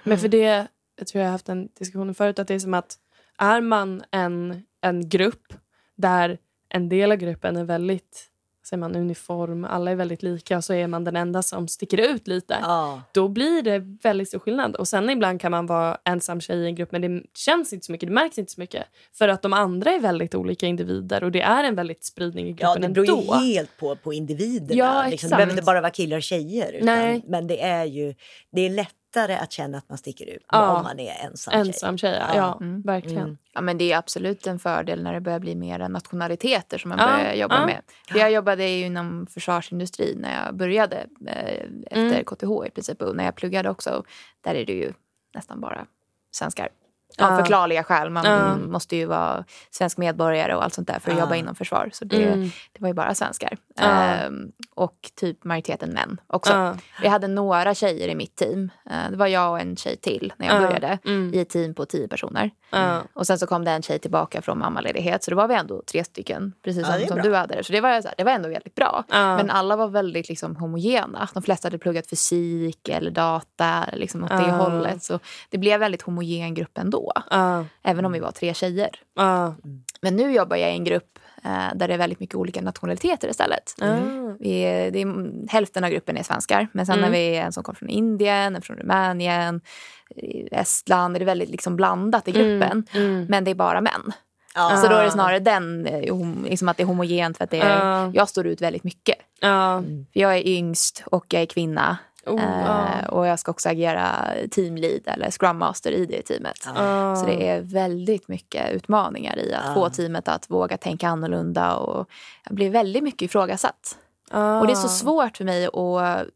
Men 0.05 0.19
för 0.19 0.29
det, 0.29 0.67
jag 0.97 1.07
tror 1.07 1.21
jag 1.21 1.29
har 1.29 1.33
haft 1.33 1.49
en 1.49 1.69
diskussion 1.79 2.15
förut, 2.15 2.39
att 2.39 2.49
det 2.49 2.55
är 2.55 2.59
som 2.59 2.75
att 2.75 2.97
är 3.39 3.61
man 3.61 4.03
en, 4.11 4.63
en 4.81 5.09
grupp 5.09 5.53
där 5.97 6.39
en 6.69 6.89
del 6.89 7.13
av 7.13 7.19
gruppen 7.19 7.57
är 7.57 7.65
väldigt 7.65 8.27
säger 8.63 8.79
man, 8.79 8.97
uniform, 8.97 9.65
alla 9.65 9.91
är 9.91 9.95
väldigt 9.95 10.23
lika 10.23 10.57
och 10.57 10.65
så 10.65 10.75
är 10.75 10.87
man 10.87 11.05
den 11.05 11.17
enda 11.17 11.43
som 11.43 11.69
sticker 11.69 11.99
ut 11.99 12.29
lite. 12.29 12.57
Ja. 12.61 13.03
Då 13.13 13.29
blir 13.29 13.63
det 13.63 13.79
väldigt 13.79 14.29
stor 14.29 14.39
skillnad. 14.39 14.77
Och 14.77 14.89
sen 14.89 15.11
ibland 15.11 15.41
kan 15.41 15.51
man 15.51 15.67
vara 15.67 15.99
ensam 16.05 16.41
tjej 16.41 16.59
i 16.59 16.67
en 16.67 16.75
grupp 16.75 16.93
men 16.93 17.03
det 17.03 17.23
känns 17.35 17.73
inte 17.73 17.87
så 17.87 17.93
mycket, 17.93 18.09
det 18.09 18.15
märks 18.15 18.39
inte 18.39 18.53
så 18.53 18.61
mycket. 18.61 18.85
För 19.13 19.29
att 19.29 19.43
de 19.43 19.53
andra 19.53 19.91
är 19.91 20.01
väldigt 20.01 20.35
olika 20.35 20.67
individer 20.67 21.25
och 21.25 21.33
det 21.33 21.43
är 21.43 21.65
en 21.65 21.75
väldigt 21.75 22.05
spridning 22.05 22.49
i 22.49 22.57
ja, 22.59 22.75
gruppen 22.75 22.93
det 22.93 23.01
beror 23.01 23.21
ändå. 23.21 23.35
ju 23.35 23.55
helt 23.55 23.77
på, 23.77 23.97
på 23.97 24.13
individerna. 24.13 24.79
Ja, 24.79 25.07
liksom. 25.11 25.31
Det 25.31 25.37
behöver 25.37 25.53
inte 25.53 25.65
bara 25.65 25.81
vara 25.81 25.91
killar 25.91 26.17
och 26.17 26.23
tjejer. 26.23 26.73
Utan. 26.73 27.23
Men 27.27 27.47
det 27.47 27.63
är 27.63 27.85
ju 27.85 28.15
det 28.53 28.61
är 28.67 28.71
lättare 29.17 29.35
att 29.37 29.53
känna 29.53 29.79
att 29.79 29.89
man 29.89 29.99
sticker 29.99 30.27
ut 30.27 30.45
Ja. 30.53 30.77
om 30.77 30.83
man 30.83 31.01
är 31.01 31.25
ensam, 31.27 31.55
Ensam 31.55 31.99
tjej, 31.99 32.17
ja. 32.21 32.37
Ja. 32.37 32.59
Mm. 32.61 32.83
verkligen. 32.83 33.23
Mm. 33.23 33.37
Ja, 33.55 33.61
men 33.61 33.79
det 33.79 33.93
är 33.93 33.99
absolut 33.99 34.47
en 34.47 34.59
fördel 34.59 35.03
när 35.03 35.13
det 35.15 35.21
börjar 35.21 35.39
bli 35.39 35.55
mer 35.55 35.89
nationaliteter 35.89 36.79
som 36.79 36.89
man 36.89 36.99
Ja, 36.99 37.07
börjar 37.07 37.35
jobba 37.35 37.61
ja. 37.61 37.67
med. 37.67 37.83
För 38.09 38.19
jag 38.19 38.33
jobbade 38.33 38.69
ju 38.69 38.87
inom 38.87 39.27
försvarsindustrin 39.27 40.19
när 40.19 40.45
jag 40.45 40.55
började 40.57 40.97
eh, 41.27 41.67
efter 41.91 42.13
Mm. 42.13 42.25
KTH 42.25 42.67
i 42.67 42.71
princip. 42.71 43.03
Och 43.03 43.17
när 43.17 43.25
jag 43.25 43.35
pluggade 43.35 43.71
också, 43.71 44.05
där 44.41 44.55
är 44.55 44.67
det 44.67 44.73
ju 44.73 44.93
nästan 45.35 45.61
bara 45.61 45.87
svenskar. 46.31 46.69
Av 47.19 47.37
förklarliga 47.37 47.85
skäl. 47.85 48.11
Man 48.11 48.25
Ja. 48.25 48.57
måste 48.57 48.97
ju 48.97 49.07
vara 49.07 49.45
svensk 49.71 49.99
medborgare 49.99 50.55
och 50.55 50.65
allt 50.65 50.75
sånt 50.75 50.89
där 50.89 50.99
för 50.99 51.11
att 51.13 51.19
jobba 51.19 51.35
inom 51.37 51.55
försvar. 51.55 51.91
Så 51.93 52.05
det, 52.05 52.23
Mm. 52.25 52.51
det 52.73 52.81
var 52.81 52.89
ju 52.89 52.95
bara 52.95 53.15
svenskar. 53.15 53.57
Ehm, 53.79 54.53
och 54.75 55.11
typ 55.17 55.45
majoriteten 55.45 55.91
män 55.91 56.21
också. 56.27 56.77
Vi 57.03 57.09
hade 57.09 57.29
några 57.29 57.75
tjejer 57.75 58.09
i 58.09 58.15
mitt 58.15 58.37
team. 58.37 58.71
Eh, 58.91 59.11
det 59.11 59.17
var 59.17 59.27
jag 59.27 59.51
och 59.51 59.61
en 59.61 59.77
tjej 59.77 59.97
till 59.97 60.33
när 60.37 60.47
jag 60.47 60.57
Ja. 60.63 60.67
började. 60.67 60.99
Mm. 61.05 61.35
I 61.35 61.39
ett 61.41 61.49
team 61.51 61.75
på 61.75 61.85
tio 61.85 62.09
personer. 62.09 62.51
Ja. 62.73 63.03
Och 63.15 63.27
sen 63.27 63.39
så 63.39 63.47
kom 63.47 63.65
det 63.65 63.71
en 63.71 63.83
tjej 63.83 63.99
tillbaka 63.99 64.43
från 64.43 64.59
mammaledighet. 64.59 65.25
Så 65.25 65.31
då 65.31 65.37
var 65.37 65.49
vi 65.49 65.55
ändå 65.55 65.83
tre 65.87 66.05
stycken. 66.05 66.53
Precis 66.65 66.83
Ja, 66.87 66.93
som, 66.93 67.01
det 67.01 67.07
som 67.09 67.23
du 67.23 67.35
hade 67.35 67.55
det. 67.55 67.65
Så 67.65 67.73
det 67.73 67.81
var, 67.81 68.01
så 68.01 68.09
här, 68.09 68.15
det 68.19 68.25
var 68.25 68.33
ändå 68.33 68.49
väldigt 68.49 68.75
bra. 68.75 69.05
Ja. 69.09 69.37
Men 69.37 69.51
alla 69.51 69.77
var 69.77 69.89
väldigt 69.89 70.29
liksom, 70.29 70.57
homogena. 70.57 71.29
De 71.35 71.43
flesta 71.43 71.67
hade 71.67 71.79
pluggat 71.79 72.11
fysik 72.11 72.89
eller 72.89 73.11
data. 73.11 73.85
Liksom 73.93 74.25
åt 74.25 74.31
det 74.31 74.35
Ja. 74.49 74.55
hållet. 74.57 75.03
Så 75.03 75.19
det 75.51 75.59
blev 75.59 75.75
en 75.75 75.81
väldigt 75.81 76.03
homogen 76.03 76.55
grupp 76.55 76.79
ändå. 76.79 77.13
Även 77.83 78.05
om 78.05 78.13
vi 78.13 78.21
var 78.21 78.31
tre 78.31 78.55
tjejer. 78.55 78.91
Men 80.01 80.17
nu 80.17 80.33
jobbar 80.33 80.57
jag 80.57 80.71
i 80.71 80.75
en 80.75 80.85
grupp 80.85 81.19
där 81.75 81.89
det 81.89 81.95
är 81.95 81.99
väldigt 81.99 82.21
mycket 82.21 82.35
olika 82.37 82.61
nationaliteter 82.61 83.29
istället. 83.29 83.75
Ah. 83.81 83.97
Vi 84.41 84.61
är, 84.61 84.91
det 84.91 85.03
är, 85.03 85.33
hälften 85.51 85.85
av 85.85 85.91
gruppen 85.91 86.17
är 86.17 86.23
svenskar, 86.23 86.69
men 86.73 86.87
sen 86.87 86.93
Mm. 86.99 87.05
har 87.05 87.11
vi 87.11 87.37
en 87.37 87.53
som 87.53 87.63
kommer 87.63 87.77
från 87.77 87.89
Indien, 87.89 88.57
en 88.57 88.63
från 88.63 88.77
Rumänien, 88.77 89.61
eh, 90.17 90.61
Estland. 90.61 91.15
Det 91.15 91.21
är 91.23 91.25
väldigt 91.25 91.49
liksom 91.51 91.77
blandat 91.77 92.29
i 92.29 92.33
gruppen, 92.33 92.87
Mm. 92.95 93.27
men 93.29 93.45
det 93.45 93.51
är 93.51 93.55
bara 93.55 93.81
män. 93.81 94.13
Ja. 94.55 94.77
Så 94.77 94.89
då 94.89 94.95
är 94.97 95.05
det 95.05 95.11
snarare 95.11 95.39
den, 95.39 95.87
eh, 95.87 96.01
liksom 96.45 96.69
att 96.69 96.77
det 96.77 96.83
är 96.83 96.87
homogent 96.87 97.37
för 97.37 97.45
att 97.45 97.51
det 97.51 97.61
är, 97.61 97.79
Ja. 97.87 98.11
jag 98.15 98.29
står 98.29 98.47
ut 98.47 98.61
väldigt 98.63 98.85
mycket. 98.85 99.17
För 100.13 100.21
jag 100.21 100.37
är 100.37 100.47
yngst 100.49 101.03
och 101.07 101.27
jag 101.29 101.43
är 101.43 101.47
kvinna. 101.47 101.99
Oh, 102.27 102.43
ja. 102.43 103.09
Och 103.09 103.27
jag 103.27 103.39
ska 103.39 103.51
också 103.51 103.69
agera 103.69 104.07
teamlead 104.51 105.01
eller 105.07 105.31
scrum 105.31 105.59
master 105.59 105.93
i 105.93 106.07
det 106.07 106.23
teamet. 106.23 106.69
Ah. 106.77 107.17
Så 107.17 107.27
det 107.27 107.49
är 107.49 107.61
väldigt 107.61 108.29
mycket 108.29 108.71
utmaningar 108.73 109.39
i 109.39 109.55
att 109.55 109.63
Ja. 109.67 109.75
få 109.75 109.89
teamet 109.89 110.29
att 110.29 110.51
våga 110.51 110.77
tänka 110.77 111.09
annorlunda. 111.09 111.77
Och 111.77 112.11
jag 112.45 112.55
blir 112.55 112.71
väldigt 112.71 113.03
mycket 113.03 113.23
ifrågasatt. 113.23 113.99
Ah. 114.31 114.61
Och 114.61 114.67
det 114.67 114.73
är 114.73 114.77
så 114.77 114.89
svårt 114.89 115.37
för 115.37 115.45
mig 115.45 115.67
att 115.67 116.27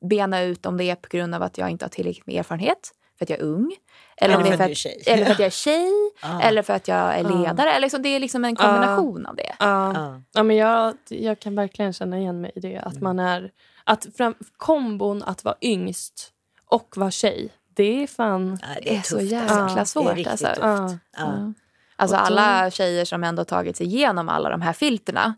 bena 0.00 0.42
ut 0.42 0.66
om 0.66 0.76
det 0.76 0.84
är 0.84 0.94
på 0.94 1.08
grund 1.10 1.34
av 1.34 1.42
att 1.42 1.58
jag 1.58 1.70
inte 1.70 1.84
har 1.84 1.90
tillräckligt 1.90 2.26
med 2.26 2.36
erfarenhet, 2.36 2.90
för 3.18 3.24
att 3.24 3.30
jag 3.30 3.38
är 3.38 3.44
ung. 3.44 3.76
Eller, 4.16 4.36
om 4.36 4.40
Eller 4.40 4.50
det 4.50 4.64
är 4.64 4.68
för 4.68 4.74
för 4.74 4.90
att 4.90 5.06
eller 5.06 5.24
för 5.24 5.32
att 5.32 5.38
jag 5.38 5.46
är 5.46 5.50
tjej, 5.50 5.90
Ja. 6.22 6.40
eller 6.42 6.62
för 6.62 6.72
att 6.74 6.88
jag 6.88 7.14
är 7.18 7.22
ledare. 7.24 7.70
Eller 7.70 7.80
liksom, 7.80 8.02
det 8.02 8.08
är 8.08 8.20
liksom 8.20 8.44
en 8.44 8.56
kombination 8.56 9.26
av 9.26 9.36
det. 9.36 9.54
Ja. 9.58 9.92
Ja. 9.94 10.20
Ja, 10.32 10.42
men 10.42 10.56
jag, 10.56 10.94
jag 11.08 11.40
kan 11.40 11.54
verkligen 11.54 11.92
känna 11.92 12.18
igen 12.18 12.40
mig 12.40 12.52
i 12.54 12.60
det. 12.60 12.78
Att 12.78 13.00
man 13.00 13.18
är... 13.18 13.50
Att 13.84 14.06
fram, 14.16 14.34
kombon 14.56 15.22
att 15.22 15.44
vara 15.44 15.54
yngst 15.62 16.32
och 16.66 16.96
vara 16.96 17.10
tjej, 17.10 17.52
det 17.74 18.02
är 18.02 18.06
fan... 18.06 18.58
Ja, 18.62 18.68
Det 18.82 18.96
är 18.96 19.02
så 19.02 19.18
tufft, 19.18 19.32
jäkla 19.32 19.54
alltså. 19.54 19.74
Det 19.74 19.80
är 19.80 19.84
svårt, 19.84 20.14
riktigt 20.16 20.44
alltså. 20.44 20.46
tufft. 20.46 20.60
Ja. 20.62 20.98
Ja. 21.16 21.52
Alltså 21.96 22.16
alla 22.16 22.70
tjejer 22.70 23.04
som 23.04 23.24
ändå 23.24 23.44
tagit 23.44 23.76
sig 23.76 23.86
igenom 23.86 24.28
alla 24.28 24.48
de 24.50 24.62
här 24.62 24.72
filterna, 24.72 25.34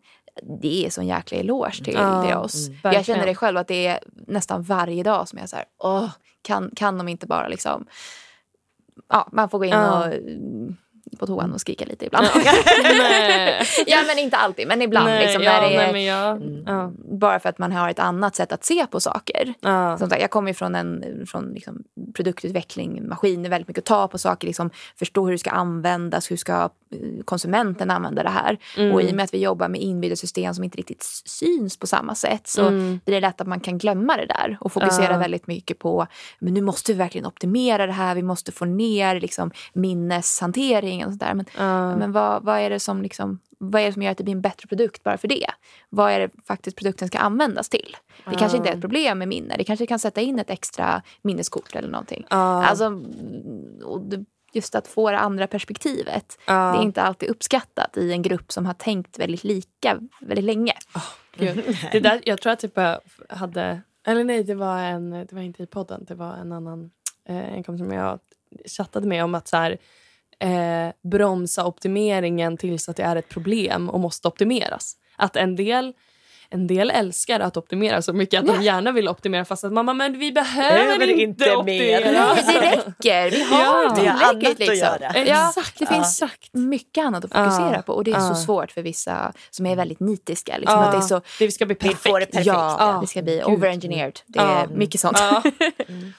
det 0.61 0.87
är 0.87 0.90
sån 0.90 1.07
jäkla 1.07 1.38
eloge 1.38 1.85
till, 1.85 1.94
Ja, 1.94 2.24
till 2.24 2.35
oss. 2.37 2.68
mm, 2.68 2.78
jag 2.83 3.04
känner 3.04 3.26
det 3.26 3.35
själv 3.35 3.57
att 3.59 3.68
det 3.68 3.87
är 3.87 3.98
nästan 4.26 4.62
varje 4.62 5.02
dag 5.02 5.28
som 5.28 5.38
jag 5.38 5.48
så 5.48 5.57
här, 5.57 5.64
åh, 5.78 6.11
kan, 6.42 6.70
kan 6.76 6.98
de 6.98 7.09
inte 7.09 7.26
bara 7.26 7.48
liksom... 7.48 7.87
Ja, 9.09 9.28
man 9.33 9.48
får 9.48 9.59
gå 9.59 9.64
in 9.64 9.70
Ja. 9.70 10.07
och 10.09 10.14
på 11.16 11.27
toan 11.27 11.53
och 11.53 11.61
skrika 11.61 11.85
lite 11.85 12.07
ibland. 12.07 12.27
Ja, 13.87 13.98
men 14.07 14.18
inte 14.18 14.37
alltid, 14.37 14.68
men 14.68 14.83
ibland. 14.83 15.07
nej, 15.07 15.24
liksom, 15.27 15.42
ja, 15.42 15.61
det 15.61 15.74
är, 15.77 15.92
nej, 15.92 16.05
jag, 16.07 16.42
ja, 16.66 16.92
Bara 17.18 17.40
för 17.40 17.48
att 17.48 17.59
man 17.59 17.72
har 17.72 17.90
ett 17.90 17.98
annat 17.98 18.37
sätt 18.37 18.53
att 18.53 18.64
se 18.64 18.87
på 18.87 19.00
saker. 19.00 19.55
ja. 19.61 19.98
Som 19.98 20.11
sagt, 20.11 20.20
jag 20.22 20.31
kommer 20.31 20.50
ju 20.50 20.55
från, 20.55 20.74
en, 20.74 21.05
från 21.27 21.44
liksom 21.55 21.85
produktutveckling, 22.14 23.09
maskiner, 23.09 23.50
väldigt 23.50 23.68
mycket 23.68 23.83
att 23.83 23.87
ta 23.87 24.09
på 24.09 24.18
saker, 24.18 24.46
liksom, 24.46 24.70
förstå 24.98 25.24
hur 25.24 25.33
det 25.33 25.38
ska 25.38 25.50
användas, 25.50 26.31
hur 26.31 26.37
ska 26.37 26.53
eh, 26.62 27.24
konsumenten 27.24 27.90
använda 27.90 28.22
det 28.22 28.31
här. 28.31 28.59
Och 28.92 29.03
i 29.03 29.11
och 29.11 29.14
med 29.14 29.24
att 29.24 29.35
vi 29.35 29.38
jobbar 29.38 29.68
med 29.68 29.81
inbyggda 29.81 30.16
system 30.16 30.55
som 30.55 30.64
inte 30.64 30.79
riktigt 30.79 31.03
syns 31.24 31.77
på 31.77 31.87
samma 31.87 32.14
sätt 32.14 32.46
så 32.48 32.64
Mm. 32.64 33.00
blir 33.05 33.14
det 33.14 33.20
lätt 33.20 33.40
att 33.40 33.46
man 33.46 33.61
kan 33.61 33.79
glömma 33.79 34.16
det 34.16 34.27
där 34.27 34.57
och 34.61 34.72
fokusera 34.72 35.18
väldigt 35.18 35.46
mycket 35.46 35.79
på 35.79 36.07
men 36.38 36.55
nu 36.55 36.61
måste 36.61 36.92
vi 36.92 36.98
verkligen 36.98 37.27
optimera 37.27 37.87
det 37.87 37.92
här, 37.92 38.14
vi 38.14 38.22
måste 38.22 38.53
få 38.53 38.64
ner 38.64 39.20
liksom, 39.20 39.50
och 41.07 41.12
sådär. 41.12 41.35
Men, 41.35 41.47
Ja. 41.57 41.97
men 41.97 42.12
vad, 42.12 42.43
vad, 42.43 42.59
är 42.59 42.71
det 42.71 42.81
som 42.81 43.03
liksom, 43.03 43.40
vad 43.59 43.83
är 43.83 43.87
det 43.87 43.93
som 43.93 44.03
gör 44.03 44.11
att 44.11 44.19
det 44.19 44.25
blir 44.25 44.35
en 44.35 44.40
bättre 44.40 44.69
produkt 44.69 45.03
bara 45.03 45.19
för 45.19 45.29
det? 45.29 45.47
Vad 45.90 46.12
är 46.12 46.21
det 46.21 46.31
faktiskt 46.47 46.77
produkten 46.77 47.09
ska 47.09 47.19
användas 47.19 47.69
till? 47.69 47.97
Det 48.31 48.37
kanske 48.37 48.59
inte 48.59 48.71
är 48.71 48.75
ett 48.75 48.81
problem 48.81 49.19
med 49.19 49.29
minne. 49.29 49.55
Det 49.57 49.64
kanske 49.64 49.87
kan 49.87 49.99
sätta 49.99 50.21
in 50.21 50.38
ett 50.38 50.51
extra 50.51 51.03
minneskort 51.23 51.77
eller 51.77 51.88
någonting. 51.88 52.27
Ja. 52.31 52.64
Alltså, 52.64 53.03
just 54.53 54.75
att 54.75 54.88
få 54.88 55.11
det 55.11 55.19
andra 55.19 55.47
perspektivet. 55.47 56.38
Ja. 56.47 56.73
Det 56.73 56.79
är 56.79 56.83
inte 56.83 57.03
alltid 57.03 57.29
uppskattat 57.29 57.97
i 57.97 58.12
en 58.12 58.23
grupp 58.23 58.53
som 58.53 58.67
har 58.67 58.75
tänkt 58.75 59.19
väldigt 59.19 59.45
lika 59.45 60.01
väldigt 60.21 60.45
länge. 60.45 60.73
Gud. 61.37 61.77
Det 61.93 62.01
där, 62.01 62.21
jag 62.25 62.40
tror 62.40 62.53
att 62.53 62.59
typ 62.61 62.77
jag 62.77 63.01
hade... 63.29 63.83
Eller 64.07 64.25
nej, 64.25 64.45
det 64.45 64.55
var, 64.55 64.79
en, 64.79 65.11
det 65.11 65.33
var 65.33 65.40
inte 65.40 65.62
i 65.62 65.67
podden. 65.67 66.05
Det 66.09 66.14
var 66.14 66.37
en 66.37 66.53
annan 66.53 66.90
eh, 67.29 67.55
en 67.55 67.62
kompis 67.62 67.87
som 67.87 67.93
jag 67.93 68.19
chattade 68.77 69.07
med 69.07 69.25
om 69.25 69.35
att 69.35 69.49
så 69.49 69.57
här, 69.57 69.79
eh, 70.38 70.88
bromsa 71.03 71.66
optimeringen 71.66 72.57
tills 72.57 72.88
att 72.88 72.97
det 72.97 73.03
är 73.03 73.16
ett 73.16 73.29
problem 73.29 73.90
och 73.90 74.01
måste 74.01 74.29
optimeras. 74.29 74.97
Att 75.16 75.37
en 75.37 75.57
del, 75.57 75.92
en 76.50 76.66
del 76.66 76.90
älskar 76.90 77.40
att 77.40 77.57
optimera 77.57 78.02
så 78.02 78.12
mycket 78.12 78.40
att 78.40 78.46
de 78.46 78.62
gärna 78.62 78.92
vill 78.92 79.09
optimera 79.09 79.44
fast 79.44 79.64
att 79.64 79.72
mamma 79.72 79.94
men 79.94 80.18
vi 80.18 80.33
behöver 80.33 80.85
Behöver 80.85 81.07
inte, 81.07 81.22
inte 81.22 81.57
optimera. 81.57 82.00
mer. 82.00 82.12
Nej, 82.12 82.44
det 82.46 82.61
räcker. 82.61 83.30
Vi 83.30 83.42
har 83.42 83.64
Ja. 83.85 83.94
Vi 84.00 84.07
har 84.07 84.18
tillräckligt. 84.35 84.50
att 84.52 84.59
Liksom. 84.59 84.76
göra. 84.76 85.18
Ja, 85.26 85.48
Exakt, 85.48 85.78
det 85.78 85.87
finns 85.87 86.22
exakt. 86.22 86.48
mycket 86.54 87.04
annat 87.07 87.24
att 87.24 87.33
fokusera 87.33 87.76
Ja. 87.76 87.83
på. 87.83 87.92
Och 87.92 88.04
det 88.04 88.11
är 88.11 88.20
så 88.20 88.30
Ja. 88.30 88.35
svart 88.35 88.72
för 88.72 88.83
vissa 88.83 89.33
som 89.50 89.66
är 89.66 89.76
väldigt 89.76 90.00
nitiska. 90.00 90.57
Liksom, 90.59 90.78
Ja, 90.80 90.85
att 90.85 90.92
det, 90.92 90.98
är 90.98 91.00
så, 91.00 91.20
det 91.38 91.50
ska 91.50 91.66
bli 91.66 91.74
Vi 91.74 91.88
perfekt. 91.88 92.02
får 92.09 92.20
det 92.20 92.26
perfekt. 92.26 92.46
ja, 92.46 92.76
Ja. 92.78 92.98
det 93.00 93.07
ska 93.07 93.22
bli 93.22 93.42
overengineered. 93.44 94.20
Det 94.26 94.38
är 94.38 94.44
Ja. 94.61 94.66
mycket 94.74 95.00
sånt. 95.00 95.18
Ja. 95.20 95.42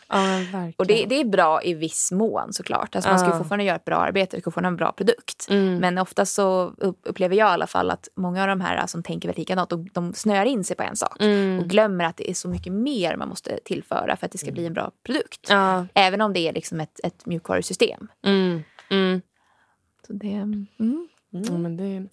ja, 0.09 0.17
verkligen. 0.17 0.73
Och 0.77 0.88
det, 0.88 1.05
det 1.09 1.19
är 1.19 1.25
bra 1.25 1.63
i 1.63 1.73
viss 1.73 2.11
mån 2.11 2.53
såklart. 2.53 2.95
Alltså 2.95 3.09
man 3.09 3.19
ska 3.19 3.29
Ja. 3.29 3.38
fortfarande 3.38 3.63
göra 3.65 3.75
ett 3.75 3.85
bra 3.85 3.97
arbete, 3.97 4.41
ska 4.41 4.51
få 4.51 4.59
en 4.59 4.75
bra 4.75 4.91
produkt. 4.91 5.47
Mm. 5.49 5.77
Men 5.77 5.97
ofta 5.97 6.25
så 6.25 6.73
upp- 6.77 6.99
upplever 7.03 7.35
jag 7.35 7.49
i 7.49 7.51
alla 7.51 7.67
fall 7.67 7.91
att 7.91 8.07
många 8.15 8.41
av 8.41 8.47
de 8.47 8.61
här 8.61 8.88
som 8.88 9.03
tänker 9.03 9.27
väldigt 9.27 9.38
likadant, 9.39 9.69
de, 9.69 9.89
de 9.93 10.13
snöar 10.15 10.45
in 10.45 10.63
sig 10.63 10.75
på 10.75 10.84
en 10.84 10.95
sak. 10.95 11.21
Mm. 11.21 11.60
Och 11.60 11.65
glömmer 11.65 12.06
att 12.06 12.17
det 12.17 12.30
är 12.30 12.34
så 12.34 12.47
mycket 12.47 12.73
mer 12.73 13.15
man 13.15 13.30
måste 13.30 13.60
tillföra 13.65 14.15
för 14.15 14.25
att 14.25 14.32
det 14.32 14.38
ska 14.38 14.51
bli 14.51 14.65
en 14.65 14.73
bra 14.73 14.91
produkt. 15.04 15.47
Ja. 15.49 15.88
Även 15.93 16.21
om 16.21 16.34
det 16.34 16.39
är 16.39 16.54
liksom 16.54 16.80
ett, 16.80 16.99
ett 17.04 17.25
mjukvarusystem. 17.25 18.08
Mm. 18.25 18.63
Mm. 18.89 19.21
Så 20.08 20.13
det, 20.13 20.34
mm. 20.34 20.67
Ja, 21.30 21.58
men 21.58 21.78
det, 21.78 22.08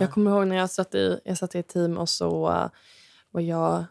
Jag 0.00 0.12
kommer 0.12 0.30
ihåg 0.30 0.46
när 0.46 0.56
jag 0.56 0.70
satt 0.70 0.94
i, 0.94 1.20
jag 1.24 1.38
satt 1.38 1.54
i 1.54 1.58
ett 1.58 1.68
team 1.68 1.98
och 1.98 2.08
så 2.08 2.48
uh, 2.50 2.68
var 3.30 3.40
jag 3.40 3.84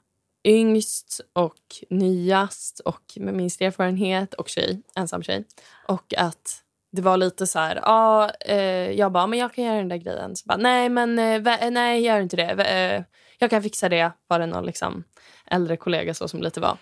yngst 0.44 1.22
och 1.34 1.56
nyast 1.90 2.80
och 2.80 3.02
med 3.16 3.34
minst 3.34 3.62
erfarenhet 3.62 4.34
och 4.34 4.50
tjej, 4.50 4.82
ensam 4.96 5.24
tjej. 5.24 5.46
Och 5.88 6.14
att 6.18 6.62
det 6.92 7.02
var 7.02 7.18
lite 7.18 7.48
så 7.48 7.60
här, 7.60 7.76
ja, 7.76 8.32
eh, 8.40 8.92
jag 8.92 9.12
bara, 9.12 9.28
men 9.28 9.40
jag 9.40 9.54
kan 9.54 9.64
göra 9.64 9.78
den 9.78 9.90
där 9.90 9.98
grejen. 9.98 10.36
Så 10.36 10.44
bara, 10.46 10.58
nej, 10.58 10.90
men 10.90 11.20
eh, 11.20 11.72
nej, 11.72 12.02
gör 12.02 12.22
inte 12.22 12.36
det. 12.36 12.64
Eh, 12.64 13.04
jag 13.38 13.50
kan 13.50 13.64
fixa 13.64 13.90
det, 13.90 14.12
var 14.28 14.40
det 14.40 14.46
någon 14.46 14.66
liksom, 14.66 15.04
äldre 15.46 15.78
kollega 15.78 16.14
så 16.14 16.28
som 16.28 16.42
lite 16.42 16.60
var. 16.60 16.78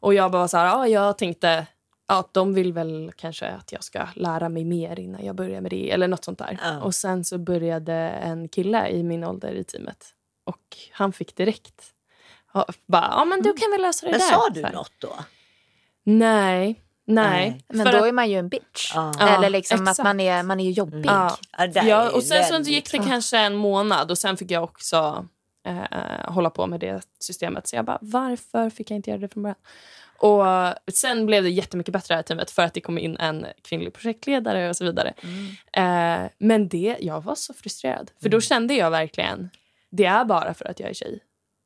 Och 0.00 0.14
jag 0.14 0.30
bara 0.30 0.48
så 0.48 0.56
här, 0.56 0.66
ja, 0.66 0.88
jag 0.88 1.18
tänkte 1.18 1.66
att 2.08 2.34
de 2.34 2.54
vill 2.54 2.72
väl 2.72 3.12
kanske 3.16 3.48
att 3.48 3.72
jag 3.72 3.84
ska 3.84 4.06
lära 4.14 4.48
mig 4.48 4.64
mer 4.64 5.00
innan 5.00 5.24
jag 5.24 5.36
börjar 5.36 5.60
med 5.60 5.70
det. 5.70 5.90
Eller 5.90 6.08
något 6.08 6.24
sånt 6.24 6.38
där. 6.38 6.58
Ja. 6.62 6.80
Och 6.80 6.94
sen 6.94 7.24
så 7.24 7.38
började 7.38 7.92
en 7.94 8.48
kille 8.48 8.88
i 8.88 9.02
min 9.02 9.24
ålder 9.24 9.52
i 9.52 9.64
teamet. 9.64 10.06
Och 10.44 10.76
han 10.92 11.12
fick 11.12 11.36
direkt. 11.36 11.82
Ja, 12.54 12.66
bara, 12.88 13.08
ja 13.10 13.24
men 13.24 13.42
du 13.42 13.52
kan 13.52 13.70
väl 13.70 13.82
lösa 13.82 14.06
det 14.06 14.12
Men 14.12 14.20
där. 14.20 14.26
sa 14.28 14.48
du 14.48 14.62
något 14.62 14.92
då? 14.98 15.12
Nej. 16.04 16.82
Nej. 17.08 17.50
Nej. 17.50 17.60
Men 17.68 17.92
då 17.92 17.98
att- 17.98 18.04
är 18.06 18.12
man 18.12 18.30
ju 18.30 18.38
en 18.38 18.48
bitch. 18.48 18.92
Ja, 18.94 19.12
Eller 19.36 19.50
liksom 19.50 19.82
att 19.82 19.88
exakt. 19.88 20.04
man 20.04 20.20
är, 20.20 20.42
man 20.42 20.60
är 20.60 20.64
ju 20.64 20.70
jobbig. 20.70 21.02
Där 21.02 21.32
är 21.52 21.88
Ja, 21.88 22.10
och 22.10 22.22
sen 22.22 22.64
så 22.64 22.70
gick 22.70 22.92
det 22.92 22.98
kanske 22.98 23.38
en 23.38 23.54
månad 23.54 24.10
och 24.10 24.18
sen 24.18 24.36
fick 24.36 24.50
jag 24.50 24.64
också 24.64 25.26
eh, 25.66 26.32
hålla 26.32 26.50
på 26.50 26.66
med 26.66 26.80
det 26.80 27.06
systemet. 27.18 27.68
Så 27.68 27.76
jag 27.76 27.84
bara, 27.84 27.98
varför 28.00 28.70
fick 28.70 28.90
jag 28.90 28.96
inte 28.96 29.10
göra 29.10 29.20
det 29.20 29.28
från 29.28 29.42
början? 29.42 29.56
Och 30.18 30.44
sen 30.94 31.26
blev 31.26 31.42
det 31.42 31.50
jättemycket 31.50 31.92
bättre 31.92 32.14
det 32.14 32.16
här 32.16 32.22
teamet 32.22 32.50
för 32.50 32.62
att 32.62 32.74
det 32.74 32.80
kom 32.80 32.98
in 32.98 33.16
en 33.16 33.46
kvinnlig 33.62 33.92
projektledare 33.92 34.68
och 34.68 34.76
så 34.76 34.84
vidare. 34.84 35.14
Eh, 35.72 36.30
men 36.38 36.68
det, 36.68 36.96
jag 37.00 37.20
var 37.20 37.34
så 37.34 37.54
frustrerad. 37.54 38.10
För 38.22 38.28
då 38.28 38.40
kände 38.40 38.74
jag 38.74 38.90
verkligen, 38.90 39.50
det 39.90 40.04
är 40.04 40.24
bara 40.24 40.54
för 40.54 40.64
att 40.64 40.80
jag 40.80 40.90
är 40.90 40.94
tjej. 40.94 41.20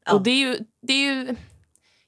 Ja. 0.06 0.12
Och 0.14 0.22
det 0.22 0.30
är 0.30 0.36
ju, 0.36 0.58
det 0.82 0.92
är 0.92 1.14
ju 1.14 1.36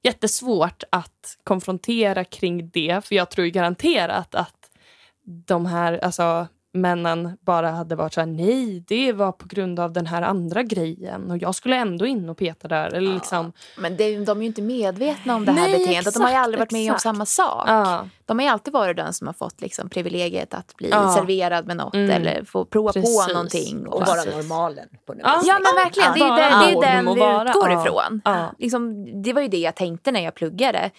jättesvårt 0.02 0.82
att 0.90 1.38
konfrontera 1.44 2.24
kring 2.24 2.68
det. 2.68 3.04
För 3.04 3.14
jag 3.14 3.30
tror 3.30 3.44
ju 3.44 3.50
garanterat 3.50 4.34
att 4.34 4.70
de 5.24 5.66
här 5.66 5.98
alltså, 6.04 6.46
männen 6.74 7.38
bara 7.40 7.70
hade 7.70 7.96
varit 7.96 8.12
så 8.12 8.20
här, 8.20 8.26
nej, 8.26 8.84
det 8.88 9.12
var 9.12 9.32
på 9.32 9.46
grund 9.48 9.80
av 9.80 9.92
den 9.92 10.06
här 10.06 10.22
andra 10.22 10.62
grejen. 10.62 11.30
Och 11.30 11.38
jag 11.38 11.54
skulle 11.54 11.76
ändå 11.76 12.06
in 12.06 12.28
och 12.28 12.36
peta 12.38 12.68
där. 12.68 12.94
Eller 12.94 13.14
liksom, 13.14 13.52
Men 13.78 13.96
det, 13.96 14.24
de 14.24 14.38
är 14.38 14.42
ju 14.42 14.46
inte 14.46 14.62
medvetna 14.62 15.34
om 15.36 15.44
det 15.44 15.52
här 15.52 15.68
Nej, 15.68 15.78
beteendet. 15.78 16.14
de 16.14 16.20
har 16.22 16.28
ju 16.28 16.32
exakt, 16.32 16.44
aldrig 16.44 16.58
varit 16.58 16.70
med 16.72 16.80
om 16.80 16.86
exakt. 16.86 17.02
samma 17.02 17.26
sak. 17.26 17.64
ja, 17.68 18.08
De 18.26 18.38
har 18.38 18.44
ju 18.46 18.50
alltid 18.52 18.72
varit 18.72 18.96
den 18.96 19.12
som 19.12 19.26
har 19.26 19.34
fått 19.34 19.60
liksom 19.60 19.88
privilegiet 19.88 20.54
att 20.54 20.76
bli 20.76 20.88
Ja. 20.90 21.14
serverad 21.14 21.66
med 21.66 21.76
något 21.76 21.94
Mm. 21.94 22.10
eller 22.10 22.44
få 22.44 22.64
prova 22.64 22.92
Precis. 22.92 23.26
på 23.26 23.32
någonting. 23.32 23.86
Och 23.86 24.00
vara 24.00 24.24
normalen 24.36 24.88
på 25.06 25.14
Ja. 25.18 25.40
Ja 25.44 25.54
men 25.54 25.84
verkligen, 25.84 26.12
det 26.14 26.20
är, 26.20 26.50
den, 26.50 26.80
det 26.80 26.86
är 26.88 26.94
den 26.96 27.08
och 27.08 27.16
vi 27.16 27.20
utgår 27.48 27.70
ja. 27.70 27.80
ifrån. 27.82 28.20
Ja. 28.24 28.52
Liksom, 28.58 29.04
det 29.22 29.32
var 29.32 29.42
ju 29.42 29.48
det 29.48 29.58
jag 29.58 29.74
tänkte 29.74 30.12
när 30.12 30.20
jag 30.24 30.34
pluggade. 30.34 30.90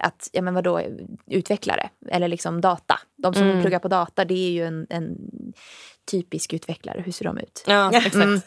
Att, 0.00 0.30
ja 0.32 0.42
men 0.42 0.54
vadå, 0.54 0.82
utvecklare 1.26 1.90
eller 2.10 2.28
liksom 2.28 2.60
data. 2.60 3.00
De 3.16 3.34
som 3.34 3.42
Mm. 3.42 3.60
pluggar 3.60 3.78
på 3.78 3.88
data 3.88 4.24
det 4.24 4.34
är 4.34 4.50
ju 4.50 4.64
en, 4.64 4.86
en 4.90 5.16
typisk 6.10 6.52
utvecklare. 6.52 7.02
Hur 7.04 7.12
ser 7.12 7.24
de 7.24 7.38
ut? 7.38 7.64
ja 7.66 7.90
exakt. 7.94 8.14
Mm. 8.14 8.40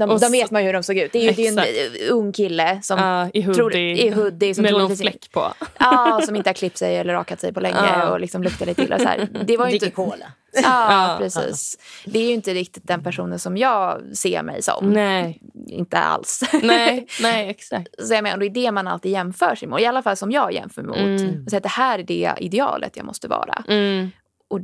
De, 0.00 0.10
Och 0.10 0.20
de 0.20 0.26
så- 0.26 0.32
vet 0.32 0.50
man 0.50 0.62
ju 0.62 0.66
hur 0.66 0.72
de 0.72 0.82
såg 0.82 0.96
ut. 0.98 1.12
Det 1.12 1.18
är 1.18 1.22
ju 1.22 1.30
det 1.32 1.46
är 1.46 2.02
en 2.06 2.10
ung 2.10 2.32
kille 2.32 2.78
som, 2.82 2.98
Ja, 2.98 3.30
I 3.34 3.42
tror, 3.42 3.54
hoodie, 3.62 4.06
i 4.06 4.10
hoodie 4.10 4.54
som 4.54 4.62
med 4.62 4.72
någon 4.72 4.96
fläck 4.96 5.30
på. 5.32 5.52
Ja, 5.78 6.20
som 6.26 6.36
inte 6.36 6.48
har 6.48 6.54
klippt 6.54 6.76
sig 6.78 6.96
eller 6.96 7.14
rakat 7.14 7.40
sig 7.40 7.52
på 7.52 7.60
länge 7.60 7.76
Ja. 7.76 8.10
och 8.10 8.20
liksom 8.20 8.42
luktar 8.42 8.66
lite 8.66 8.82
illa. 8.82 8.98
Så 8.98 9.04
här. 9.04 9.28
Det 9.44 9.56
var 9.56 9.66
ju 9.68 9.74
inte... 9.74 9.90
cola. 9.90 10.26
Ja, 10.62 11.16
precis. 11.18 11.78
Det 12.04 12.18
är 12.18 12.22
ju 12.26 12.32
inte 12.34 12.54
riktigt 12.54 12.86
den 12.88 13.02
personen 13.02 13.38
som 13.38 13.56
jag 13.56 14.00
ser 14.16 14.42
mig 14.42 14.62
som. 14.62 14.92
Nej, 14.92 15.40
Inte 15.68 15.98
alls. 15.98 16.40
nej, 16.62 17.06
nej, 17.22 17.50
exakt. 17.50 17.88
Så 18.06 18.14
jag 18.14 18.22
menar, 18.22 18.36
det 18.38 18.46
är 18.46 18.50
det 18.50 18.70
man 18.72 18.86
alltid 18.88 19.12
jämför 19.12 19.54
sig 19.54 19.68
mot. 19.68 19.80
I 19.80 19.86
alla 19.86 20.02
fall 20.02 20.16
som 20.16 20.30
jag 20.30 20.52
jämför 20.52 20.82
mot. 20.82 20.96
Mm. 20.96 21.14
Och 21.44 21.50
säger 21.50 21.56
att 21.56 21.62
det 21.62 21.68
här 21.68 21.98
är 21.98 22.02
det 22.02 22.32
idealet 22.40 22.96
jag 22.96 23.06
måste 23.06 23.28
vara. 23.28 23.62
Mm. 23.68 24.10
Och 24.48 24.60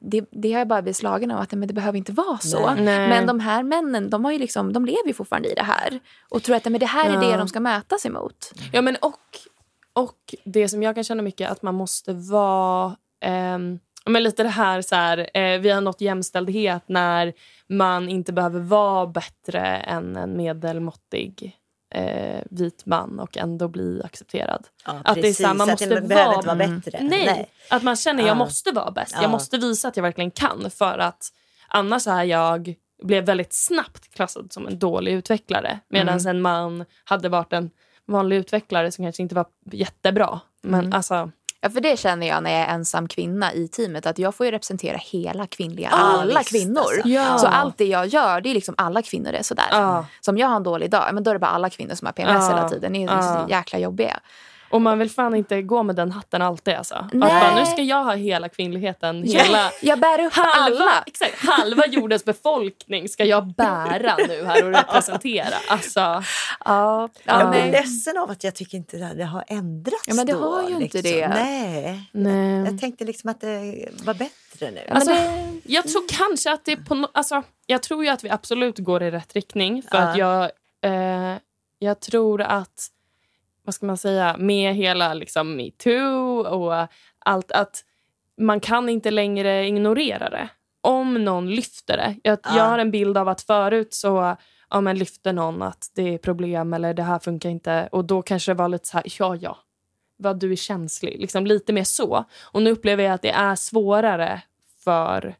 det, 0.00 0.24
det 0.30 0.52
har 0.52 0.58
jag 0.58 0.68
bara 0.68 0.82
blivit 0.82 0.96
slagen 0.96 1.30
av 1.30 1.40
att 1.40 1.52
men 1.52 1.68
det 1.68 1.74
behöver 1.74 1.98
inte 1.98 2.12
vara 2.12 2.38
så. 2.38 2.66
Nej. 2.70 2.84
Nej. 2.84 3.08
Men 3.08 3.26
de 3.26 3.40
här 3.40 3.62
männen 3.62 4.10
de, 4.10 4.24
har 4.24 4.32
ju 4.32 4.38
liksom, 4.38 4.72
de 4.72 4.84
lever 4.86 5.06
ju 5.06 5.14
fortfarande 5.14 5.52
i 5.52 5.54
det 5.54 5.62
här. 5.62 6.00
Och 6.28 6.42
tror 6.42 6.56
att 6.56 6.64
men 6.64 6.80
det 6.80 6.86
här 6.86 7.10
är 7.10 7.20
det 7.20 7.30
Ja. 7.30 7.36
de 7.36 7.48
ska 7.48 7.60
mötas 7.60 8.06
emot. 8.06 8.52
Ja, 8.72 8.82
men 8.82 8.96
och, 8.96 9.20
och 9.92 10.34
det 10.44 10.68
som 10.68 10.82
jag 10.82 10.94
kan 10.94 11.04
känna 11.04 11.22
mycket 11.22 11.50
att 11.50 11.62
man 11.62 11.74
måste 11.74 12.12
vara... 12.12 12.96
ja, 14.04 14.10
men 14.10 14.22
lite 14.22 14.42
det 14.42 14.48
här, 14.48 14.82
så 14.82 14.94
här 14.94 15.30
eh, 15.34 15.60
vi 15.60 15.70
har 15.70 15.80
nått 15.80 16.00
jämställdhet 16.00 16.82
när 16.86 17.32
man 17.68 18.08
inte 18.08 18.32
behöver 18.32 18.60
vara 18.60 19.06
bättre 19.06 19.60
än 19.76 20.16
en 20.16 20.36
medelmåttig 20.36 21.56
eh, 21.94 22.40
vit 22.50 22.86
man 22.86 23.18
och 23.20 23.36
ändå 23.36 23.68
bli 23.68 24.00
accepterad. 24.04 24.66
Ja, 24.86 25.00
Att 25.04 25.14
det 25.14 25.28
är 25.28 25.32
så 25.32 25.46
här, 25.46 25.54
man 25.54 25.70
att 25.70 25.80
måste 25.80 25.88
vara- 26.00 26.34
inte 26.34 26.46
vara 26.46 26.56
bättre. 26.56 26.98
Nej, 27.02 27.50
att 27.70 27.82
man 27.82 27.96
känner 27.96 28.22
Ja. 28.22 28.28
jag 28.28 28.36
måste 28.36 28.70
vara 28.72 28.90
bäst. 28.90 29.12
Ja. 29.14 29.22
Jag 29.22 29.30
måste 29.30 29.58
visa 29.58 29.88
att 29.88 29.96
jag 29.96 30.02
verkligen 30.02 30.30
kan. 30.30 30.70
För 30.70 30.98
att 30.98 31.28
annars 31.68 32.06
är 32.06 32.22
jag 32.24 32.74
blev 33.02 33.24
väldigt 33.26 33.52
snabbt 33.52 34.14
klassad 34.14 34.52
som 34.52 34.66
en 34.66 34.78
dålig 34.78 35.12
utvecklare. 35.12 35.80
Medan 35.88 36.26
en 36.26 36.40
man 36.42 36.84
hade 37.04 37.28
varit 37.28 37.52
en 37.52 37.70
vanlig 38.06 38.36
utvecklare 38.36 38.92
som 38.92 39.04
kanske 39.04 39.22
inte 39.22 39.34
var 39.34 39.46
jättebra. 39.72 40.40
Men 40.62 40.92
alltså, 40.92 41.30
Ja, 41.60 41.70
för 41.70 41.80
det 41.80 41.98
känner 41.98 42.26
jag 42.26 42.42
när 42.42 42.50
jag 42.50 42.60
är 42.60 42.66
ensam 42.74 43.08
kvinna 43.08 43.52
i 43.52 43.68
teamet. 43.68 44.06
Att 44.06 44.18
jag 44.18 44.34
får 44.34 44.46
ju 44.46 44.52
representera 44.52 44.96
hela 44.96 45.46
kvinnliga, 45.46 45.88
Ja, 45.92 45.96
alla 45.98 46.38
visst, 46.38 46.50
kvinnor. 46.50 46.80
alltså. 46.80 47.08
Ja. 47.08 47.38
Så 47.38 47.46
allt 47.46 47.78
det 47.78 47.84
jag 47.86 48.06
gör, 48.06 48.40
det 48.40 48.50
är 48.50 48.54
liksom 48.54 48.74
alla 48.78 49.02
kvinnor 49.02 49.32
är 49.32 49.42
sådär. 49.42 49.64
Ja. 49.70 50.06
Så 50.20 50.30
om 50.30 50.38
jag 50.38 50.48
har 50.48 50.56
en 50.56 50.62
dålig 50.62 50.90
dag, 50.90 51.04
men 51.12 51.22
då 51.24 51.30
är 51.30 51.34
det 51.34 51.40
bara 51.40 51.50
alla 51.50 51.70
kvinnor 51.70 51.94
som 51.94 52.06
har 52.06 52.12
PMS 52.12 52.44
Ja. 52.50 52.56
hela 52.56 52.68
tiden. 52.68 52.92
Det 52.92 53.02
är 53.04 53.06
Ja. 53.06 53.22
så 53.22 53.50
jäkla 53.50 53.78
jobbiga. 53.78 54.20
Och 54.70 54.82
man 54.82 54.98
vill 54.98 55.10
fan 55.10 55.34
inte 55.34 55.62
gå 55.62 55.82
med 55.82 55.96
den 55.96 56.12
hatten 56.12 56.42
alltid. 56.42 56.74
Alltså. 56.74 56.94
Att 56.94 57.12
Nej. 57.12 57.28
bara, 57.28 57.54
nu 57.54 57.66
ska 57.66 57.82
jag 57.82 58.04
ha 58.04 58.14
hela 58.14 58.48
kvinnligheten. 58.48 59.22
Hela, 59.22 59.70
Jag 59.82 59.98
bär 60.00 60.24
upp 60.26 60.32
halva, 60.32 60.82
alla. 60.84 61.02
exakt, 61.06 61.44
halva 61.46 61.86
jordens 61.88 62.24
befolkning 62.24 63.08
ska 63.08 63.24
jag 63.24 63.54
bära 63.54 64.16
nu 64.28 64.44
här 64.44 64.64
och 64.64 64.70
representera. 64.72 65.54
Alltså, 65.68 66.00
Ja, 66.00 67.08
Jag 67.24 67.40
ja, 67.40 67.50
blir 67.50 67.60
nej. 67.60 67.70
ledsen 67.72 68.18
av 68.18 68.30
att 68.30 68.44
jag 68.44 68.54
tycker 68.54 68.76
inte 68.78 68.96
det 68.96 69.14
det 69.16 69.24
har 69.24 69.44
ändrats 69.48 70.04
Ja, 70.08 70.14
men 70.14 70.26
det 70.26 70.32
då, 70.32 70.38
har 70.38 70.68
ju 70.70 70.74
inte 70.84 71.02
liksom. 71.02 71.20
det. 71.20 71.28
Nej. 71.28 72.10
nej. 72.12 72.64
Jag 72.64 72.80
tänkte 72.80 73.04
liksom 73.04 73.30
att 73.30 73.40
det 73.40 73.88
var 74.04 74.14
bättre 74.14 74.70
nu. 74.70 74.80
Alltså, 74.90 75.10
det- 75.12 75.60
Jag 75.64 75.88
tror 75.88 76.02
kanske 76.08 76.52
att 76.52 76.64
det 76.64 76.72
är 76.72 76.76
på 76.76 76.94
no- 76.94 77.08
alltså, 77.14 77.42
Jag 77.66 77.82
tror 77.82 78.04
ju 78.04 78.10
att 78.10 78.24
vi 78.24 78.30
absolut 78.30 78.78
går 78.78 79.02
i 79.02 79.10
rätt 79.10 79.32
riktning. 79.34 79.82
För 79.82 79.98
Ja. 79.98 80.02
att 80.04 80.16
jag, 80.18 80.44
eh, 80.84 81.36
jag 81.78 82.00
tror 82.00 82.42
att, 82.42 82.86
vad 83.66 83.74
ska 83.74 83.86
man 83.86 83.96
säga, 83.96 84.36
med 84.38 84.74
hela 84.74 85.14
liksom, 85.14 85.56
metoo 85.56 86.40
och 86.40 86.86
allt, 87.18 87.52
att 87.52 87.84
man 88.40 88.60
kan 88.60 88.88
inte 88.88 89.10
längre 89.10 89.66
ignorera 89.66 90.30
det. 90.30 90.48
Om 90.80 91.24
någon 91.24 91.50
lyfter 91.50 91.96
det. 91.96 92.16
Jag, 92.22 92.38
Ja. 92.42 92.56
jag 92.56 92.64
har 92.64 92.78
en 92.78 92.90
bild 92.90 93.18
av 93.18 93.28
att 93.28 93.42
förut 93.42 93.94
så 93.94 94.36
ja, 94.70 94.80
men 94.80 94.98
lyfter 94.98 95.32
någon 95.32 95.62
att 95.62 95.90
det 95.94 96.14
är 96.14 96.18
problem 96.18 96.74
eller 96.74 96.94
det 96.94 97.02
här 97.02 97.18
funkar 97.18 97.48
inte. 97.48 97.88
Och 97.92 98.04
då 98.04 98.22
kanske 98.22 98.50
det 98.50 98.58
var 98.58 98.68
lite 98.68 98.88
så 98.88 98.96
här, 98.96 99.06
ja 99.18 99.36
ja, 99.36 99.58
vad 100.16 100.38
du 100.38 100.52
är 100.52 100.56
känslig. 100.56 101.20
Liksom 101.20 101.46
lite 101.46 101.72
mer 101.72 101.84
så. 101.84 102.24
Och 102.42 102.62
nu 102.62 102.70
upplever 102.70 103.04
jag 103.04 103.12
att 103.12 103.22
det 103.22 103.30
är 103.30 103.54
svårare 103.54 104.42
för 104.84 105.34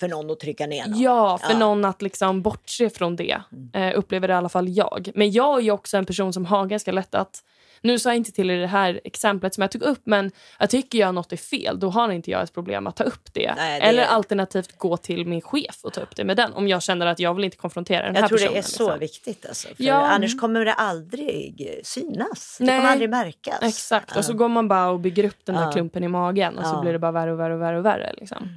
För 0.00 0.08
någon 0.08 0.30
att 0.30 0.40
trycka 0.40 0.66
ner 0.66 0.86
någon. 0.88 1.00
Ja, 1.00 1.38
för 1.38 1.52
Ja. 1.52 1.58
någon 1.58 1.84
att 1.84 2.02
liksom 2.02 2.42
bortse 2.42 2.90
från 2.90 3.16
det. 3.16 3.40
Eh, 3.72 3.92
upplever 3.98 4.28
det 4.28 4.34
i 4.34 4.36
alla 4.36 4.48
fall 4.48 4.68
jag. 4.68 5.10
Men 5.14 5.30
jag 5.32 5.58
är 5.58 5.62
ju 5.62 5.70
också 5.70 5.96
en 5.96 6.06
person 6.06 6.32
som 6.32 6.44
har 6.46 6.66
ganska 6.66 6.92
lätt 6.92 7.14
att... 7.14 7.42
Nu 7.80 7.98
sa 7.98 8.08
jag 8.10 8.16
inte 8.16 8.32
till 8.32 8.50
i 8.50 8.56
det 8.60 8.66
här 8.66 9.00
exemplet 9.04 9.54
som 9.54 9.62
jag 9.62 9.70
tog 9.70 9.82
upp, 9.82 10.00
men 10.04 10.30
jag 10.58 10.70
tycker 10.70 10.98
jag 10.98 11.14
något 11.14 11.32
är 11.32 11.36
fel, 11.36 11.80
då 11.80 11.88
har 11.90 12.10
inte 12.12 12.30
jag 12.30 12.42
ett 12.42 12.54
problem 12.54 12.86
att 12.86 12.96
ta 12.96 13.04
upp 13.04 13.34
det. 13.34 13.54
Nej, 13.56 13.80
det- 13.80 13.86
Eller 13.86 14.04
alternativt 14.04 14.78
gå 14.78 14.96
till 14.96 15.26
min 15.26 15.40
chef 15.40 15.78
och 15.82 15.92
ta 15.92 16.00
upp 16.00 16.16
det 16.16 16.24
med 16.24 16.36
den. 16.36 16.52
Om 16.52 16.68
jag 16.68 16.82
känner 16.82 17.06
att 17.06 17.18
jag 17.18 17.34
vill 17.34 17.44
inte 17.44 17.56
konfrontera 17.56 18.06
den 18.06 18.14
här 18.14 18.22
Jag 18.22 18.28
tror 18.28 18.38
personen. 18.38 18.52
det 18.52 18.58
är 18.58 18.62
så 18.62 18.82
liksom. 18.84 18.98
viktigt. 19.00 19.46
Alltså. 19.46 19.68
För 19.68 19.84
Ja. 19.84 19.94
Annars 19.94 20.40
kommer 20.40 20.64
det 20.64 20.72
aldrig 20.74 21.80
synas. 21.84 22.56
Det 22.58 22.64
Nej. 22.64 22.78
kommer 22.78 22.90
aldrig 22.90 23.10
märkas. 23.10 23.58
Exakt, 23.62 24.16
och 24.16 24.24
så 24.24 24.32
Ja. 24.32 24.36
går 24.36 24.48
man 24.48 24.68
bara 24.68 24.88
och 24.90 25.00
bygger 25.00 25.24
upp 25.24 25.38
den 25.44 25.54
där 25.54 25.62
Ja. 25.62 25.72
klumpen 25.72 26.04
i 26.04 26.08
magen 26.08 26.58
och 26.58 26.64
så 26.66 26.74
Ja. 26.74 26.80
blir 26.80 26.92
det 26.92 26.98
bara 26.98 27.12
värre 27.12 27.32
och 27.32 27.40
värre 27.40 27.54
och 27.54 27.60
värre. 27.60 27.78
Och 27.78 27.84
värre 27.84 28.14
liksom. 28.18 28.48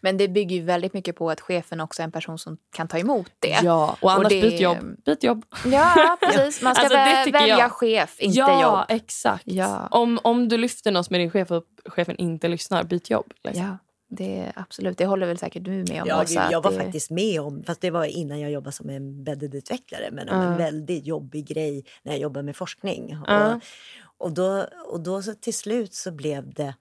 Men 0.00 0.16
det 0.16 0.28
bygger 0.28 0.56
ju 0.56 0.62
väldigt 0.62 0.94
mycket 0.94 1.16
på 1.16 1.30
att 1.30 1.40
chefen 1.40 1.80
också 1.80 2.02
är 2.02 2.04
en 2.04 2.12
person 2.12 2.38
som 2.38 2.56
kan 2.76 2.88
ta 2.88 2.98
emot 2.98 3.30
det. 3.38 3.58
Ja, 3.62 3.96
och 4.00 4.12
annars 4.12 4.28
det- 4.28 4.40
byt 4.42 4.60
jobb. 4.60 4.76
Byt 5.04 5.22
jobb. 5.22 5.44
Ja, 5.66 6.16
precis. 6.20 6.62
Man 6.62 6.74
ska 6.74 6.84
Alltså, 6.84 6.98
vä- 6.98 7.32
välja 7.32 7.58
jag. 7.58 7.72
chef, 7.72 8.16
inte 8.20 8.38
ja, 8.38 8.62
jobb. 8.62 8.84
exakt. 8.88 9.42
Ja. 9.46 9.88
Om, 9.90 10.18
om 10.22 10.48
du 10.48 10.56
lyfter 10.56 10.92
något 10.92 11.10
med 11.10 11.20
din 11.20 11.30
chef 11.30 11.50
och 11.50 11.64
chefen 11.86 12.16
inte 12.16 12.48
lyssnar, 12.48 12.84
byt 12.84 13.10
jobb. 13.10 13.32
Liksom. 13.44 13.64
Ja, 13.64 13.78
det 14.16 14.38
är 14.38 14.52
absolut. 14.56 14.98
Det 14.98 15.06
håller 15.06 15.26
väl 15.26 15.38
säkert 15.38 15.64
du 15.64 15.70
med 15.70 16.02
om, 16.02 16.08
Ja, 16.08 16.22
Åsa, 16.22 16.48
jag 16.50 16.62
var 16.62 16.70
det... 16.70 16.76
faktiskt 16.76 17.10
med 17.10 17.40
om, 17.40 17.62
fast 17.66 17.80
det 17.80 17.90
var 17.90 18.04
innan 18.04 18.40
jag 18.40 18.50
jobbade 18.50 18.72
som 18.72 18.90
embedded 18.90 19.54
utvecklare, 19.54 20.08
men 20.12 20.28
om 20.28 20.36
Ja. 20.42 20.42
en 20.42 20.56
väldigt 20.56 21.06
jobbig 21.06 21.46
grej 21.48 21.84
när 22.02 22.12
jag 22.12 22.20
jobbade 22.20 22.42
med 22.42 22.56
forskning. 22.56 23.16
Ja. 23.26 23.54
Och, 23.54 24.26
och 24.26 24.32
då, 24.32 24.66
och 24.86 25.00
då 25.00 25.22
så 25.22 25.34
till 25.34 25.54
slut 25.54 25.94
så 25.94 26.10
blev 26.12 26.54
det 26.54 26.74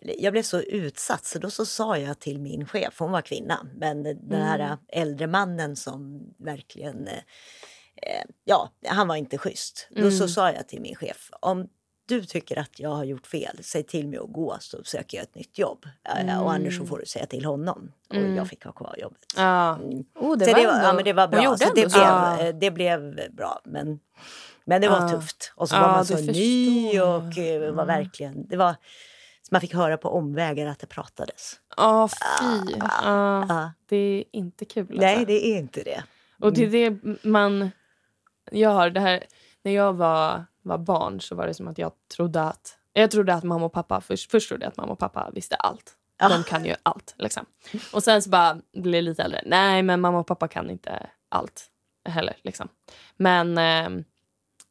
jag 0.00 0.32
blev 0.32 0.42
så 0.42 0.60
utsatt 0.60 1.24
så 1.24 1.38
då 1.38 1.50
så 1.50 1.66
sa 1.66 1.98
jag 1.98 2.18
till 2.18 2.40
min 2.40 2.66
chef, 2.66 2.94
hon 2.98 3.12
var 3.12 3.22
kvinna, 3.22 3.66
men 3.74 4.02
den 4.02 4.42
här 4.42 4.76
äldre 4.88 5.26
mannen 5.26 5.76
som 5.76 6.20
verkligen, 6.38 7.06
eh, 7.06 7.14
eh, 8.02 8.24
ja, 8.44 8.70
han 8.86 9.08
var 9.08 9.16
inte 9.16 9.38
schysst. 9.38 9.88
Då 9.90 10.10
så 10.10 10.28
sa 10.28 10.50
jag 10.50 10.68
till 10.68 10.80
min 10.80 10.94
chef, 10.94 11.30
om 11.40 11.68
du 12.06 12.24
tycker 12.24 12.58
att 12.58 12.80
jag 12.80 12.90
har 12.90 13.04
gjort 13.04 13.26
fel, 13.26 13.58
säg 13.62 13.82
till 13.82 14.08
mig 14.08 14.18
att 14.18 14.32
gå 14.32 14.56
så 14.60 14.84
söker 14.84 15.16
jag 15.18 15.22
ett 15.24 15.34
nytt 15.34 15.58
jobb. 15.58 15.86
Eh, 16.18 16.42
Och 16.42 16.52
annars 16.52 16.78
så 16.78 16.86
får 16.86 16.98
du 16.98 17.06
säga 17.06 17.26
till 17.26 17.44
honom. 17.44 17.92
Och 18.10 18.16
jag 18.16 18.48
fick 18.48 18.64
ha 18.64 18.72
kvar 18.72 18.94
jobbet. 18.98 19.18
Ja. 19.36 19.78
Oh, 20.14 20.36
det 20.38 20.44
Så 20.44 20.50
var 20.52 20.58
det, 20.60 20.66
var, 20.66 20.74
ändå... 20.74 20.86
ja, 20.86 20.92
men 20.92 21.04
det 21.04 21.12
var 21.12 21.28
bra. 21.28 21.56
Så 21.56 21.64
det, 21.64 21.72
blev, 21.74 21.90
Ja. 22.02 22.40
eh, 22.40 22.54
det 22.54 22.70
blev 22.70 23.30
bra. 23.32 23.60
Men, 23.64 24.00
men 24.64 24.80
det 24.80 24.88
var 24.88 25.08
tufft. 25.08 25.52
Och 25.56 25.68
så 25.68 25.74
var 25.76 25.88
man 25.88 26.06
så 26.06 26.16
förstår 26.16 26.32
ny 26.32 26.92
jag. 26.92 27.16
och 27.16 27.74
var 27.76 27.86
verkligen... 27.86 28.46
Det 28.48 28.56
var, 28.56 28.74
man 29.54 29.60
fick 29.60 29.74
höra 29.74 29.96
på 29.96 30.08
omvägar 30.08 30.66
att 30.66 30.78
det 30.78 30.86
pratades. 30.86 31.60
Ja, 31.76 32.08
fy. 32.08 32.72
Ja, 32.78 33.46
Ja. 33.48 33.72
det 33.88 33.96
är 33.96 34.24
inte 34.32 34.64
kul. 34.64 34.82
Alltså. 34.82 35.00
Nej, 35.00 35.24
det 35.26 35.46
är 35.46 35.58
inte 35.58 35.82
det. 35.82 36.02
Och 36.40 36.52
det 36.52 36.64
är 36.64 36.90
det 36.90 37.18
man... 37.28 37.70
Jag 38.50 38.70
har 38.70 38.90
det 38.90 39.00
här... 39.00 39.24
När 39.62 39.72
jag 39.72 39.92
var, 39.92 40.44
var 40.62 40.78
barn 40.78 41.20
så 41.20 41.34
var 41.34 41.46
det 41.46 41.54
som 41.54 41.68
att 41.68 41.78
jag 41.78 41.92
trodde 42.16 42.42
att... 42.42 42.78
Jag 42.92 43.10
trodde 43.10 43.34
att 43.34 43.44
mamma 43.44 43.66
och 43.66 43.72
pappa... 43.72 44.00
Först, 44.00 44.30
först 44.30 44.48
trodde 44.48 44.64
jag 44.64 44.70
att 44.70 44.76
mamma 44.76 44.92
och 44.92 44.98
pappa 44.98 45.30
visste 45.34 45.56
allt. 45.56 45.92
De 46.18 46.42
kan 46.44 46.64
ju 46.64 46.74
allt. 46.82 47.14
Liksom. 47.18 47.46
Och 47.92 48.02
sen 48.02 48.22
så 48.22 48.30
bara 48.30 48.60
blev 48.72 48.94
jag 48.94 49.02
lite 49.04 49.22
äldre. 49.22 49.42
Nej, 49.46 49.82
men 49.82 50.00
mamma 50.00 50.18
och 50.18 50.26
pappa 50.26 50.48
kan 50.48 50.70
inte 50.70 51.06
allt 51.28 51.66
heller. 52.04 52.36
Liksom. 52.42 52.68
Men, 53.16 53.58
eh, 53.58 54.04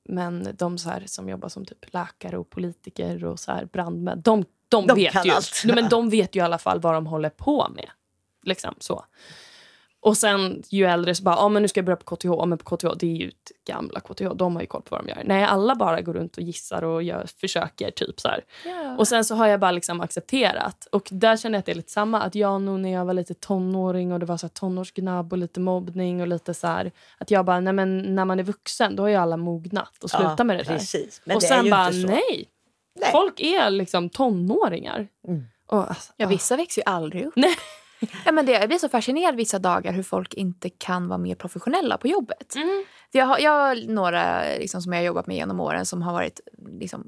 men 0.09 0.47
de 0.53 0.77
så 0.77 0.89
här, 0.89 1.03
som 1.05 1.29
jobbar 1.29 1.49
som 1.49 1.65
typ 1.65 1.93
läkare 1.93 2.37
och 2.37 2.49
politiker 2.49 3.25
och 3.25 3.39
så 3.39 3.51
här 3.51 3.65
brandmän, 3.65 4.21
de, 4.21 4.45
de, 4.81 4.87
De 4.87 4.95
vet 4.95 5.25
ju. 5.25 5.31
allt. 5.31 5.61
Nej, 5.65 5.75
Men 5.75 5.89
de 5.89 6.09
vet 6.09 6.35
ju 6.35 6.39
i 6.39 6.43
alla 6.43 6.57
fall 6.57 6.79
vad 6.79 6.93
de 6.93 7.07
håller 7.07 7.29
på 7.29 7.67
med. 7.75 7.89
Liksom 8.45 8.75
så. 8.79 9.05
Och 10.05 10.17
sen 10.17 10.63
ju 10.69 10.85
äldre 10.85 11.15
så 11.15 11.23
bara, 11.23 11.35
ja 11.35 11.49
men 11.49 11.61
nu 11.61 11.67
ska 11.67 11.77
jag 11.77 11.85
börja 11.85 11.95
på 11.97 12.15
KTH. 12.15 12.25
Ja, 12.25 12.45
men 12.45 12.57
på 12.57 12.77
KTH, 12.77 12.87
det 12.99 13.05
är 13.07 13.15
ju 13.15 13.27
ett 13.27 13.51
gamla 13.67 13.99
KTH. 13.99 14.23
De 14.35 14.55
har 14.55 14.61
ju 14.61 14.67
koll 14.67 14.81
på 14.81 14.95
vad 14.95 15.05
de 15.05 15.09
gör. 15.09 15.21
Nej, 15.25 15.43
alla 15.43 15.75
bara 15.75 16.01
går 16.01 16.13
runt 16.13 16.37
och 16.37 16.43
gissar 16.43 16.81
och 16.83 17.03
gör, 17.03 17.25
försöker 17.41 17.91
typ 17.91 18.19
så 18.19 18.27
här. 18.27 18.43
Ja. 18.65 18.95
Och 18.97 19.07
sen 19.07 19.25
så 19.25 19.35
har 19.35 19.47
jag 19.47 19.59
bara 19.59 19.71
liksom 19.71 20.01
accepterat. 20.01 20.87
Och 20.91 21.07
där 21.11 21.37
känner 21.37 21.55
jag 21.55 21.59
att 21.59 21.65
det 21.65 21.71
är 21.71 21.75
lite 21.75 21.91
samma. 21.91 22.21
Att 22.21 22.35
jag 22.35 22.61
nog 22.61 22.79
när 22.79 22.91
jag 22.93 23.05
var 23.05 23.13
lite 23.13 23.33
tonåring 23.33 24.11
och 24.13 24.19
det 24.19 24.25
var 24.25 24.37
så 24.37 24.49
tonårsgnabb 24.49 25.33
och 25.33 25.37
lite 25.39 25.59
mobbning 25.59 26.21
och 26.21 26.27
lite 26.27 26.53
så 26.53 26.67
här. 26.67 26.91
Att 27.17 27.31
jag 27.31 27.45
bara, 27.45 27.59
nej 27.59 27.73
men 27.73 28.15
när 28.15 28.25
man 28.25 28.39
är 28.39 28.43
vuxen 28.43 28.95
då 28.95 29.03
har 29.03 29.07
ju 29.09 29.15
alla 29.15 29.37
mognat 29.37 30.03
och 30.03 30.09
slutat 30.09 30.35
Ja, 30.37 30.43
med 30.43 30.57
det 30.57 30.63
där. 30.63 30.73
Precis. 30.77 31.21
Men 31.25 31.35
och 31.35 31.41
det 31.41 31.47
är 31.47 31.55
sen 31.55 31.65
ju 31.65 31.71
bara, 31.71 31.87
inte 31.87 32.01
så. 32.01 32.07
nej. 32.07 32.49
Nej. 32.95 33.11
Folk 33.11 33.39
är 33.39 33.69
liksom 33.69 34.09
tonåringar. 34.09 35.07
Mm. 35.27 35.43
Och, 35.67 35.89
alltså, 35.89 36.13
Ja, 36.17 36.25
ah. 36.25 36.29
vissa 36.29 36.55
växer 36.57 36.81
ju 36.81 36.85
aldrig 36.91 37.25
upp. 37.25 37.33
Nej. 37.35 37.55
Ja, 38.25 38.31
men 38.31 38.45
det, 38.45 38.51
jag 38.51 38.67
blir 38.67 38.77
så 38.79 38.89
fascinerad 38.89 39.35
vissa 39.35 39.59
dagar 39.59 39.91
hur 39.91 40.03
folk 40.03 40.33
inte 40.33 40.69
kan 40.69 41.07
vara 41.07 41.17
mer 41.17 41.35
professionella 41.35 41.97
på 41.97 42.07
jobbet. 42.07 42.55
Mm. 42.55 42.85
Jag 43.11 43.25
har, 43.25 43.39
jag 43.39 43.51
har 43.51 43.87
några 43.93 44.43
liksom, 44.57 44.81
som 44.81 44.93
jag 44.93 44.99
har 44.99 45.05
jobbat 45.05 45.27
med 45.27 45.35
genom 45.37 45.59
åren 45.59 45.85
som 45.85 46.01
har 46.01 46.13
varit... 46.13 46.39
Liksom, 46.79 47.07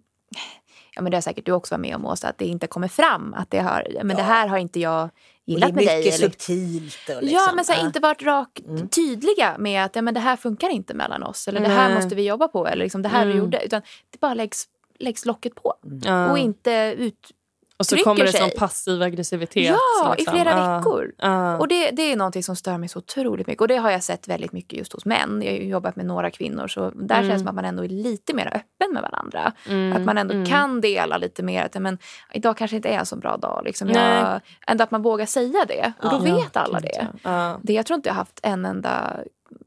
ja, 0.95 1.01
men 1.01 1.11
det 1.11 1.17
har 1.17 1.21
säkert 1.21 1.45
du 1.45 1.51
också 1.51 1.73
varit 1.73 1.81
med 1.81 1.95
om, 1.95 2.05
Åsa, 2.05 2.27
att 2.27 2.37
det 2.37 2.45
inte 2.45 2.67
kommer 2.67 2.87
fram. 2.87 3.33
Att 3.33 3.51
det, 3.51 3.59
har, 3.59 3.87
men 4.03 4.07
det 4.15 4.21
Ja. 4.21 4.27
här 4.27 4.47
har 4.47 4.57
inte 4.57 4.79
jag 4.79 5.09
gillat 5.45 5.69
det 5.69 5.75
med 5.75 5.83
är 5.83 5.87
dig. 5.87 5.97
mycket 5.97 6.19
eller- 6.19 6.29
subtilt. 6.29 7.09
Och 7.17 7.23
liksom, 7.23 7.39
Ja, 7.47 7.51
men 7.55 7.65
så 7.65 7.71
här, 7.73 7.79
ja. 7.79 7.85
inte 7.87 7.99
varit 7.99 8.21
rakt 8.23 8.61
tydliga 8.95 9.55
med 9.59 9.85
att 9.85 9.95
ja, 9.95 10.01
men 10.01 10.13
det 10.13 10.19
här 10.19 10.35
funkar 10.35 10.69
inte 10.69 10.93
mellan 10.93 11.23
oss. 11.23 11.47
Eller 11.47 11.59
det 11.59 11.67
här 11.69 11.95
måste 11.95 12.15
vi 12.15 12.27
jobba 12.27 12.47
på. 12.47 12.67
Eller 12.67 12.83
liksom, 12.83 13.01
det 13.01 13.09
här 13.09 13.25
vi 13.25 13.31
Mm. 13.31 13.43
gjorde. 13.43 13.65
Utan 13.65 13.81
det 14.11 14.19
bara 14.19 14.33
läggs, 14.33 14.65
läggs 14.99 15.25
locket 15.25 15.55
på. 15.55 15.73
Ja. 16.03 16.31
Och 16.31 16.37
inte 16.37 16.95
ut... 16.97 17.31
och 17.77 17.85
så 17.85 17.97
kommer 17.97 18.25
det 18.25 18.31
som 18.31 18.49
sig. 18.49 18.57
passiv 18.59 19.01
aggressivitet. 19.01 19.63
Ja, 19.65 20.15
liksom. 20.17 20.35
i 20.35 20.37
flera 20.37 20.57
Ja. 20.57 20.77
veckor. 20.77 21.11
Ja. 21.17 21.57
Och 21.57 21.67
det, 21.67 21.91
det 21.91 22.01
är 22.11 22.15
någonting 22.15 22.43
som 22.43 22.55
stör 22.55 22.77
mig 22.77 22.89
så 22.89 22.99
otroligt 22.99 23.47
mycket. 23.47 23.61
Och 23.61 23.67
det 23.67 23.75
har 23.77 23.91
jag 23.91 24.03
sett 24.03 24.27
väldigt 24.27 24.51
mycket 24.51 24.79
just 24.79 24.93
hos 24.93 25.05
män. 25.05 25.41
Jag 25.45 25.51
har 25.51 25.57
jobbat 25.59 25.95
med 25.95 26.05
några 26.05 26.31
kvinnor. 26.31 26.67
Så 26.67 26.91
där 26.95 27.15
känns 27.15 27.29
det 27.29 27.39
som 27.39 27.47
att 27.47 27.55
man 27.55 27.65
ändå 27.65 27.83
är 27.83 27.89
lite 27.89 28.33
mer 28.33 28.47
öppen 28.47 28.93
med 28.93 29.01
varandra. 29.01 29.53
Mm, 29.69 29.97
Att 29.97 30.05
man 30.05 30.17
ändå 30.17 30.33
mm. 30.33 30.45
kan 30.45 30.81
dela 30.81 31.17
lite 31.17 31.43
mer. 31.43 31.63
Att, 31.65 31.81
men, 31.81 31.97
idag 32.33 32.57
kanske 32.57 32.75
inte 32.75 32.89
är 32.89 32.99
en 32.99 33.05
så 33.05 33.15
bra 33.15 33.37
dag. 33.37 33.61
Liksom. 33.65 33.89
Jag, 33.89 34.39
ändå 34.67 34.83
att 34.83 34.91
man 34.91 35.01
vågar 35.01 35.25
säga 35.25 35.65
det. 35.67 35.93
Och 36.01 36.09
då 36.09 36.27
Ja, 36.27 36.35
vet 36.35 36.57
alla 36.57 36.79
det. 36.79 37.07
Ja. 37.23 37.59
det. 37.63 37.73
Jag 37.73 37.85
tror 37.85 37.95
inte 37.95 38.09
jag 38.09 38.13
har 38.13 38.19
haft 38.21 38.39
en 38.43 38.65
enda... 38.65 39.17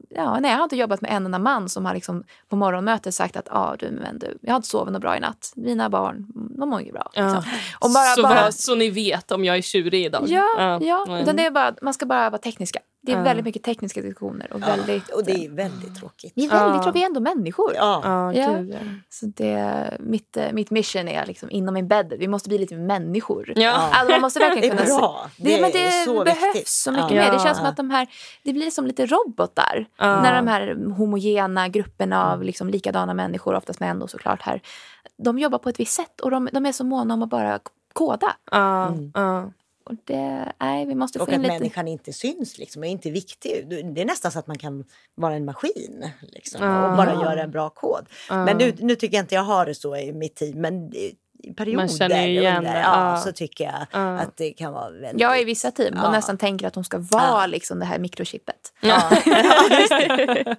Ja, 0.09 0.39
nej, 0.39 0.51
jag 0.51 0.57
har 0.57 0.63
inte 0.63 0.75
jobbat 0.75 1.01
med 1.01 1.11
en 1.11 1.25
enda 1.25 1.39
man 1.39 1.69
som 1.69 1.85
har 1.85 1.93
liksom 1.93 2.23
på 2.49 2.55
morgonmötet 2.55 3.15
sagt 3.15 3.37
att 3.37 3.47
ah, 3.51 3.75
du, 3.79 3.91
men 3.91 4.19
du, 4.19 4.37
jag 4.41 4.51
har 4.51 4.55
inte 4.55 4.67
sovit 4.67 4.93
något 4.93 5.01
bra 5.01 5.17
i 5.17 5.19
natt. 5.19 5.53
Mina 5.55 5.89
barn 5.89 6.25
de 6.33 6.69
mår 6.69 6.81
inget 6.81 6.93
bra. 6.93 7.09
Ja. 7.13 7.23
Liksom. 7.23 7.43
Och 7.79 7.89
bara, 7.91 8.15
så, 8.15 8.21
bara, 8.21 8.51
så 8.51 8.75
ni 8.75 8.89
vet 8.89 9.31
om 9.31 9.45
jag 9.45 9.57
är 9.57 9.61
tjurig 9.61 10.05
idag. 10.05 10.23
Ja, 10.27 10.79
ja. 10.81 11.05
Mm. 11.07 11.21
Utan 11.21 11.35
det 11.35 11.45
är 11.45 11.51
bara, 11.51 11.75
man 11.81 11.93
ska 11.93 12.05
bara 12.05 12.29
vara 12.29 12.41
tekniska. 12.41 12.79
Det 13.01 13.11
är 13.11 13.17
Ja. 13.17 13.23
väldigt 13.23 13.45
mycket 13.45 13.63
tekniska 13.63 14.01
diskussioner. 14.01 14.53
Och 14.53 14.61
väldigt, 14.61 15.09
Och 15.09 15.23
det 15.25 15.31
är 15.45 15.49
väldigt 15.49 15.95
tråkigt. 15.95 16.33
vi 16.35 16.45
är 16.45 16.49
väldigt, 16.49 16.75
Ja. 16.75 16.83
tror 16.83 16.93
vi 16.93 17.01
är 17.01 17.05
ändå 17.05 17.19
människor. 17.19 17.71
Ja. 17.75 18.01
Ja, 18.03 18.33
Ja. 18.33 18.51
gud, 18.53 18.69
ja. 18.69 18.77
Så 19.09 19.25
det, 19.25 19.97
mitt, 19.99 20.37
eh, 20.37 20.51
mitt 20.51 20.71
mission 20.71 21.07
är 21.07 21.25
liksom 21.25 21.49
inom 21.51 21.75
embedded. 21.75 22.19
Vi 22.19 22.27
måste 22.27 22.49
bli 22.49 22.57
lite 22.57 22.75
människor. 22.75 23.53
Ja. 23.55 23.71
Alltså, 23.91 24.11
man 24.11 24.21
måste 24.21 24.39
Det 24.39 24.45
verkligen 24.45 24.71
är 24.73 24.77
kunna 24.83 24.89
se- 24.89 24.99
bra. 24.99 25.29
Det, 25.37 25.55
Det 25.55 25.61
men 25.61 25.71
det 25.71 25.87
är 25.87 26.05
så 26.05 26.23
behövs 26.23 26.43
viktigt. 26.55 26.67
så 26.67 26.91
mycket 26.91 27.11
Ja. 27.11 27.15
mer. 27.23 27.31
Det 27.31 27.39
känns 27.39 27.43
Ja. 27.45 27.53
som 27.55 27.65
att 27.65 27.77
de 27.77 27.89
här, 27.89 28.07
det 28.43 28.53
blir 28.53 28.71
som 28.71 28.87
lite 28.87 29.05
robotar. 29.05 29.85
Ja. 29.97 30.21
När 30.21 30.35
de 30.35 30.47
här 30.47 30.75
homogena 30.97 31.67
grupperna 31.67 32.31
av 32.31 32.43
liksom 32.43 32.69
likadana 32.69 33.13
människor, 33.13 33.55
oftast 33.55 33.79
män 33.79 33.99
då 33.99 34.07
såklart 34.07 34.41
här, 34.41 34.61
de 35.23 35.39
jobbar 35.39 35.57
på 35.59 35.69
ett 35.69 35.79
visst 35.79 35.93
sätt 35.93 36.21
och 36.21 36.31
de, 36.31 36.49
de 36.53 36.65
är 36.65 36.71
så 36.71 36.83
måna 36.83 37.13
om 37.13 37.23
att 37.23 37.29
bara 37.29 37.59
koda. 37.93 38.35
Ja, 38.51 38.93
ja. 39.13 39.51
Och 39.89 39.95
det, 40.03 40.53
nej, 40.59 40.85
vi 40.85 40.95
måste 40.95 41.19
Och 41.19 41.25
få 41.27 41.31
in 41.31 41.39
att 41.39 41.41
lite... 41.41 41.53
människan 41.53 41.87
inte 41.87 42.13
syns 42.13 42.57
liksom, 42.57 42.79
och 42.81 42.85
är 42.85 42.91
inte 42.91 43.11
viktig. 43.11 43.65
Det 43.95 44.01
är 44.01 44.05
nästan 44.05 44.31
så 44.31 44.39
att 44.39 44.47
man 44.47 44.57
kan 44.57 44.85
vara 45.15 45.35
en 45.35 45.45
maskin 45.45 46.05
liksom, 46.21 46.63
Ja. 46.63 46.91
och 46.91 46.97
bara 46.97 47.13
göra 47.13 47.43
en 47.43 47.51
bra 47.51 47.69
kod. 47.69 48.05
Men 48.29 48.57
nu, 48.57 48.75
nu 48.79 48.95
tycker 48.95 49.17
jag 49.17 49.23
inte 49.23 49.35
jag 49.35 49.43
har 49.43 49.65
det 49.65 49.75
så 49.75 49.95
i 49.97 50.13
mitt 50.13 50.35
team. 50.35 50.61
Men 50.61 50.91
perioder 51.57 51.87
känner 51.87 52.27
ju 52.27 52.39
igen 52.39 52.57
under, 52.57 52.73
det. 52.73 52.79
ja, 52.79 53.09
Ja. 53.11 53.17
så 53.17 53.31
tycker 53.31 53.63
jag 53.63 53.85
Ja. 53.91 54.19
att 54.19 54.37
det 54.37 54.49
kan 54.53 54.73
vara 54.73 54.89
väldigt... 54.89 55.21
Jag 55.21 55.37
är 55.37 55.41
i 55.41 55.43
vissa 55.43 55.71
team 55.71 55.93
och 55.97 56.05
Ja. 56.05 56.11
nästan 56.11 56.37
tänker 56.37 56.67
att 56.67 56.73
de 56.73 56.83
ska 56.83 56.97
vara 56.97 57.47
liksom 57.47 57.79
det 57.79 57.85
här 57.85 57.99
mikrochippet. 57.99 58.73
Ja. 58.81 59.01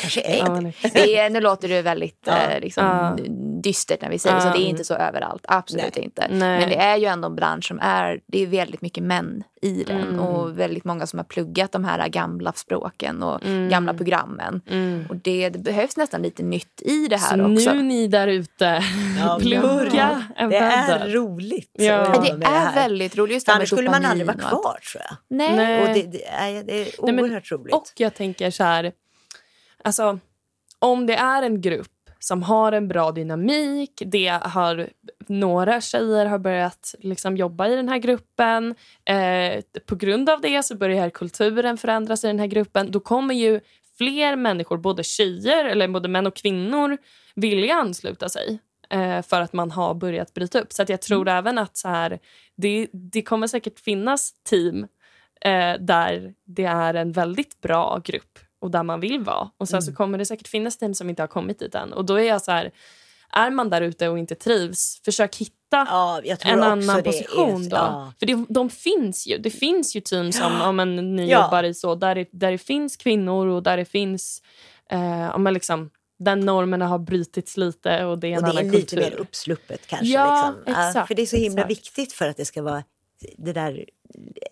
Kanske 0.00 0.20
är 0.20 0.38
Ja, 0.38 0.44
det. 0.44 0.60
men- 0.60 0.72
Det 0.92 1.18
är, 1.18 1.30
nu 1.30 1.40
låter 1.40 1.68
det 1.68 1.82
väldigt 1.82 2.22
Ja. 2.26 2.36
eh, 2.36 2.60
liksom, 2.60 2.84
Ja. 2.86 3.16
dystert 3.62 4.00
när 4.02 4.10
vi 4.10 4.18
säger 4.18 4.40
så. 4.40 4.48
Det 4.48 4.58
är 4.58 4.66
inte 4.68 4.84
så 4.84 4.94
överallt. 4.94 5.44
Absolut 5.48 5.96
Nej. 5.96 6.04
inte. 6.04 6.26
Nej. 6.30 6.60
Men 6.60 6.68
det 6.68 6.76
är 6.76 6.96
ju 6.96 7.04
ändå 7.06 7.28
en 7.28 7.34
bransch 7.36 7.64
som 7.68 7.78
är... 7.82 8.20
Det 8.26 8.42
är 8.42 8.46
väldigt 8.46 8.80
mycket 8.80 9.02
män 9.04 9.42
i 9.64 9.84
den. 9.84 10.00
Mm. 10.00 10.20
Och 10.20 10.58
väldigt 10.58 10.84
många 10.84 11.06
som 11.06 11.18
har 11.18 11.24
pluggat 11.24 11.72
de 11.72 11.84
här 11.84 12.08
gamla 12.08 12.52
språken 12.52 13.22
och 13.22 13.44
Mm. 13.44 13.68
gamla 13.68 13.94
programmen. 13.94 14.60
Mm. 14.70 15.06
Och 15.08 15.16
det, 15.16 15.48
det 15.50 15.58
behövs 15.58 15.96
nästan 15.96 16.22
lite 16.22 16.42
nytt 16.42 16.82
i 16.82 17.06
det 17.08 17.16
här 17.16 17.36
Så 17.38 17.52
också. 17.52 17.72
nu 17.72 17.82
ni 17.82 18.06
där 18.08 18.28
ute, 18.28 18.64
Ja, 19.20 19.38
plugga 19.42 20.22
en 20.36 20.50
Det 20.50 20.56
är 20.56 21.08
roligt 21.08 21.70
Ja. 21.72 22.20
det 22.24 22.32
med 22.32 22.40
det 22.40 22.46
är 22.46 22.50
här. 22.50 22.74
väldigt 22.74 23.16
roligt. 23.16 23.34
Just 23.34 23.48
annars 23.48 23.68
skulle 23.70 23.90
man 23.90 24.04
aldrig 24.04 24.26
vara 24.26 24.36
kvar 24.38 24.78
tror 24.92 25.02
jag. 25.08 25.16
Nej. 25.28 25.56
Nej. 25.56 25.82
Och 25.82 25.94
det, 25.94 26.02
det, 26.02 26.24
är, 26.26 26.52
det 26.64 26.72
är 26.82 26.84
Nej, 27.02 27.14
men- 27.14 27.20
oerhört 27.24 27.52
roligt. 27.52 27.74
Och 27.74 27.86
jag 27.96 28.14
tänker 28.14 28.50
så 28.50 28.64
här, 28.64 28.92
alltså 29.84 30.18
om 30.78 31.06
det 31.06 31.14
är 31.14 31.42
en 31.42 31.60
grupp 31.60 31.88
som 32.24 32.42
har 32.42 32.72
en 32.72 32.88
bra 32.88 33.12
dynamik, 33.12 34.02
det 34.06 34.28
har 34.42 34.88
några 35.26 35.80
tjejer 35.80 36.26
har 36.26 36.38
börjat 36.38 36.94
liksom 36.98 37.36
jobba 37.36 37.68
i 37.68 37.76
den 37.76 37.88
här 37.88 37.98
gruppen. 37.98 38.74
Eh, 39.04 39.62
på 39.86 39.96
grund 39.96 40.30
av 40.30 40.40
det 40.40 40.62
så 40.62 40.76
börjar 40.76 41.10
kulturen 41.10 41.78
förändras 41.78 42.24
i 42.24 42.26
den 42.26 42.38
här 42.38 42.46
gruppen. 42.46 42.90
Då 42.90 43.00
kommer 43.00 43.34
ju 43.34 43.60
fler 43.98 44.36
människor, 44.36 44.78
både 44.78 45.02
tjejer 45.04 45.64
eller 45.64 45.88
både 45.88 46.08
män 46.08 46.26
och 46.26 46.36
kvinnor, 46.36 46.98
vilja 47.34 47.74
ansluta 47.74 48.28
sig 48.28 48.58
eh, 48.90 49.22
för 49.22 49.40
att 49.40 49.52
man 49.52 49.70
har 49.70 49.94
börjat 49.94 50.34
bryta 50.34 50.60
upp. 50.60 50.72
Så 50.72 50.84
jag 50.88 51.02
tror 51.02 51.28
även 51.28 51.58
att 51.58 51.76
så 51.76 51.88
här, 51.88 52.18
det, 52.56 52.88
det 52.92 53.22
kommer 53.22 53.46
säkert 53.46 53.80
finnas 53.80 54.32
team 54.50 54.86
eh, 55.40 55.74
där 55.80 56.34
det 56.44 56.64
är 56.64 56.94
en 56.94 57.12
väldigt 57.12 57.60
bra 57.60 58.00
grupp 58.04 58.38
och 58.64 58.70
där 58.70 58.82
man 58.82 59.00
vill 59.00 59.20
vara. 59.20 59.50
Och 59.58 59.68
sen 59.68 59.82
så 59.82 59.94
kommer 59.94 60.18
det 60.18 60.26
säkert 60.26 60.48
finnas 60.48 60.76
team 60.76 60.94
som 60.94 61.10
inte 61.10 61.22
har 61.22 61.26
kommit 61.28 61.58
dit 61.58 61.74
än. 61.74 61.92
Och 61.92 62.04
då 62.04 62.14
är 62.14 62.24
jag 62.24 62.42
så 62.42 62.52
här, 62.52 62.70
är 63.32 63.50
man 63.50 63.70
där 63.70 63.80
ute 63.80 64.08
och 64.08 64.18
inte 64.18 64.34
trivs, 64.34 65.00
försök 65.04 65.36
hitta 65.36 65.54
Ja, 65.70 66.20
en 66.44 66.62
annan 66.62 67.02
position 67.02 67.64
är, 67.66 67.70
då. 67.70 67.76
Ja. 67.76 68.12
För 68.18 68.26
det, 68.26 68.44
de 68.48 68.70
finns 68.70 69.26
ju. 69.26 69.38
Det 69.38 69.50
finns 69.50 69.96
ju 69.96 70.00
team 70.00 70.32
som 70.32 70.60
om 70.60 70.80
en, 70.80 71.16
ni 71.16 71.30
Ja. 71.30 71.44
jobbar 71.44 71.62
i 71.64 71.74
så, 71.74 71.94
där 71.94 72.14
det, 72.14 72.28
där 72.32 72.50
det 72.52 72.58
finns 72.58 72.96
kvinnor 72.96 73.46
och 73.46 73.62
där 73.62 73.76
det 73.76 73.84
finns, 73.84 74.42
eh, 74.90 75.38
man 75.38 75.54
liksom, 75.54 75.90
där 76.18 76.36
normerna 76.36 76.86
har 76.86 76.98
brutits 76.98 77.56
lite 77.56 78.04
och 78.04 78.18
det 78.18 78.26
är 78.28 78.30
en 78.32 78.36
Och 78.36 78.42
det 78.44 78.48
är 78.48 78.50
annan 78.60 78.64
lite 78.72 78.76
kultur. 78.96 78.96
mer 78.96 79.14
uppsluppet 79.20 79.86
kanske. 79.86 80.06
Ja, 80.06 80.54
liksom. 80.66 80.86
exakt, 80.88 81.08
för 81.08 81.14
det 81.14 81.22
är 81.22 81.26
så 81.26 81.36
himla 81.36 81.62
exakt. 81.62 81.70
viktigt 81.70 82.12
för 82.12 82.28
att 82.28 82.36
det 82.36 82.44
ska 82.44 82.62
vara 82.62 82.82
det 83.38 83.52
där 83.52 83.84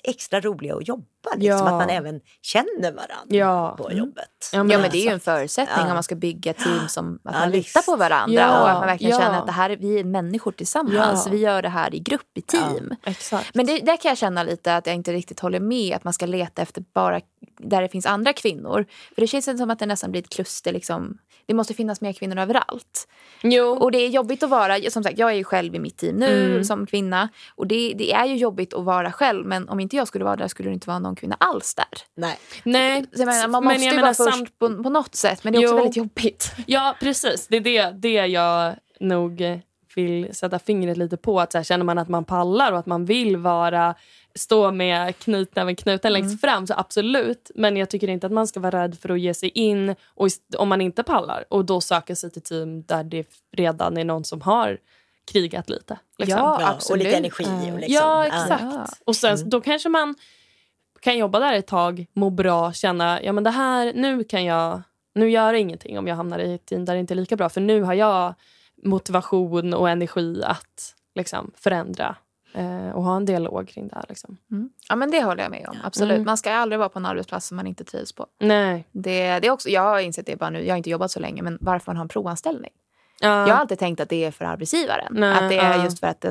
extra 0.05 0.41
roliga 0.41 0.75
att 0.77 0.89
jobba. 0.89 1.05
Liksom. 1.37 1.47
Ja. 1.59 1.64
Att 1.66 1.73
man 1.73 1.91
även 1.91 2.20
känner 2.43 2.93
varandra 2.93 3.27
Ja. 3.29 3.75
på 3.79 3.87
Mm. 3.87 3.99
jobbet. 3.99 4.51
Ja, 4.53 4.64
men 4.64 4.68
det 4.83 4.89
är 4.99 5.03
ju 5.03 5.09
en 5.09 5.16
exakt. 5.16 5.25
förutsättning 5.25 5.77
Ja. 5.85 5.89
om 5.89 5.95
man 5.95 6.03
ska 6.03 6.14
bygga 6.14 6.53
team 6.53 6.89
som 6.89 7.18
att 7.25 7.35
Ja, 7.35 7.41
man 7.41 7.51
litar 7.51 7.83
på 7.83 7.97
varandra 7.97 8.35
Ja, 8.41 8.61
och 8.62 8.68
att 8.70 8.79
man 8.79 8.87
verkligen 8.87 9.12
ja. 9.12 9.20
känner 9.20 9.39
att 9.39 9.47
det 9.47 9.53
här 9.53 9.70
är, 9.70 9.77
vi 9.77 9.99
är 10.01 10.05
människor 10.05 10.53
tillsammans. 10.53 11.27
Ja. 11.27 11.33
Vi 11.33 11.39
gör 11.39 11.62
det 11.62 11.68
här 11.68 11.95
i 11.95 11.99
grupp, 11.99 12.39
i 12.39 12.41
team. 12.43 12.95
Exakt. 13.05 13.55
Men 13.55 13.66
det, 13.66 13.79
där 13.79 13.97
kan 13.97 14.09
jag 14.09 14.18
känna 14.18 14.43
lite 14.43 14.77
att 14.77 14.87
jag 14.87 14.95
inte 14.97 15.12
riktigt 15.12 15.41
håller 15.41 15.61
med 15.61 15.97
att 15.97 16.05
man 16.05 16.12
ska 16.12 16.27
leta 16.27 16.62
efter 16.62 16.85
bara 16.95 17.20
där 17.63 17.83
det 17.83 17.89
finns 17.89 18.07
andra 18.07 18.33
kvinnor. 18.33 18.87
För 19.15 19.21
det 19.21 19.27
känns 19.27 19.45
som 19.45 19.71
att 19.71 19.79
det 19.79 19.87
nästan 19.87 20.11
blir 20.11 20.23
ett 20.23 20.29
kluster. 20.35 20.73
Liksom. 20.73 21.19
Det 21.47 21.55
måste 21.55 21.75
finnas 21.75 22.01
mer 22.01 22.13
kvinnor 22.13 22.39
överallt. 22.39 23.09
jo. 23.43 23.65
Och 23.67 23.93
det 23.93 23.99
är 23.99 24.09
jobbigt 24.09 24.43
att 24.43 24.51
vara, 24.51 24.91
som 24.91 25.03
sagt 25.03 25.19
jag 25.19 25.31
är 25.31 25.35
ju 25.35 25.45
själv 25.45 25.75
i 25.75 25.79
mitt 25.79 25.97
team 25.97 26.17
nu 26.17 26.45
Mm. 26.53 26.65
som 26.65 26.87
kvinna. 26.87 27.29
Och 27.55 27.67
det, 27.67 27.93
det 27.99 28.13
är 28.13 28.25
ju 28.27 28.37
jobbigt 28.37 28.75
att 28.75 28.85
vara 28.85 29.13
själv 29.13 29.47
men 29.47 29.69
om 29.69 29.81
inte 29.81 29.97
jag 29.97 30.09
skulle 30.09 30.25
vara 30.25 30.37
där 30.37 30.49
skulle 30.49 30.69
det 30.71 30.75
inte 30.75 30.89
vara 30.89 30.99
någon 30.99 31.17
kvinna 31.17 31.37
alls 31.41 31.75
där. 31.75 31.87
Nej. 32.17 32.39
Nej, 32.65 33.05
Så 33.15 33.21
jag 33.23 33.27
menar, 33.27 33.49
man 33.49 33.65
men 33.65 33.73
måste 33.75 33.85
jag 33.87 33.93
ju 33.93 33.97
menar 34.01 34.03
vara 34.03 34.15
först 34.31 34.37
samt- 34.39 34.59
på, 34.59 34.83
på 34.83 34.91
något 34.91 35.15
sätt 35.15 35.45
men 35.45 35.53
det 35.53 35.59
är 35.59 35.61
också 35.61 35.73
Jo. 35.73 35.77
väldigt 35.77 35.97
jobbigt. 35.97 36.53
Ja, 36.67 36.97
precis. 37.01 37.47
Det 37.49 37.57
är 37.57 37.61
det, 37.61 37.91
det 37.91 38.27
jag 38.27 38.75
nog 39.01 39.43
vill 39.97 40.34
sätta 40.34 40.59
fingret 40.59 40.97
lite 40.97 41.16
på. 41.16 41.40
Att 41.40 41.53
så 41.53 41.59
här, 41.59 41.64
känner 41.64 41.84
man 41.84 41.99
att 41.99 42.09
man 42.09 42.24
pallar 42.24 42.72
och 42.72 42.78
att 42.78 42.86
man 42.86 43.05
vill 43.05 43.36
vara 43.36 43.95
stå 44.34 44.70
med 44.70 45.18
knytnäven 45.18 45.76
knuten 45.76 46.12
längst 46.12 46.40
fram, 46.40 46.66
så 46.66 46.74
absolut. 46.76 47.51
Men 47.55 47.76
jag 47.76 47.90
tycker 47.90 48.09
inte 48.09 48.26
att 48.26 48.32
man 48.32 48.47
ska 48.47 48.61
vara 48.61 48.82
rädd 48.82 48.99
för 48.99 49.09
att 49.09 49.20
ge 49.20 49.34
sig 49.34 49.49
in 49.49 49.95
och 50.07 50.28
om 50.59 50.68
man 50.68 50.80
inte 50.80 51.03
pallar 51.03 51.45
och 51.49 51.64
då 51.64 51.80
söka 51.80 52.16
sig 52.16 52.30
till 52.30 52.43
team 52.43 52.82
där 52.82 53.05
det 53.05 53.26
redan 53.53 53.97
är 53.97 54.05
någon 54.05 54.24
som 54.24 54.40
har 54.40 54.78
krigat 55.32 55.70
lite. 55.70 55.99
Liksom. 56.18 56.38
Ja, 56.38 56.57
Ja, 56.61 56.66
och 56.66 56.74
absolut. 56.74 57.05
lite 57.05 57.16
energi. 57.16 57.45
Och 57.45 57.78
liksom. 57.78 57.95
Ja, 57.95 58.26
exakt. 58.26 58.62
Ja. 58.62 58.86
Och 59.05 59.16
sen 59.16 59.51
då 59.51 59.61
kanske 59.61 59.88
man 59.88 60.14
kan 61.01 61.18
jobba 61.18 61.38
där 61.38 61.53
ett 61.53 61.66
tag, 61.66 62.07
må 62.12 62.30
bra, 62.30 62.72
känna 62.72 63.22
ja 63.22 63.32
men 63.32 63.45
det 63.45 63.51
här, 63.51 63.93
nu 63.95 64.24
kan 64.24 64.45
jag, 64.45 64.82
nu 65.14 65.30
gör 65.30 65.53
det 65.53 65.59
ingenting 65.59 65.99
om 65.99 66.07
jag 66.07 66.16
hamnar 66.16 66.38
i 66.38 66.55
ett 66.55 66.66
team 66.66 66.84
där 66.84 66.95
det 66.95 67.01
inte 67.01 67.14
är 67.14 67.16
lika 67.16 67.36
bra 67.36 67.49
för 67.49 67.61
nu 67.61 67.82
har 67.82 67.95
jag 67.95 68.34
motivation 68.83 69.74
och 69.74 69.91
energi 69.91 70.43
att 70.45 70.95
liksom 71.14 71.51
förändra 71.57 72.16
eh, 72.55 72.91
och 72.91 73.03
ha 73.03 73.16
en 73.16 73.24
dialog 73.24 73.68
kring 73.68 73.89
det 73.89 73.95
här. 73.95 74.05
Liksom. 74.09 74.37
Mm. 74.51 74.70
Ja 74.89 74.97
men 74.97 75.11
det 75.11 75.22
håller 75.22 75.43
jag 75.43 75.51
med 75.51 75.66
om. 75.68 75.76
Absolut. 75.85 76.14
Mm. 76.14 76.24
Man 76.26 76.37
ska 76.37 76.53
aldrig 76.53 76.78
vara 76.78 76.89
på 76.89 76.99
en 76.99 77.07
arbetsplats 77.07 77.47
som 77.47 77.57
man 77.57 77.66
inte 77.66 77.85
trivs 77.85 78.12
på. 78.12 78.26
Nej. 78.41 78.89
Det, 78.93 79.39
det 79.39 79.47
är 79.47 79.51
också, 79.51 79.68
jag 79.68 79.83
har 79.83 80.01
insett 80.01 80.26
det 80.26 80.37
bara 80.37 80.51
nu, 80.51 80.64
jag 80.66 80.72
har 80.72 80.76
inte 80.76 80.91
jobbat 80.91 81.11
så 81.11 81.20
länge, 81.20 81.43
men 81.43 81.59
varför 81.61 81.91
man 81.91 81.97
har 81.97 82.05
en 82.05 82.09
provanställning. 82.09 82.70
Ja. 83.20 83.28
Jag 83.49 83.55
har 83.55 83.61
alltid 83.61 83.78
tänkt 83.78 84.01
att 84.01 84.09
det 84.09 84.24
är 84.24 84.30
för 84.30 84.45
arbetsgivaren. 84.45 85.09
Nej, 85.11 85.33
att 85.33 85.49
det 85.51 85.59
är 85.59 85.76
ja. 85.78 85.85
just 85.85 86.01
för 86.01 86.07
att 86.07 86.24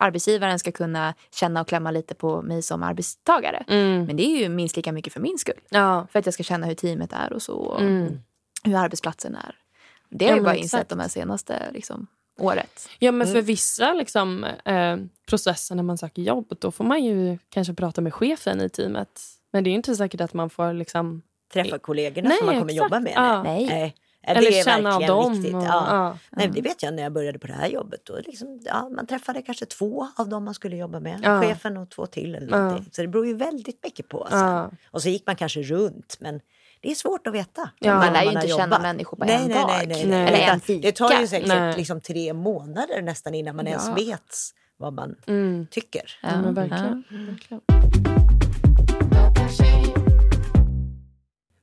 arbetsgivaren 0.00 0.58
ska 0.58 0.72
kunna 0.72 1.14
känna 1.34 1.60
och 1.60 1.68
klämma 1.68 1.90
lite 1.90 2.14
på 2.14 2.42
mig 2.42 2.62
som 2.62 2.82
arbetstagare. 2.82 3.64
Mm. 3.68 4.04
Men 4.04 4.16
det 4.16 4.22
är 4.22 4.36
ju 4.42 4.48
minst 4.48 4.76
lika 4.76 4.92
mycket 4.92 5.12
för 5.12 5.20
min 5.20 5.38
skull. 5.38 5.60
Ja. 5.68 6.06
För 6.12 6.18
att 6.18 6.26
jag 6.26 6.34
ska 6.34 6.42
känna 6.42 6.66
hur 6.66 6.74
teamet 6.74 7.12
är 7.12 7.32
och 7.32 7.42
så. 7.42 7.54
Och 7.54 7.80
Mm. 7.80 8.20
hur 8.64 8.76
arbetsplatsen 8.76 9.34
är. 9.34 9.54
Det 10.10 10.24
har 10.24 10.30
Ja, 10.30 10.36
jag 10.36 10.44
bara 10.44 10.56
insett 10.56 10.88
de 10.88 11.00
här 11.00 11.08
senaste 11.08 11.70
liksom, 11.72 12.06
året. 12.38 12.88
ja, 12.98 13.12
men 13.12 13.26
för 13.26 13.42
vissa 13.42 13.92
liksom, 13.92 14.44
eh, 14.64 14.96
processer 15.28 15.74
när 15.74 15.82
man 15.82 15.98
söker 15.98 16.22
jobb 16.22 16.52
då 16.60 16.70
får 16.70 16.84
man 16.84 17.04
ju 17.04 17.38
kanske 17.48 17.74
prata 17.74 18.00
med 18.00 18.14
chefen 18.14 18.60
i 18.60 18.68
teamet. 18.68 19.20
Men 19.52 19.64
det 19.64 19.68
är 19.68 19.72
ju 19.72 19.76
inte 19.76 19.96
säkert 19.96 20.20
att 20.20 20.34
man 20.34 20.50
får 20.50 20.72
liksom... 20.72 21.22
Träffa 21.52 21.78
kollegorna 21.78 22.28
Nej, 22.28 22.38
som 22.38 22.46
man 22.46 22.58
kommer 22.58 22.72
exakt. 22.72 22.84
jobba 22.92 23.00
med. 23.00 23.12
Ja. 23.16 23.42
Nej. 23.42 23.66
Nej. 23.66 23.94
Eller 24.22 24.40
det 24.40 24.58
är 24.60 24.64
känna 24.64 24.94
av 24.96 25.02
dem. 25.02 25.32
viktigt. 25.34 25.54
och- 25.54 25.62
Ja. 25.62 25.86
ja. 25.90 26.18
Nej, 26.30 26.50
det 26.54 26.60
vet 26.60 26.82
jag 26.82 26.94
när 26.94 27.02
jag 27.02 27.12
började 27.12 27.38
på 27.38 27.46
det 27.46 27.52
här 27.52 27.68
jobbet. 27.68 28.00
Då 28.04 28.16
liksom, 28.26 28.60
ja, 28.64 28.88
man 28.88 29.06
träffade 29.06 29.42
kanske 29.42 29.66
två 29.66 30.08
av 30.16 30.28
dem 30.28 30.44
man 30.44 30.54
skulle 30.54 30.76
jobba 30.76 31.00
med. 31.00 31.20
Ja. 31.22 31.40
Chefen 31.42 31.76
och 31.76 31.90
två 31.90 32.06
till. 32.06 32.34
Eller 32.34 32.48
Ja. 32.50 32.58
någonting. 32.58 32.88
Så 32.92 33.02
det 33.02 33.08
beror 33.08 33.26
ju 33.26 33.34
väldigt 33.34 33.84
mycket 33.84 34.08
på. 34.08 34.28
Ja. 34.30 34.70
Och 34.90 35.02
så 35.02 35.08
gick 35.08 35.26
man 35.26 35.36
kanske 35.36 35.62
runt. 35.62 36.16
Men 36.20 36.40
det 36.82 36.90
är 36.90 36.94
svårt 36.94 37.26
att 37.26 37.34
veta. 37.34 37.70
Ja. 37.78 37.94
när 37.94 38.00
Man 38.04 38.12
lär 38.12 38.22
ju 38.22 38.28
inte 38.32 38.48
känna 38.48 38.62
jobbat. 38.64 38.82
människor 38.82 39.16
på 39.16 39.24
nej, 39.24 39.34
en 39.34 39.48
nej, 39.48 39.54
dag. 39.56 39.66
Nej, 39.68 39.86
nej, 39.86 40.06
Nej. 40.06 40.28
Eller 40.28 40.52
en 40.52 40.60
fika. 40.60 40.88
Det 40.88 40.92
tar 40.92 41.20
ju 41.20 41.26
säkert 41.26 41.76
liksom 41.76 42.00
tre 42.00 42.32
månader 42.32 43.02
nästan 43.02 43.34
innan 43.34 43.56
man 43.56 43.66
ens 43.66 43.86
Ja. 43.86 43.94
vet 43.94 44.34
vad 44.76 44.92
man 44.92 45.16
Mm. 45.26 45.66
tycker. 45.70 46.18
Ja, 46.22 46.28
men 46.42 46.54
verkligen. 46.54 47.04
Ja. 47.10 47.16
verkligen. 47.18 47.60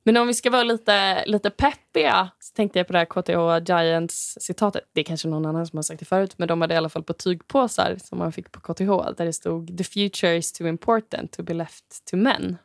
Men 0.04 0.16
om 0.16 0.26
vi 0.26 0.34
ska 0.34 0.50
vara 0.50 0.62
lite, 0.62 1.24
lite 1.26 1.50
peppiga 1.50 2.30
så 2.38 2.54
tänkte 2.54 2.78
jag 2.78 2.86
på 2.86 2.92
det 2.92 2.98
här 2.98 3.04
KTH 3.06 3.66
Giants-citatet. 3.72 4.80
Det 4.92 5.00
är 5.00 5.04
kanske 5.04 5.28
någon 5.28 5.46
annan 5.46 5.66
som 5.66 5.76
har 5.76 5.82
sagt 5.82 5.98
det 6.00 6.04
förut, 6.06 6.34
men 6.38 6.48
de 6.48 6.60
hade 6.60 6.74
i 6.74 6.76
alla 6.76 6.88
fall 6.88 7.02
på 7.02 7.12
tygpåsar 7.12 7.96
som 8.04 8.18
man 8.18 8.32
fick 8.32 8.52
på 8.52 8.60
KTH 8.60 9.14
där 9.16 9.24
det 9.24 9.32
stod 9.32 9.78
“The 9.78 9.84
future 9.84 10.36
is 10.36 10.52
too 10.52 10.66
important 10.68 11.32
to 11.32 11.42
be 11.42 11.54
left 11.54 12.04
to 12.10 12.16
men”. 12.16 12.58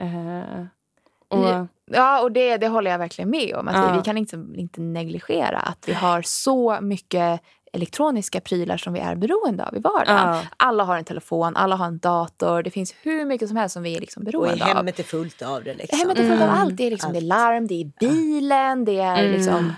Eh, 0.00 0.64
och, 1.32 1.66
Ja. 1.94 2.20
Och 2.22 2.32
det, 2.32 2.56
det 2.56 2.68
håller 2.68 2.90
jag 2.90 2.98
verkligen 2.98 3.30
med 3.30 3.54
om. 3.56 3.68
Att 3.68 3.74
Ja. 3.76 3.90
vi, 3.92 3.98
vi 3.98 4.04
kan 4.04 4.18
inte, 4.18 4.44
inte 4.54 4.80
negligera 4.80 5.58
att 5.58 5.84
vi 5.88 5.92
har 5.92 6.22
så 6.22 6.78
mycket 6.80 7.40
elektroniska 7.72 8.40
prylar 8.40 8.76
som 8.76 8.92
vi 8.92 9.00
är 9.00 9.14
beroende 9.14 9.64
av 9.66 9.76
i 9.76 9.80
vardagen. 9.80 10.34
Ja. 10.34 10.42
Alla 10.56 10.84
har 10.84 10.96
en 10.96 11.04
telefon, 11.04 11.56
alla 11.56 11.76
har 11.76 11.86
en 11.86 11.98
dator. 11.98 12.62
Det 12.62 12.70
finns 12.70 12.94
hur 13.02 13.24
mycket 13.24 13.48
som 13.48 13.56
helst 13.56 13.72
som 13.72 13.82
vi 13.82 13.96
är 13.96 14.00
liksom 14.00 14.22
Och 14.22 14.28
i 14.28 14.32
beroende 14.32 14.64
av. 14.64 14.76
hemmet 14.76 14.98
är 14.98 15.02
fullt 15.02 15.42
av 15.42 15.64
det. 15.64 15.74
Liksom. 15.74 15.98
Hemmet 15.98 16.18
är 16.18 16.28
fullt 16.28 16.42
av 16.42 16.48
Mm. 16.48 16.60
allt. 16.60 16.76
Det 16.76 16.84
är, 16.86 16.90
liksom, 16.90 17.12
det 17.12 17.18
är 17.18 17.20
Allt. 17.20 17.28
larm, 17.28 17.66
det 17.66 17.80
är 17.80 17.90
bilen, 18.00 18.84
det 18.84 18.98
är 19.00 19.18
Mm. 19.20 19.32
liksom... 19.32 19.72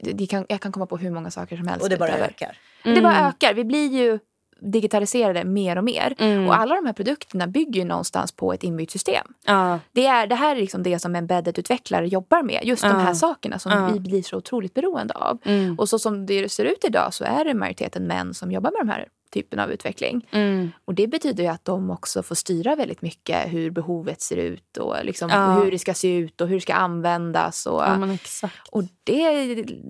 Det, 0.00 0.12
det 0.12 0.26
kan, 0.26 0.46
jag 0.48 0.60
kan 0.60 0.72
komma 0.72 0.86
på 0.86 0.96
hur 0.96 1.10
många 1.10 1.30
saker 1.30 1.56
som 1.56 1.68
helst. 1.68 1.82
Och 1.84 1.90
det 1.90 1.96
bara 1.96 2.08
utöver. 2.08 2.24
ökar. 2.28 2.58
Det 2.84 3.00
bara 3.02 3.16
Mm. 3.16 3.28
ökar. 3.28 3.54
Vi 3.54 3.64
blir 3.64 3.86
ju 3.88 4.18
digitaliserade 4.60 5.44
mer 5.44 5.78
och 5.78 5.84
mer. 5.84 6.14
Mm. 6.18 6.46
Och 6.48 6.56
alla 6.58 6.74
de 6.74 6.86
här 6.86 6.92
produkterna 6.92 7.46
bygger 7.46 7.80
ju 7.80 7.84
någonstans 7.86 8.32
på 8.32 8.52
ett 8.52 8.62
inbyggt 8.64 8.92
system. 8.92 9.26
ja, 9.46 9.78
Det, 9.92 10.06
är, 10.06 10.26
det 10.26 10.34
här 10.34 10.56
är 10.56 10.60
liksom 10.60 10.82
det 10.82 10.98
som 10.98 11.16
embedded-utvecklare 11.16 12.06
jobbar 12.06 12.42
med. 12.42 12.60
Just 12.64 12.82
de 12.82 12.88
Ja. 12.90 12.96
här 12.96 13.14
sakerna 13.14 13.58
som 13.58 13.72
Ja. 13.72 13.90
vi 13.92 14.00
blir 14.00 14.22
så 14.22 14.36
otroligt 14.36 14.74
beroende 14.74 15.14
av. 15.14 15.38
mm, 15.44 15.78
Och 15.78 15.88
så 15.88 15.98
som 15.98 16.26
det 16.26 16.48
ser 16.52 16.64
ut 16.64 16.84
idag 16.84 17.14
så 17.14 17.24
är 17.24 17.44
det 17.44 17.54
majoriteten 17.54 18.06
män 18.06 18.34
som 18.34 18.52
jobbar 18.52 18.70
med 18.70 18.80
de 18.80 18.88
här 18.92 19.06
typen 19.36 19.58
av 19.58 19.70
utveckling. 19.72 20.26
mm, 20.32 20.70
Och 20.84 20.94
det 20.94 21.06
betyder 21.06 21.42
ju 21.44 21.48
att 21.50 21.64
de 21.64 21.90
också 21.90 22.22
får 22.22 22.34
styra 22.34 22.76
väldigt 22.76 23.02
mycket 23.02 23.52
hur 23.52 23.70
behovet 23.70 24.20
ser 24.20 24.36
ut 24.36 24.76
och 24.76 24.96
liksom 25.02 25.30
Ja. 25.30 25.52
hur 25.62 25.70
det 25.70 25.78
ska 25.78 25.94
se 25.94 26.14
ut 26.16 26.40
och 26.40 26.48
hur 26.48 26.54
det 26.54 26.60
ska 26.60 26.74
användas. 26.74 27.66
Och, 27.66 27.82
ja 27.82 27.98
men 27.98 28.10
exakt. 28.10 28.68
och 28.70 28.82
det, 29.04 29.12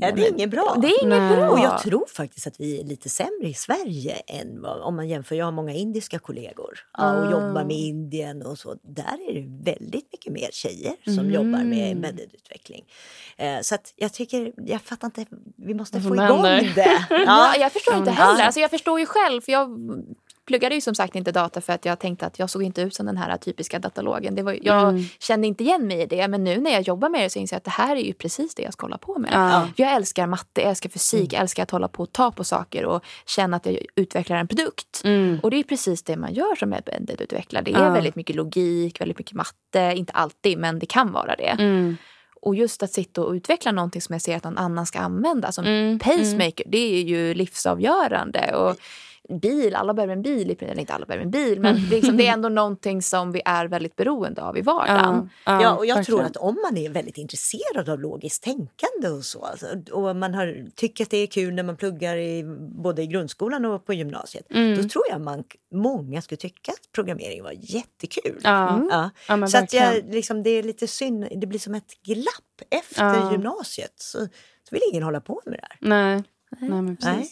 Ja, 0.00 0.10
det 0.12 0.26
är 0.26 0.32
inget 0.32 0.50
bra. 0.50 0.76
Det 0.82 0.86
är 0.88 1.04
inget 1.04 1.18
Nej. 1.20 1.36
bra. 1.36 1.50
Och 1.50 1.58
jag 1.58 1.78
tror 1.82 2.04
faktiskt 2.16 2.46
att 2.46 2.60
vi 2.60 2.80
är 2.80 2.84
lite 2.84 3.08
sämre 3.08 3.48
i 3.48 3.54
Sverige 3.54 4.12
än 4.14 4.64
om 4.64 4.96
man 4.96 5.08
jämför. 5.08 5.34
Jag 5.34 5.44
har 5.44 5.52
många 5.52 5.72
indiska 5.72 6.18
kollegor 6.18 6.78
ja, 6.98 7.12
och 7.20 7.26
Ah. 7.26 7.30
jobbar 7.30 7.64
med 7.64 7.76
Indien 7.76 8.42
och 8.42 8.58
så. 8.58 8.74
Där 8.82 9.18
är 9.28 9.34
det 9.34 9.70
väldigt 9.72 10.08
mycket 10.12 10.32
mer 10.32 10.48
tjejer 10.52 10.94
som 11.04 11.18
Mm. 11.18 11.30
jobbar 11.32 11.64
med 11.64 11.92
embedded-utveckling. 11.92 12.84
Eh, 13.36 13.60
så 13.62 13.74
att 13.74 13.92
jag 13.96 14.12
tycker, 14.12 14.52
jag 14.56 14.80
fattar 14.82 15.06
inte, 15.08 15.24
vi 15.56 15.74
måste 15.74 16.00
få 16.00 16.14
igång 16.14 16.42
det. 16.42 17.06
Ja, 17.10 17.16
Ja. 17.26 17.54
jag 17.58 17.72
förstår 17.72 17.94
inte 17.98 18.10
heller. 18.10 18.42
Alltså, 18.44 18.60
jag 18.60 18.70
förstår 18.70 19.00
ju 19.00 19.06
själv. 19.06 19.35
För 19.42 19.52
jag 19.52 19.68
pluggade 20.46 20.74
ju 20.74 20.80
som 20.80 20.94
sagt 20.94 21.14
inte 21.14 21.32
data 21.32 21.60
för 21.60 21.72
att 21.72 21.84
jag 21.84 21.98
tänkte 21.98 22.26
att 22.26 22.38
jag 22.38 22.50
såg 22.50 22.62
inte 22.62 22.82
ut 22.82 22.94
som 22.94 23.06
den 23.06 23.16
här 23.16 23.36
typiska 23.36 23.78
datalogen. 23.78 24.34
Det 24.34 24.42
var, 24.42 24.58
jag 24.62 24.88
Mm. 24.88 25.02
kände 25.18 25.46
inte 25.46 25.64
igen 25.64 25.86
mig 25.86 26.00
i 26.02 26.06
det. 26.06 26.28
Men 26.28 26.44
nu 26.44 26.60
när 26.60 26.70
jag 26.70 26.82
jobbar 26.82 27.08
med 27.08 27.20
det 27.20 27.30
så 27.30 27.38
inser 27.38 27.54
jag 27.56 27.58
att 27.58 27.64
det 27.64 27.70
här 27.70 27.96
är 27.96 28.00
ju 28.00 28.12
precis 28.12 28.54
det 28.54 28.62
jag 28.62 28.72
ska 28.72 28.84
hålla 28.86 28.98
på 28.98 29.18
med. 29.18 29.30
Ja. 29.32 29.68
Jag 29.76 29.92
älskar 29.94 30.26
matte, 30.26 30.60
jag 30.60 30.70
älskar 30.70 30.90
fysik, 30.90 31.32
jag 31.32 31.40
älskar 31.40 31.62
att 31.62 31.70
hålla 31.70 31.88
på 31.88 32.02
och 32.02 32.12
ta 32.12 32.30
på 32.32 32.44
saker 32.44 32.84
och 32.84 33.04
känna 33.26 33.56
att 33.56 33.66
jag 33.66 33.78
utvecklar 33.96 34.36
en 34.36 34.48
produkt. 34.48 35.00
Mm. 35.04 35.40
Och 35.42 35.50
det 35.50 35.56
är 35.56 35.62
precis 35.62 36.02
det 36.02 36.16
man 36.16 36.34
gör 36.34 36.54
som 36.56 36.72
embedded-utvecklare. 36.72 37.62
Det 37.64 37.72
är 37.74 37.84
Ja. 37.84 37.90
väldigt 37.92 38.16
mycket 38.16 38.36
logik, 38.36 39.00
väldigt 39.00 39.18
mycket 39.18 39.34
matte. 39.34 39.92
Inte 39.96 40.12
alltid, 40.12 40.58
men 40.58 40.78
det 40.78 40.86
kan 40.86 41.12
vara 41.12 41.36
det. 41.36 41.56
Mm. 41.58 41.96
Och 42.42 42.54
just 42.54 42.82
att 42.82 42.92
sitta 42.92 43.22
och 43.22 43.32
utveckla 43.32 43.72
någonting 43.72 44.02
som 44.02 44.12
jag 44.12 44.22
ser 44.22 44.36
att 44.36 44.44
någon 44.44 44.58
annan 44.58 44.86
ska 44.86 44.98
använda 44.98 45.52
som 45.52 45.64
Mm, 45.64 45.98
pacemaker, 45.98 46.64
det 46.66 46.78
är 46.98 47.02
ju 47.02 47.34
livsavgörande. 47.34 48.54
Och 48.56 48.76
bil, 49.28 49.74
alla 49.74 49.94
behöver 49.94 50.12
en 50.12 50.22
bil, 50.22 50.56
eller 50.60 50.78
inte 50.80 50.92
alla 50.92 51.06
behöver 51.06 51.24
en 51.24 51.30
bil, 51.30 51.60
men 51.60 51.74
det 51.74 51.80
är, 51.96 52.00
liksom, 52.00 52.16
det 52.16 52.26
är 52.26 52.32
ändå 52.32 52.48
någonting 52.48 53.02
som 53.02 53.32
vi 53.32 53.42
är 53.44 53.66
väldigt 53.68 53.96
beroende 53.96 54.42
av 54.42 54.58
i 54.58 54.62
vardagen. 54.62 55.30
Ja, 55.44 55.62
Ja, 55.62 55.76
och 55.76 55.86
jag 55.86 55.96
verkligen. 55.96 56.18
tror 56.18 56.26
att 56.26 56.36
om 56.36 56.58
man 56.64 56.76
är 56.76 56.90
väldigt 56.90 57.18
intresserad 57.18 57.88
av 57.88 58.00
logiskt 58.00 58.42
tänkande 58.42 59.08
och 59.18 59.24
så 59.24 59.44
alltså, 59.44 59.66
och 59.92 60.16
man 60.16 60.34
har, 60.34 60.66
tycker 60.74 61.04
att 61.04 61.10
det 61.10 61.16
är 61.16 61.26
kul 61.26 61.54
när 61.54 61.62
man 61.62 61.76
pluggar 61.76 62.16
i, 62.16 62.44
både 62.58 63.02
i 63.02 63.06
grundskolan 63.06 63.64
och 63.64 63.86
på 63.86 63.92
gymnasiet. 63.94 64.46
Mm. 64.50 64.82
Då 64.82 64.88
tror 64.88 65.04
jag 65.10 65.20
man, 65.20 65.44
många 65.74 66.22
skulle 66.22 66.36
tycka 66.36 66.72
att 66.72 66.92
programmering 66.92 67.42
var 67.42 67.54
jättekul. 67.58 68.40
Ja. 68.42 68.68
Mm. 68.74 68.88
Ja. 68.90 69.10
Ja, 69.28 69.46
så 69.46 69.58
att 69.58 69.72
jag, 69.72 70.04
liksom, 70.14 70.42
det 70.42 70.50
är 70.50 70.62
lite 70.62 70.86
synd, 70.86 71.28
det 71.36 71.46
blir 71.46 71.58
som 71.58 71.74
ett 71.74 72.02
glapp 72.02 72.70
efter 72.82 73.04
Ja. 73.04 73.32
gymnasiet. 73.32 73.92
Så, 73.96 74.18
så 74.18 74.70
vill 74.70 74.80
ingen 74.92 75.02
hålla 75.02 75.20
på 75.20 75.42
med 75.44 75.54
det 75.54 75.60
här. 75.70 75.78
Nej. 75.80 76.22
Nej, 76.60 76.70
men 76.70 76.96
precis. 76.96 77.06
Nej 77.16 77.28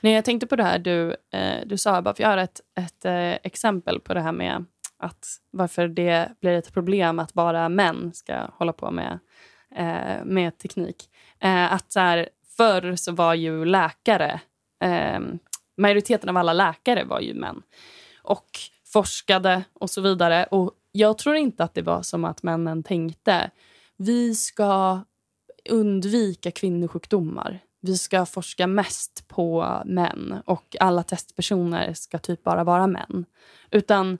jag 0.00 0.24
tänkte 0.24 0.46
på 0.46 0.56
det 0.56 0.64
här 0.64 0.78
du, 0.78 1.16
eh, 1.32 1.66
du 1.66 1.78
sa, 1.78 2.02
bara 2.02 2.14
för 2.14 2.22
jag 2.22 2.30
har 2.30 2.38
ett, 2.38 2.60
ett 2.78 3.04
eh, 3.04 3.32
exempel 3.32 4.00
på 4.00 4.14
det 4.14 4.20
här 4.20 4.32
med 4.32 4.64
att 4.98 5.26
varför 5.50 5.88
det 5.88 6.28
blir 6.40 6.52
ett 6.52 6.72
problem 6.72 7.18
att 7.18 7.32
bara 7.32 7.68
män 7.68 8.12
ska 8.14 8.50
hålla 8.52 8.72
på 8.72 8.90
med, 8.90 9.18
eh, 9.76 10.24
med 10.24 10.58
teknik. 10.58 11.10
Eh, 11.40 11.72
att 11.72 11.92
så 11.92 12.00
här, 12.00 12.28
förr 12.56 12.96
så 12.96 13.12
var 13.12 13.34
ju 13.34 13.64
läkare, 13.64 14.40
eh, 14.84 15.20
majoriteten 15.76 16.28
av 16.28 16.36
alla 16.36 16.52
läkare 16.52 17.04
var 17.04 17.20
ju 17.20 17.34
män. 17.34 17.62
Och 18.22 18.58
forskade 18.92 19.64
och 19.72 19.90
så 19.90 20.00
vidare. 20.00 20.44
Och 20.44 20.72
jag 20.92 21.18
tror 21.18 21.36
inte 21.36 21.64
att 21.64 21.74
det 21.74 21.82
var 21.82 22.02
som 22.02 22.24
att 22.24 22.42
männen 22.42 22.82
tänkte 22.82 23.50
vi 23.96 24.34
ska 24.34 25.00
undvika 25.70 26.50
kvinnosjukdomar. 26.50 27.60
Vi 27.86 27.98
ska 27.98 28.26
forska 28.26 28.66
mest 28.66 29.28
på 29.28 29.76
män 29.84 30.42
och 30.46 30.76
alla 30.80 31.02
testpersoner 31.02 31.94
ska 31.94 32.18
typ 32.18 32.44
bara 32.44 32.64
vara 32.64 32.86
män. 32.86 33.24
Utan 33.70 34.18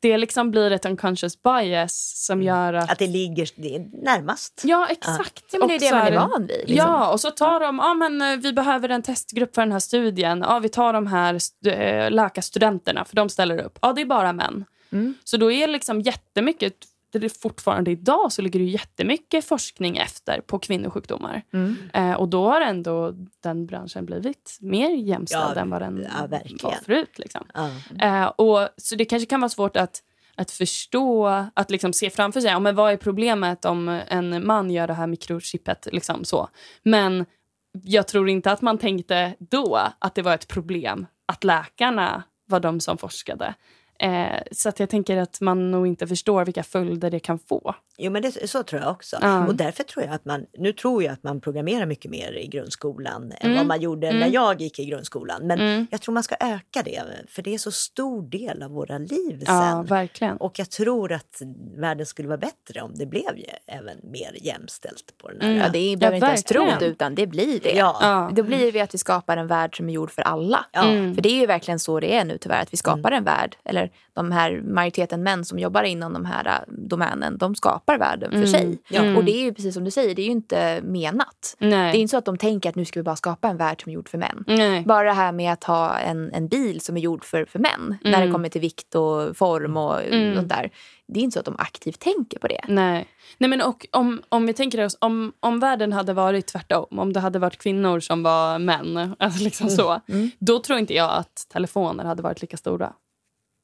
det 0.00 0.18
liksom 0.18 0.50
blir 0.50 0.70
ett 0.70 0.86
unconscious 0.86 1.42
bias 1.42 2.24
som 2.26 2.42
gör 2.42 2.72
att... 2.72 2.90
Att 2.90 2.98
det 2.98 3.06
ligger 3.06 3.48
det 3.56 3.76
är 3.76 4.04
närmast. 4.04 4.62
Ja, 4.64 4.86
exakt. 4.90 5.44
Ja, 5.52 5.58
men 5.58 5.68
det 5.68 5.74
är 5.74 5.80
det 5.80 5.90
man 5.92 6.06
är 6.06 6.28
van 6.28 6.46
vid. 6.46 6.58
Liksom. 6.58 6.76
Ja, 6.76 7.12
och 7.12 7.20
så 7.20 7.30
tar 7.30 7.60
de, 7.60 7.78
ja 7.78 7.94
men 7.94 8.22
eh, 8.22 8.36
vi 8.36 8.52
behöver 8.52 8.88
en 8.88 9.02
testgrupp 9.02 9.54
för 9.54 9.62
den 9.62 9.72
här 9.72 9.78
studien. 9.78 10.44
Ja, 10.48 10.58
vi 10.58 10.68
tar 10.68 10.92
de 10.92 11.06
här 11.06 11.38
eh, 11.66 12.10
läkarstudenterna 12.10 13.04
för 13.04 13.16
de 13.16 13.28
ställer 13.28 13.58
upp. 13.58 13.78
Ja, 13.82 13.92
det 13.92 14.00
är 14.00 14.06
bara 14.06 14.32
män. 14.32 14.64
Mm. 14.92 15.14
Så 15.24 15.36
då 15.36 15.52
är 15.52 15.66
liksom 15.66 16.00
jättemycket, 16.00 16.74
det 17.18 17.26
är 17.26 17.40
fortfarande 17.40 17.90
idag 17.90 18.32
så 18.32 18.42
ligger 18.42 18.60
det 18.60 18.66
jättemycket 18.66 19.44
forskning 19.44 19.96
efter 19.96 20.40
på 20.40 20.58
kvinnosjukdomar. 20.58 21.42
Mm. 21.52 21.76
Eh, 21.94 22.12
och 22.12 22.28
då 22.28 22.44
har 22.50 22.60
ändå 22.60 23.14
den 23.42 23.66
branschen 23.66 24.06
blivit 24.06 24.58
mer 24.60 24.90
jämställd 24.90 25.56
Ja, 25.56 25.60
än 25.60 25.70
vad 25.70 25.82
den 25.82 26.06
ja, 26.14 26.38
var 26.62 26.84
förut. 26.84 27.18
Liksom. 27.18 27.46
Ja. 27.54 27.70
Eh, 28.00 28.26
och, 28.26 28.68
så 28.76 28.94
det 28.94 29.04
kanske 29.04 29.26
kan 29.26 29.40
vara 29.40 29.48
svårt 29.48 29.76
att, 29.76 30.02
att 30.34 30.50
förstå, 30.50 31.26
att 31.54 31.70
liksom 31.70 31.92
se 31.92 32.10
framför 32.10 32.40
sig, 32.40 32.50
ja, 32.50 32.58
men 32.58 32.74
vad 32.74 32.92
är 32.92 32.96
problemet 32.96 33.64
om 33.64 33.88
en 33.88 34.46
man 34.46 34.70
gör 34.70 34.86
det 34.86 34.94
här 34.94 35.06
mikrochippet? 35.06 35.88
Liksom 35.92 36.24
så. 36.24 36.48
Men 36.82 37.26
jag 37.72 38.08
tror 38.08 38.28
inte 38.28 38.52
att 38.52 38.62
man 38.62 38.78
tänkte 38.78 39.34
då 39.38 39.80
att 39.98 40.14
det 40.14 40.22
var 40.22 40.34
ett 40.34 40.48
problem 40.48 41.06
att 41.26 41.44
läkarna 41.44 42.22
var 42.46 42.60
de 42.60 42.80
som 42.80 42.98
forskade. 42.98 43.54
Eh, 44.00 44.42
så 44.52 44.68
att 44.68 44.80
jag 44.80 44.90
tänker 44.90 45.16
att 45.16 45.40
man 45.40 45.70
nog 45.70 45.86
inte 45.86 46.06
förstår 46.06 46.44
vilka 46.44 46.62
följder 46.62 47.10
det 47.10 47.20
kan 47.20 47.38
få. 47.38 47.74
Jo 48.02 48.10
men 48.12 48.22
det, 48.22 48.48
så 48.50 48.62
tror 48.62 48.82
jag 48.82 48.90
också. 48.90 49.16
Ja. 49.20 49.46
Och 49.46 49.54
därför 49.54 49.84
tror 49.84 50.04
jag 50.04 50.14
att 50.14 50.24
man, 50.24 50.46
nu 50.58 50.72
tror 50.72 51.02
jag 51.02 51.12
att 51.12 51.22
man 51.22 51.40
programmerar 51.40 51.86
mycket 51.86 52.10
mer 52.10 52.32
i 52.32 52.46
grundskolan 52.46 53.22
än 53.22 53.32
Mm. 53.50 53.56
vad 53.56 53.66
man 53.66 53.80
gjorde 53.80 54.06
Mm. 54.08 54.20
när 54.20 54.28
jag 54.28 54.60
gick 54.60 54.78
i 54.78 54.84
grundskolan. 54.84 55.46
Men 55.46 55.60
Mm. 55.60 55.86
jag 55.90 56.00
tror 56.00 56.12
man 56.14 56.22
ska 56.22 56.34
öka 56.40 56.82
det, 56.84 57.02
för 57.28 57.42
det 57.42 57.54
är 57.54 57.58
så 57.58 57.70
stor 57.70 58.22
del 58.22 58.62
av 58.62 58.70
våra 58.70 58.98
liv 58.98 59.42
Ja, 59.46 59.70
sen. 59.72 59.84
verkligen. 59.86 60.36
Och 60.36 60.58
jag 60.58 60.70
tror 60.70 61.12
att 61.12 61.42
världen 61.76 62.06
skulle 62.06 62.28
vara 62.28 62.38
bättre 62.38 62.80
om 62.82 62.92
det 62.94 63.06
blev 63.06 63.36
ju 63.38 63.44
även 63.66 63.96
mer 64.02 64.36
jämställt 64.40 65.14
på 65.18 65.28
den 65.28 65.40
här. 65.40 65.48
Mm. 65.50 65.60
Ja, 65.62 65.68
det 65.68 65.78
är, 65.78 65.96
behöver 65.96 66.16
inte 66.16 66.26
ens 66.26 66.44
tro 66.44 66.68
utan 66.80 67.14
det 67.14 67.26
blir 67.26 67.60
det. 67.60 67.72
Ja. 67.72 67.98
Ja. 68.00 68.30
Då 68.32 68.42
blir 68.42 68.72
det 68.72 68.80
att 68.80 68.94
vi 68.94 68.98
skapar 68.98 69.36
en 69.36 69.46
värld 69.46 69.76
som 69.76 69.88
är 69.88 69.92
gjord 69.92 70.10
för 70.10 70.22
alla. 70.22 70.66
Ja. 70.72 70.82
Mm. 70.84 71.14
För 71.14 71.22
det 71.22 71.28
är 71.28 71.40
ju 71.40 71.46
verkligen 71.46 71.78
så 71.78 72.00
det 72.00 72.14
är 72.16 72.24
nu 72.24 72.38
tyvärr, 72.38 72.62
att 72.62 72.72
vi 72.72 72.76
skapar 72.76 73.12
en 73.12 73.24
värld, 73.24 73.56
eller 73.64 73.90
de 74.12 74.32
här 74.32 74.60
majoriteten 74.64 75.22
män 75.22 75.44
som 75.44 75.58
jobbar 75.58 75.82
inom 75.82 76.12
de 76.12 76.24
här 76.24 76.46
äh, 76.46 76.52
domänen, 76.68 77.38
de 77.38 77.54
skapar 77.54 77.89
skapar 77.90 77.98
världen 78.10 78.30
för 78.30 78.36
Mm. 78.36 78.46
sig. 78.48 78.78
Ja. 78.88 79.16
Och 79.16 79.24
det 79.24 79.32
är 79.32 79.42
ju 79.42 79.54
precis 79.54 79.74
som 79.74 79.84
du 79.84 79.90
säger, 79.90 80.14
det 80.14 80.22
är 80.22 80.26
ju 80.26 80.30
inte 80.30 80.80
menat. 80.84 81.56
Nej. 81.58 81.70
Det 81.92 81.98
är 81.98 82.00
inte 82.00 82.10
så 82.10 82.16
att 82.16 82.24
de 82.24 82.38
tänker 82.38 82.68
att 82.68 82.74
nu 82.76 82.84
ska 82.84 83.00
vi 83.00 83.04
bara 83.04 83.16
skapa 83.16 83.48
en 83.48 83.56
värld 83.56 83.82
som 83.82 83.90
är 83.90 83.94
gjord 83.94 84.08
för 84.08 84.18
män. 84.18 84.44
Nej. 84.46 84.82
Bara 84.86 85.04
det 85.04 85.12
här 85.12 85.32
med 85.32 85.52
att 85.52 85.64
ha 85.64 85.98
en, 85.98 86.32
en 86.32 86.48
bil 86.48 86.80
som 86.80 86.96
är 86.96 87.00
gjord 87.00 87.24
för, 87.24 87.44
för 87.44 87.58
män 87.58 87.96
när 88.04 88.10
det 88.10 88.16
Mm. 88.16 88.32
kommer 88.32 88.48
till 88.48 88.60
vikt 88.60 88.94
och 88.94 89.36
form 89.36 89.76
och 89.76 90.02
Mm. 90.02 90.36
sånt 90.36 90.48
där. 90.48 90.70
Det 91.08 91.20
är 91.20 91.24
inte 91.24 91.34
så 91.34 91.38
att 91.38 91.44
de 91.44 91.54
aktivt 91.58 91.98
tänker 91.98 92.38
på 92.38 92.48
det. 92.48 92.60
Nej. 92.68 93.06
Nej 93.38 93.50
men 93.50 93.62
och 93.62 93.86
om, 93.92 94.22
om 94.28 94.46
vi 94.46 94.52
tänker 94.52 94.84
oss, 94.84 94.96
om, 95.00 95.32
om 95.40 95.60
världen 95.60 95.92
hade 95.92 96.12
varit 96.12 96.46
tvärtom, 96.46 96.98
om 96.98 97.12
det 97.12 97.20
hade 97.20 97.38
varit 97.38 97.58
kvinnor 97.58 98.00
som 98.00 98.22
var 98.22 98.58
män, 98.58 99.14
alltså 99.18 99.44
liksom 99.44 99.68
så, 99.70 100.00
Mm. 100.08 100.30
då 100.38 100.58
tror 100.58 100.78
inte 100.78 100.94
jag 100.94 101.10
att 101.12 101.46
telefoner 101.52 102.04
hade 102.04 102.22
varit 102.22 102.40
lika 102.40 102.56
stora. 102.56 102.92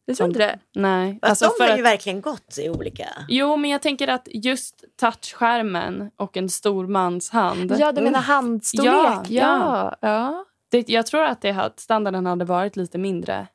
Du 0.07 0.15
tror 0.15 0.29
inte 0.29 0.39
det? 0.39 0.59
Nej. 0.75 1.19
Fast 1.23 1.31
Alltså 1.43 1.59
de 1.59 1.65
har 1.65 1.73
att- 1.73 1.79
ju 1.79 1.83
verkligen 1.83 2.21
gått 2.21 2.59
i 2.59 2.69
olika... 2.71 3.09
Jo, 3.29 3.57
men 3.57 3.71
jag 3.71 3.83
tänker 3.83 4.09
att 4.09 4.29
just 4.33 4.85
touchskärmen 5.01 6.11
och 6.17 6.37
en 6.37 6.49
stor 6.49 6.87
mans 6.87 7.31
hand. 7.31 7.75
Ja, 7.79 7.93
du 7.93 8.01
menar 8.03 8.21
handstorlek? 8.21 8.91
Ja, 9.29 9.29
ja. 9.29 9.97
ja. 10.01 10.45
Det, 10.71 10.89
jag 10.89 11.07
tror 11.07 11.25
att 11.25 11.41
det, 11.43 11.51
hade- 11.51 11.75
standarden 11.77 12.27
hade 12.27 12.45
varit 12.45 12.77
lite 12.77 12.99
mindre 12.99 13.47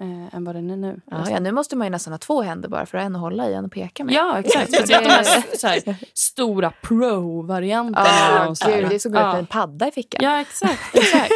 eh, 0.00 0.34
än 0.34 0.44
vad 0.44 0.54
den 0.54 0.70
är 0.70 0.76
nu. 0.76 1.00
Ja, 1.10 1.26
ja, 1.30 1.40
nu 1.40 1.52
måste 1.52 1.76
man 1.76 1.86
ju 1.86 1.90
nästan 1.90 2.12
ha 2.12 2.18
två 2.18 2.42
händer 2.42 2.68
bara 2.68 2.86
för 2.86 2.98
att 2.98 3.04
en 3.04 3.14
att 3.16 3.20
hålla 3.22 3.48
i 3.48 3.54
en 3.54 3.64
och 3.64 3.72
peka 3.72 4.04
med. 4.04 4.14
Ja, 4.14 4.38
exakt. 4.38 4.74
Speciellt 4.74 5.04
de 5.04 5.10
här, 5.10 5.56
så 5.56 5.66
här 5.66 5.96
stora 6.14 6.72
pro-varianterna. 6.82 8.08
Ja, 8.46 8.54
så 8.54 8.66
gud, 8.68 8.88
det 8.88 8.94
är 8.94 8.98
att 8.98 9.06
ut 9.06 9.20
Ja. 9.20 9.26
med 9.32 9.38
en 9.38 9.46
padda 9.46 9.88
i 9.88 9.90
fickan. 9.90 10.20
Ja, 10.24 10.40
exakt. 10.40 10.94
exakt. 10.96 11.32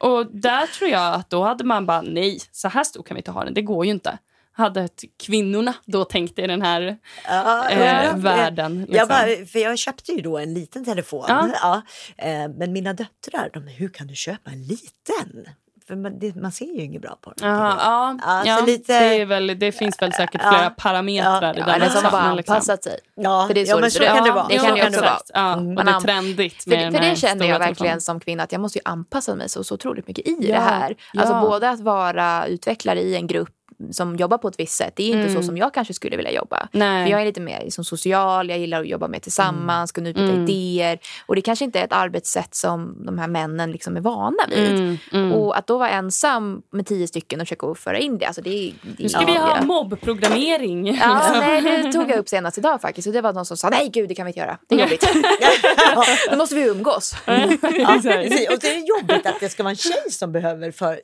Och 0.00 0.26
där 0.26 0.66
tror 0.66 0.90
jag 0.90 1.14
att 1.14 1.30
då 1.30 1.42
hade 1.44 1.64
man 1.64 1.86
bara, 1.86 2.02
nej, 2.02 2.38
så 2.52 2.68
här 2.68 2.84
stor 2.84 3.02
kan 3.02 3.14
vi 3.14 3.18
inte 3.18 3.30
ha 3.30 3.44
den. 3.44 3.54
Det 3.54 3.62
går 3.62 3.84
ju 3.84 3.90
inte. 3.90 4.18
Hade 4.52 4.88
kvinnorna 5.26 5.74
då 5.84 6.04
tänkt 6.04 6.38
i 6.38 6.46
den 6.46 6.62
här 6.62 6.96
Ja, 7.28 7.68
eh, 7.70 8.04
ja, 8.04 8.12
världen. 8.16 8.78
Jag, 8.80 8.88
Liksom. 8.88 9.08
bara, 9.08 9.46
för 9.46 9.58
jag 9.58 9.78
köpte 9.78 10.12
ju 10.12 10.20
då 10.20 10.38
en 10.38 10.54
liten 10.54 10.84
telefon. 10.84 11.24
Ja. 11.28 11.48
Ja. 11.62 11.82
eh, 12.16 12.48
men 12.48 12.72
mina 12.72 12.92
döttrar, 12.92 13.50
de, 13.52 13.66
hur 13.68 13.88
kan 13.88 14.06
du 14.06 14.14
köpa 14.14 14.50
en 14.50 14.62
liten? 14.62 15.46
För 15.90 15.96
man, 15.96 16.18
det, 16.18 16.34
man 16.36 16.52
ser 16.52 16.64
ju 16.64 16.82
inget 16.82 17.02
bra 17.02 17.18
på 17.20 17.32
den. 17.36 17.48
Jaha, 17.48 17.76
ja, 17.78 18.16
Ja, 18.26 18.42
så 18.42 18.48
ja, 18.48 18.66
lite- 18.66 18.92
det, 19.00 19.20
är 19.20 19.26
väl, 19.26 19.58
det 19.58 19.72
finns 19.72 20.02
väl 20.02 20.12
säkert 20.12 20.40
Ja. 20.44 20.50
flera 20.50 20.70
parametrar 20.70 21.42
Ja, 21.42 21.54
i 21.54 21.58
Ja, 21.58 21.66
den. 21.66 21.74
eller 21.74 21.86
som 21.88 22.10
bara 22.12 22.22
men 22.26 22.36
liksom- 22.36 22.54
anpassat 22.54 22.84
sig. 22.84 22.98
Ja, 23.14 23.44
För 23.46 23.54
det 23.54 23.60
är 23.60 23.64
så 23.64 23.70
ja 23.70 23.74
det 23.76 23.80
men 23.80 23.90
så 23.90 24.02
ut. 24.02 24.08
kan 24.08 24.22
det 24.22 24.28
Ja, 24.28 24.34
vara. 24.34 24.46
det 24.48 24.56
kan 24.58 24.74
det 24.74 24.86
också 24.86 25.00
vara. 25.00 25.18
Ja, 25.34 25.52
Mm. 25.52 25.68
och 25.68 25.74
Man 25.74 25.84
det 25.86 25.90
är 25.92 25.94
an- 25.94 26.02
trendigt 26.02 26.62
För, 26.62 26.70
med 26.70 26.92
för 26.92 27.00
den 27.00 27.10
det 27.10 27.16
känner 27.16 27.46
jag 27.46 27.58
verkligen 27.58 28.00
som 28.00 28.20
kvinna 28.20 28.42
att 28.42 28.52
jag 28.52 28.60
måste 28.60 28.78
ju 28.78 28.82
anpassa 28.84 29.34
mig 29.34 29.48
så, 29.48 29.64
så 29.64 29.74
otroligt 29.74 30.08
mycket 30.08 30.26
i 30.26 30.36
Ja, 30.40 30.54
det 30.54 30.60
här. 30.60 30.96
Alltså 31.18 31.34
ja. 31.34 31.40
både 31.40 31.70
att 31.70 31.80
vara 31.80 32.46
utvecklare 32.46 33.00
i 33.00 33.16
en 33.16 33.26
grupp 33.26 33.48
som 33.90 34.16
jobbar 34.16 34.38
på 34.38 34.48
ett 34.48 34.58
visst 34.60 34.76
sätt. 34.76 34.92
Det 34.96 35.02
är 35.02 35.06
inte 35.06 35.18
Mm. 35.30 35.34
så 35.34 35.42
som 35.42 35.56
jag 35.56 35.74
kanske 35.74 35.94
skulle 35.94 36.16
vilja 36.16 36.32
jobba. 36.32 36.68
Nej. 36.72 37.04
För 37.04 37.10
jag 37.10 37.20
är 37.20 37.24
lite 37.24 37.40
mer 37.40 37.60
liksom 37.64 37.84
social, 37.84 38.48
jag 38.50 38.58
gillar 38.58 38.80
att 38.80 38.88
jobba 38.88 39.08
mer 39.08 39.18
tillsammans, 39.18 39.92
kunna 39.92 40.08
utbyta 40.08 40.32
Mm. 40.32 40.42
idéer. 40.48 40.98
Och 41.26 41.34
det 41.34 41.40
kanske 41.42 41.64
inte 41.64 41.80
är 41.80 41.84
ett 41.84 41.92
arbetssätt 41.92 42.54
som 42.54 43.06
de 43.06 43.18
här 43.18 43.28
männen 43.28 43.72
liksom 43.72 43.96
är 43.96 44.00
vana 44.00 44.36
vid. 44.48 44.70
Mm, 44.70 44.98
mm. 45.12 45.32
Och 45.32 45.58
att 45.58 45.66
då 45.66 45.78
vara 45.78 45.90
ensam 45.90 46.62
med 46.70 46.86
tio 46.86 47.06
stycken 47.08 47.40
och 47.40 47.46
försöka 47.46 47.74
föra 47.74 47.98
in 47.98 48.18
det, 48.18 48.26
alltså 48.26 48.42
det 48.42 48.50
är... 48.50 48.72
Det 48.82 49.02
Nu 49.02 49.08
ska 49.08 49.20
är- 49.20 49.26
vi 49.26 49.32
ha 49.36 49.56
ja. 49.56 49.64
mobbprogrammering. 49.64 50.86
Ja, 50.86 50.92
liksom. 50.92 51.38
nej, 51.40 51.82
det 51.82 51.92
tog 51.92 52.10
jag 52.10 52.18
upp 52.18 52.28
senast 52.28 52.58
idag 52.58 52.80
faktiskt. 52.80 53.06
Och 53.06 53.12
det 53.14 53.20
var 53.20 53.32
någon 53.32 53.46
som 53.46 53.56
sa 53.56 53.68
nej 53.68 53.88
gud 53.92 54.08
det 54.08 54.14
kan 54.14 54.26
vi 54.26 54.30
inte 54.30 54.40
göra. 54.40 54.58
Det 54.68 54.74
är 54.74 54.78
jobbigt. 54.80 55.08
Då 56.30 56.36
måste 56.36 56.54
vi 56.54 56.62
umgås. 56.62 57.14
Ja, 57.26 57.94
och 57.94 58.58
det 58.60 58.68
är 58.74 58.88
jobbigt 58.98 59.26
att 59.26 59.40
det 59.40 59.48
ska 59.48 59.62
vara 59.62 59.70
en 59.70 59.76
tjej 59.76 60.10
som 60.10 60.32
behöver 60.32 60.70
för, 60.70 61.00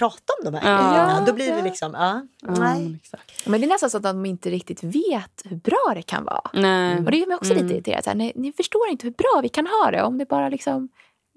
prata 0.00 0.32
om 0.38 0.52
de 0.52 0.54
här 0.58 0.72
Ja. 0.72 0.78
grejerna. 0.90 1.24
Då 1.26 1.32
blir 1.32 1.52
det 1.56 1.62
liksom, 1.62 1.92
ja, 1.94 2.22
nej. 2.42 2.98
exakt. 3.02 3.46
Men 3.46 3.60
det 3.60 3.66
är 3.66 3.68
nästan 3.68 3.90
så 3.90 3.96
att 3.96 4.02
de 4.02 4.26
inte 4.26 4.50
riktigt 4.50 4.82
vet 4.84 5.42
hur 5.44 5.56
bra 5.56 5.92
det 5.94 6.02
kan 6.02 6.24
vara. 6.24 6.50
Nej. 6.52 6.96
Och 6.98 7.10
det 7.10 7.16
gör 7.16 7.26
mig 7.26 7.36
också 7.36 7.52
Mm. 7.52 7.62
lite 7.66 7.74
irriterad. 7.74 8.04
Så 8.04 8.10
här, 8.10 8.14
ni, 8.16 8.32
ni 8.34 8.52
förstår 8.52 8.88
inte 8.90 9.06
hur 9.06 9.14
bra 9.14 9.40
vi 9.42 9.48
kan 9.48 9.66
ha 9.66 9.90
det 9.90 10.02
om 10.02 10.18
det 10.18 10.28
bara 10.28 10.48
liksom 10.48 10.88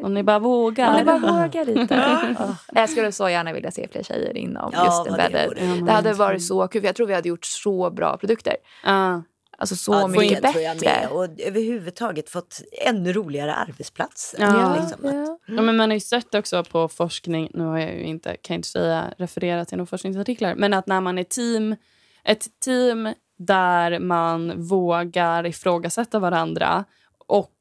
Om 0.03 0.13
ni 0.13 0.23
bara 0.23 0.39
vågar. 0.39 0.89
Om 0.89 0.95
ni 0.97 1.03
bara 1.03 1.17
vågar 1.17 1.65
lite. 1.65 1.95
Ja. 2.39 2.55
Jag 2.81 2.89
skulle 2.89 3.11
så 3.11 3.29
gärna 3.29 3.53
vilja 3.53 3.71
se 3.71 3.87
fler 3.91 4.03
tjejer 4.03 4.37
inom 4.37 4.71
Ja, 4.73 4.85
just 4.85 5.03
det 5.03 5.09
embedded. 5.09 5.53
men- 5.61 5.85
Det 5.85 5.91
hade 5.91 6.13
varit 6.13 6.43
så 6.45 6.67
kul. 6.67 6.81
För 6.81 6.87
jag 6.87 6.95
tror 6.95 7.07
vi 7.07 7.13
hade 7.13 7.29
gjort 7.29 7.45
så 7.45 7.89
bra 7.91 8.17
produkter. 8.17 8.55
Ja. 8.83 9.23
Alltså 9.57 9.75
så 9.75 9.93
Ja, 9.93 10.07
mycket 10.07 10.41
det 10.41 10.51
tror 10.51 10.63
jag 10.63 10.77
bättre. 10.77 10.89
med. 11.01 11.09
Och 11.09 11.23
överhuvudtaget 11.39 12.29
fått 12.29 12.61
ännu 12.85 13.13
roligare 13.13 13.53
arbetsplats. 13.55 14.35
Ja. 14.39 14.75
Liksom 14.81 15.05
att, 15.05 15.13
ja. 15.15 15.39
Ja, 15.47 15.61
men 15.61 15.77
man 15.77 15.89
har 15.89 15.93
ju 15.95 15.99
sett 15.99 16.35
också 16.35 16.63
på 16.63 16.87
forskning, 16.87 17.51
nu 17.53 17.63
har 17.63 17.79
jag 17.79 17.93
ju 17.95 18.03
inte, 18.03 18.29
kan 18.29 18.53
jag 18.53 18.57
inte 18.59 18.67
säga 18.67 19.13
referera 19.17 19.65
till 19.65 19.77
några 19.77 19.85
forskningsartiklar, 19.87 20.55
men 20.55 20.73
att 20.73 20.87
när 20.87 21.01
man 21.01 21.17
är 21.17 21.23
team, 21.23 21.75
ett 22.23 22.45
team 22.65 23.13
där 23.37 23.99
man 23.99 24.61
vågar 24.67 25.45
ifrågasätta 25.45 26.19
varandra 26.19 26.85
och 27.27 27.51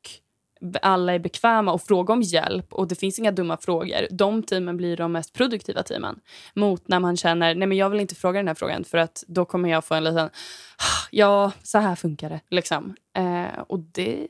alla 0.83 1.15
är 1.15 1.19
bekväma 1.19 1.73
och 1.73 1.83
frågar 1.83 2.15
om 2.15 2.23
hjälp 2.23 2.73
och 2.73 2.89
det 2.89 2.95
finns 2.95 3.19
inga 3.19 3.33
dumma 3.33 3.57
frågor. 3.57 4.07
De 4.11 4.43
teamen 4.43 4.77
blir 4.77 4.97
de 4.97 5.13
mest 5.13 5.33
produktiva 5.33 5.83
teamen. 5.83 6.21
Mot 6.55 6.89
när 6.89 7.01
man 7.01 7.17
känner, 7.17 7.55
nej 7.55 7.69
men 7.69 7.79
jag 7.79 7.91
vill 7.91 8.01
inte 8.01 8.15
fråga 8.15 8.39
den 8.39 8.49
här 8.49 8.55
frågan 8.55 8.85
för 8.85 8.99
att 8.99 9.25
då 9.27 9.45
kommer 9.45 9.69
jag 9.69 9.85
få 9.85 9.95
en 9.95 10.05
liten, 10.05 10.27
ah, 10.27 11.09
ja 11.11 11.53
så 11.63 11.79
här 11.79 11.97
funkar 11.97 12.31
det. 12.31 12.41
Liksom. 12.51 12.95
Eh, 13.17 13.61
och 13.67 13.79
det 13.79 14.29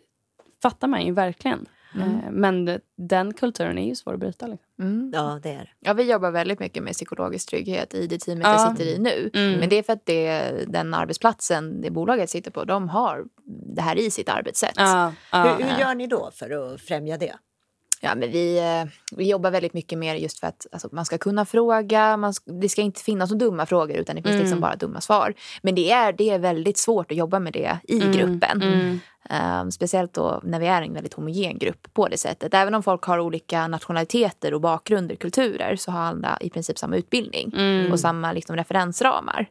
fattar 0.62 0.88
man 0.88 1.06
ju 1.06 1.12
verkligen. 1.12 1.66
Eh, 1.96 2.30
men 2.30 2.80
den 2.96 3.34
kulturen 3.34 3.78
är 3.78 3.88
ju 3.88 3.94
svår 3.94 4.14
att 4.14 4.20
bryta. 4.20 4.46
Liksom. 4.46 4.66
Mm. 4.80 5.10
ja, 5.14 5.40
det 5.42 5.50
är. 5.50 5.74
Ja, 5.80 5.92
vi 5.92 6.10
jobbar 6.10 6.30
väldigt 6.30 6.60
mycket 6.60 6.82
med 6.82 6.92
psykologisk 6.92 7.48
trygghet 7.50 7.94
i 7.94 8.06
det 8.06 8.18
teamet 8.18 8.46
Ja. 8.46 8.52
jag 8.52 8.70
sitter 8.78 8.90
i 8.90 8.98
nu. 8.98 9.30
Mm. 9.34 9.60
Men 9.60 9.68
det 9.68 9.76
är 9.78 9.82
för 9.82 9.92
att 9.92 10.06
det, 10.06 10.50
den 10.68 10.94
arbetsplatsen 10.94 11.80
det 11.80 11.90
bolaget 11.90 12.30
sitter 12.30 12.50
på, 12.50 12.64
de 12.64 12.88
har 12.88 13.24
det 13.74 13.82
här 13.82 13.98
i 13.98 14.10
sitt 14.10 14.28
arbetssätt. 14.28 14.74
Ja, 14.76 15.12
ja. 15.32 15.56
Hur, 15.58 15.64
hur 15.64 15.80
gör 15.80 15.94
ni 15.94 16.06
då 16.06 16.30
för 16.34 16.74
att 16.74 16.80
främja 16.80 17.18
det? 17.18 17.34
Ja, 18.04 18.14
men 18.14 18.30
vi, 18.32 18.58
eh, 18.58 18.90
vi 19.16 19.28
jobbar 19.30 19.50
väldigt 19.50 19.74
mycket 19.74 19.98
mer 19.98 20.14
just 20.14 20.38
för 20.40 20.46
att 20.46 20.66
alltså, 20.72 20.88
man 20.92 21.04
ska 21.04 21.18
kunna 21.18 21.44
fråga. 21.44 22.16
Man 22.16 22.32
det 22.62 22.68
ska 22.68 22.82
inte 22.82 23.00
finnas 23.00 23.30
några 23.30 23.44
dumma 23.46 23.66
frågor 23.66 23.96
utan 23.96 24.16
det 24.16 24.22
finns 24.22 24.32
Mm. 24.32 24.40
liksom 24.42 24.60
bara 24.60 24.76
dumma 24.76 25.00
svar. 25.00 25.34
Men 25.62 25.74
det 25.74 25.90
är, 25.90 26.12
det 26.12 26.30
är 26.30 26.38
väldigt 26.38 26.78
svårt 26.78 27.10
att 27.10 27.16
jobba 27.16 27.38
med 27.38 27.52
det 27.52 27.78
i 27.84 27.96
Mm, 28.02 28.12
gruppen. 28.12 28.62
mm. 28.62 29.00
Eh, 29.30 29.68
speciellt 29.70 30.12
då 30.14 30.40
när 30.44 30.60
vi 30.60 30.66
är 30.66 30.82
en 30.82 30.94
väldigt 30.94 31.14
homogen 31.14 31.58
grupp 31.58 31.94
på 31.94 32.08
det 32.08 32.16
sättet. 32.18 32.54
Även 32.54 32.74
om 32.74 32.82
folk 32.82 33.02
har 33.04 33.18
olika 33.18 33.68
nationaliteter 33.68 34.54
och 34.54 34.60
bakgrunder, 34.60 35.14
kulturer 35.16 35.76
så 35.76 35.90
har 35.90 36.00
alla 36.00 36.38
i 36.40 36.50
princip 36.50 36.78
samma 36.78 36.96
utbildning 36.96 37.52
Mm. 37.56 37.92
och 37.92 38.00
samma 38.00 38.32
liksom, 38.32 38.56
referensramar. 38.56 39.46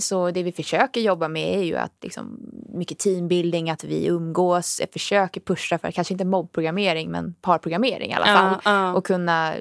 Så 0.00 0.30
det 0.30 0.42
vi 0.42 0.52
försöker 0.52 1.00
jobba 1.00 1.28
med 1.28 1.58
är 1.58 1.62
ju 1.62 1.76
att 1.76 1.94
liksom, 2.02 2.38
mycket 2.68 2.98
teambuilding, 2.98 3.70
att 3.70 3.84
vi 3.84 4.06
umgås, 4.06 4.80
försöker 4.92 5.40
pusha 5.40 5.78
för 5.78 5.90
kanske 5.90 6.14
inte 6.14 6.24
mobbprogrammering 6.24 7.10
men 7.10 7.34
parprogrammering 7.34 8.10
i 8.10 8.14
alla 8.14 8.26
fall. 8.26 8.60
Ja, 8.64 8.70
ja. 8.70 8.94
Och 8.94 9.06
kunna 9.06 9.54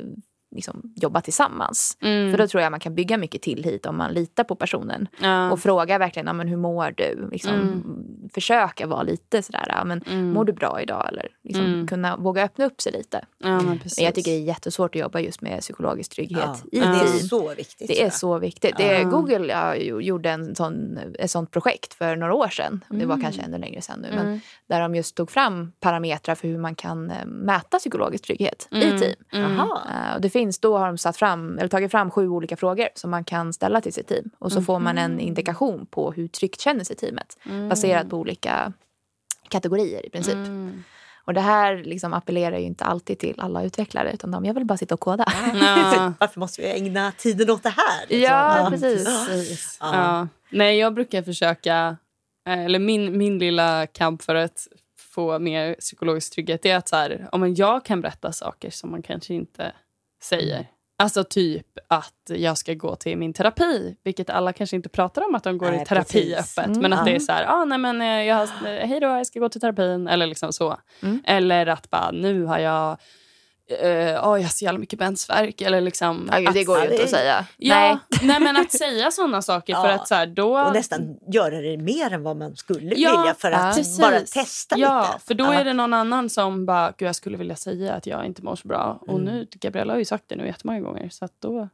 liksom, 0.56 0.94
jobba 0.96 1.22
tillsammans. 1.22 1.98
Mm. 2.02 2.32
För 2.32 2.38
då 2.38 2.48
tror 2.48 2.64
jag 2.64 2.72
man 2.72 2.80
kan 2.80 2.96
bygga 2.96 3.18
mycket 3.18 3.42
tillit 3.42 3.86
om 3.86 3.98
man 3.98 4.14
litar 4.14 4.44
på 4.44 4.56
personen. 4.56 5.08
Ja. 5.22 5.52
Och 5.52 5.60
fråga 5.60 5.98
verkligen, 5.98 6.28
ja, 6.28 6.34
men 6.34 6.48
hur 6.48 6.58
mår 6.58 6.94
du? 6.98 7.30
Liksom, 7.32 7.54
Mm. 7.54 8.30
Försöka 8.34 8.88
vara 8.88 9.04
lite 9.04 9.44
sådär, 9.44 9.66
ja, 9.68 9.84
men 9.86 10.02
Mm. 10.10 10.30
mår 10.32 10.46
du 10.46 10.54
bra 10.54 10.82
idag? 10.82 11.08
Eller 11.12 11.28
liksom, 11.44 11.66
Mm. 11.66 11.88
kunna 11.88 12.18
våga 12.18 12.44
öppna 12.44 12.66
upp 12.66 12.82
sig 12.82 12.92
lite. 12.92 13.26
Ja, 13.38 13.48
men. 13.50 13.66
Men 13.66 14.06
jag 14.06 14.16
tycker 14.16 14.32
det 14.32 14.38
är 14.38 14.42
jättesvårt 14.42 14.96
att 14.96 15.02
jobba 15.02 15.20
just 15.20 15.42
med 15.42 15.60
psykologisk 15.62 16.12
trygghet 16.12 16.64
i 16.72 16.80
det 16.80 16.86
är 16.86 17.00
team. 17.00 17.20
så 17.20 17.54
viktigt. 17.56 17.88
Det 17.88 18.02
är 18.04 18.10
så 18.10 18.40
viktigt. 18.40 18.78
Det 18.78 18.96
är. 18.96 19.04
Google 19.04 19.48
ja, 19.48 19.76
jo- 19.76 20.02
gjorde 20.02 20.30
en 20.30 20.56
sån, 20.56 21.00
ett 21.20 21.32
sånt 21.32 21.52
projekt 21.52 21.94
för 21.94 22.16
några 22.16 22.34
år 22.34 22.48
sedan. 22.48 22.84
Det 22.90 23.06
var 23.06 23.16
Mm. 23.16 23.22
kanske 23.24 23.42
ännu 23.42 23.58
längre 23.58 23.82
sedan 23.82 24.00
nu. 24.00 24.08
Men 24.10 24.26
Mm. 24.28 24.40
där 24.68 24.82
de 24.82 24.96
just 24.96 25.16
tog 25.16 25.32
fram 25.32 25.72
parametrar 25.80 26.36
för 26.36 26.48
hur 26.48 26.58
man 26.58 26.76
kan 26.76 27.12
eh, 27.12 27.26
mäta 27.26 27.78
psykologisk 27.80 28.24
trygghet 28.26 28.68
i 28.72 28.84
Mm. 28.84 29.00
team. 29.00 29.14
Mm. 29.34 29.52
Eh, 29.60 30.16
och 30.16 30.22
det 30.22 30.30
finns, 30.40 30.60
då 30.60 30.78
har 30.78 30.88
de 30.88 30.98
satt 30.98 31.18
fram, 31.18 31.58
eller 31.58 31.68
tagit 31.68 31.92
fram 31.92 32.12
sju 32.12 32.30
olika 32.30 32.58
frågor 32.58 32.88
som 32.96 33.12
man 33.12 33.24
kan 33.24 33.54
ställa 33.54 33.82
till 33.82 33.94
sitt 33.94 34.08
team. 34.08 34.30
Och 34.40 34.52
så 34.52 34.62
får 34.62 34.80
man 34.80 34.98
en 34.98 35.20
indikation 35.20 35.86
på 35.86 36.12
hur 36.12 36.28
tryggt 36.28 36.62
känner 36.62 36.84
sig 36.84 36.96
teamet. 36.96 37.38
Baserat 37.70 38.10
på 38.10 38.18
olika 38.18 38.74
kategorier 39.50 40.06
i 40.06 40.10
princip. 40.10 40.34
Mm. 40.36 40.84
Och 41.26 41.34
det 41.34 41.42
här 41.42 41.76
liksom 41.84 42.14
appellerar 42.14 42.58
ju 42.58 42.66
inte 42.66 42.84
alltid 42.86 43.20
till 43.20 43.36
alla 43.38 43.64
utvecklare 43.64 44.12
utan 44.14 44.32
de, 44.32 44.46
jag 44.46 44.54
vill 44.54 44.66
bara 44.66 44.78
sitta 44.78 44.94
och 44.94 45.00
koda. 45.00 45.26
Ja. 45.54 46.14
Varför 46.20 46.40
måste 46.40 46.62
vi 46.62 46.68
ägna 46.68 47.12
tiden 47.12 47.50
åt 47.50 47.64
det 47.64 47.70
här? 47.70 48.08
liksom? 48.08 48.22
Ja, 48.36 48.68
precis. 48.70 49.28
Precis. 49.28 49.78
Ja. 49.82 49.96
Ja. 49.96 50.28
Nej, 50.50 50.78
jag 50.78 50.94
brukar 50.94 51.22
försöka... 51.24 51.98
eh, 52.48 52.66
Eller 52.66 52.80
min, 52.80 53.18
min 53.18 53.40
lilla 53.40 53.88
kamp 53.88 54.22
för 54.24 54.36
att 54.36 54.68
få 55.14 55.40
mer 55.40 55.74
psykologisk 55.80 56.34
trygghet 56.34 56.66
är 56.66 56.76
att 56.76 56.88
så 56.88 56.96
här, 56.96 57.30
om 57.32 57.54
jag 57.56 57.86
kan 57.86 58.02
berätta 58.02 58.32
saker 58.32 58.70
som 58.70 58.92
man 58.92 59.02
kanske 59.02 59.34
inte 59.34 59.72
säger. 60.22 60.68
Alltså 61.02 61.24
typ 61.24 61.68
att 61.88 62.14
jag 62.28 62.58
ska 62.58 62.74
gå 62.74 62.96
till 62.96 63.18
min 63.18 63.34
terapi, 63.34 63.96
vilket 64.04 64.30
alla 64.30 64.54
kanske 64.54 64.76
inte 64.76 64.90
pratar 64.90 65.28
om 65.28 65.36
att 65.36 65.44
de 65.44 65.58
går 65.58 65.72
Nej, 65.72 65.82
i 65.82 65.86
terapi 65.86 66.36
precis. 66.36 66.58
öppet. 66.58 66.68
Mm. 66.70 66.82
Men 66.82 66.94
att 66.94 67.06
det 67.06 67.12
är 67.12 67.14
Ja. 67.14 67.20
så 67.20 67.32
här, 67.32 67.46
ah, 67.48 67.66
nej 67.66 67.78
men 67.78 68.02
eh, 68.02 68.08
jag 68.08 68.36
har, 68.36 68.48
hej 68.86 69.00
då, 69.00 69.08
jag 69.08 69.28
ska 69.28 69.40
gå 69.40 69.50
till 69.50 69.62
terapin. 69.62 70.08
Eller 70.08 70.28
liksom 70.28 70.54
så. 70.54 70.78
Mm. 71.02 71.24
Eller 71.26 71.66
att 71.68 71.90
bara, 71.90 72.12
nu 72.12 72.44
har 72.44 72.60
jag 72.60 72.98
eh, 73.70 74.28
"Åh, 74.30 74.38
jag 74.38 74.44
har 74.44 74.50
så 74.50 74.66
jävla 74.66 74.80
mycket 74.80 75.00
mensvärk. 75.00 75.62
Eller 75.62 75.82
liksom, 75.82 76.30
Ja, 76.32 76.52
det 76.52 76.64
går 76.64 76.80
ju 76.84 76.92
inte 76.92 77.04
att 77.04 77.10
säga. 77.10 77.46
Ja, 77.58 77.76
Nej. 77.76 77.98
nej. 78.28 78.40
men 78.40 78.58
att 78.58 78.72
säga 78.72 79.12
sådana 79.12 79.42
saker 79.42 79.74
för 79.76 79.88
Ja. 79.90 79.94
att 79.96 80.08
så 80.08 80.16
här, 80.16 80.26
då... 80.28 80.60
Och 80.60 80.74
nästan 80.74 81.18
göra 81.34 81.62
det 81.62 81.78
mer 81.78 82.14
än 82.14 82.24
vad 82.24 82.38
man 82.38 82.56
skulle 82.56 82.96
Ja, 82.96 83.18
vilja 83.22 83.34
för 83.34 83.52
att 83.52 83.76
precis. 83.76 84.00
bara 84.00 84.20
testa 84.20 84.78
ja, 84.78 85.02
lite. 85.14 85.26
för 85.26 85.34
då 85.34 85.46
är 85.46 85.64
det 85.64 85.74
någon 85.74 85.94
annan 85.94 86.30
som 86.30 86.66
bara, 86.66 86.94
gud 86.98 87.08
jag 87.08 87.16
skulle 87.16 87.38
vilja 87.38 87.56
säga 87.56 87.94
att 87.94 88.08
jag 88.08 88.26
inte 88.26 88.44
mår 88.44 88.56
så 88.56 88.68
bra. 88.68 89.00
Och 89.02 89.20
Mm. 89.20 89.26
nu, 89.34 89.48
Gabriella 89.62 89.94
har 89.94 90.00
ju 90.00 90.06
sagt 90.06 90.24
det 90.28 90.36
nu 90.36 90.46
jättemånga 90.48 90.80
gånger. 90.80 91.10
Så 91.10 91.28
då, 91.42 91.70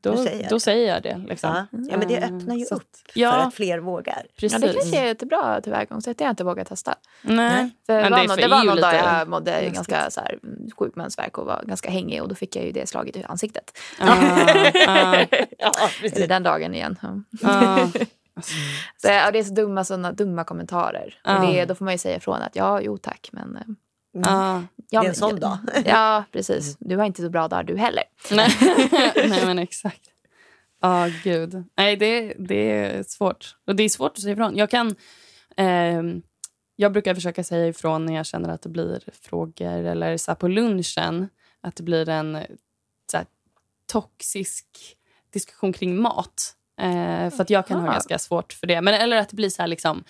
då, 0.00 0.16
säger 0.16 0.40
jag 0.42 0.48
då 0.50 0.56
det. 0.56 0.60
säger 0.60 0.94
jag 0.94 1.02
det. 1.02 1.22
Liksom. 1.28 1.50
Ja. 1.50 1.66
ja, 1.90 1.96
men 1.98 2.08
det 2.08 2.16
Mm, 2.16 2.36
öppnar 2.38 2.54
ju 2.54 2.64
så 2.64 2.74
att- 2.74 2.80
upp 2.80 2.86
ja. 3.14 3.32
för 3.32 3.38
att 3.38 3.54
fler 3.54 3.78
vågar. 3.78 4.26
Precis. 4.40 4.52
Ja, 4.62 4.66
det 4.68 4.72
kanske 4.74 4.98
är 5.00 5.10
ett 5.12 5.22
bra 5.22 5.60
tillvägagångssätt. 5.60 6.18
Det 6.18 6.24
har 6.24 6.28
jag 6.28 6.32
inte 6.32 6.44
vågat 6.44 6.68
testa. 6.68 6.94
Nej. 7.22 7.70
För 7.86 8.00
Men 8.02 8.02
det 8.02 8.10
var, 8.10 8.16
det 8.18 8.22
är 8.24 8.28
nå- 8.28 8.34
för 8.34 8.42
det 8.42 8.48
var 8.48 8.64
någon 8.64 8.76
dag 8.80 8.94
jag 8.94 9.28
mådde 9.28 9.50
läskigt. 9.50 9.74
ganska 9.74 10.10
så 10.10 10.20
här, 10.20 10.38
mm, 10.42 10.70
sjuk 10.78 10.96
mensvärk 10.96 11.38
och 11.38 11.46
var 11.46 11.62
ganska 11.66 11.90
hängig 11.90 12.22
och 12.22 12.28
då 12.28 12.34
fick 12.34 12.56
jag 12.56 12.64
ju 12.64 12.72
det 12.72 12.88
slaget 12.88 13.16
i 13.16 13.24
ansiktet. 13.24 13.78
Ah, 14.00 14.06
ah, 14.88 15.24
Ja, 15.58 15.72
Eller 16.02 16.28
den 16.28 16.42
dagen 16.42 16.74
igen. 16.74 16.96
Ja. 17.02 17.48
ah. 17.50 17.86
Så, 18.96 19.08
ja, 19.08 19.30
det 19.30 19.38
är 19.38 19.42
så 19.44 19.54
dumma, 19.54 19.84
såna, 19.84 20.12
dumma 20.12 20.44
kommentarer. 20.44 21.14
Ja. 21.24 21.38
Och 21.40 21.46
det, 21.46 21.64
då 21.64 21.74
får 21.74 21.84
man 21.84 21.94
ju 21.94 21.98
säga 21.98 22.16
ifrån 22.16 22.42
att 22.42 22.56
ja, 22.56 22.80
jo 22.80 22.98
tack. 22.98 23.28
Men, 23.32 23.56
eh, 23.56 23.62
Ah. 24.24 24.60
ja, 24.60 24.66
Det 24.90 24.96
är 24.96 25.00
en 25.00 25.06
men- 25.06 25.14
sån 25.14 25.40
dag. 25.40 25.58
Ja, 25.84 26.24
precis. 26.32 26.76
Du 26.80 26.96
har 26.96 27.04
inte 27.04 27.22
så 27.22 27.30
bra 27.30 27.48
dag 27.48 27.66
du 27.66 27.76
heller. 27.76 28.04
Nej. 28.30 28.48
Nej, 29.28 29.46
men 29.46 29.58
exakt. 29.58 30.00
Ja, 30.80 31.08
gud. 31.24 31.64
Nej, 31.76 31.96
det, 31.96 32.34
det 32.38 32.70
är 32.70 33.02
svårt. 33.02 33.56
Och 33.66 33.76
det 33.76 33.82
är 33.82 33.88
svårt 33.88 34.12
att 34.12 34.20
säga 34.20 34.32
ifrån. 34.32 34.56
Jag 34.56 34.70
kan... 34.70 34.94
ehm, 35.56 36.22
jag 36.76 36.92
brukar 36.92 37.14
försöka 37.14 37.44
säga 37.44 37.66
ifrån 37.66 38.06
när 38.06 38.14
jag 38.14 38.26
känner 38.26 38.48
att 38.48 38.62
det 38.62 38.68
blir 38.68 39.00
frågor 39.22 39.84
eller 39.84 40.16
så 40.16 40.30
här 40.30 40.36
på 40.36 40.48
lunchen. 40.48 41.28
Att 41.60 41.76
det 41.76 41.82
blir 41.82 42.08
en 42.08 42.38
så 43.10 43.16
här, 43.16 43.26
toxisk 43.92 44.66
diskussion 45.32 45.72
kring 45.72 46.00
mat. 46.02 46.52
Eh, 46.80 47.30
för 47.30 47.42
att 47.42 47.50
jag 47.50 47.66
kan 47.66 47.80
ha 47.80 47.92
ganska 47.92 48.18
svårt 48.18 48.52
för 48.52 48.66
det. 48.66 48.80
Men, 48.80 48.94
eller 48.94 49.16
att 49.16 49.28
det 49.28 49.36
blir 49.36 49.50
så 49.50 49.62
här 49.62 49.66
liksom... 49.68 50.04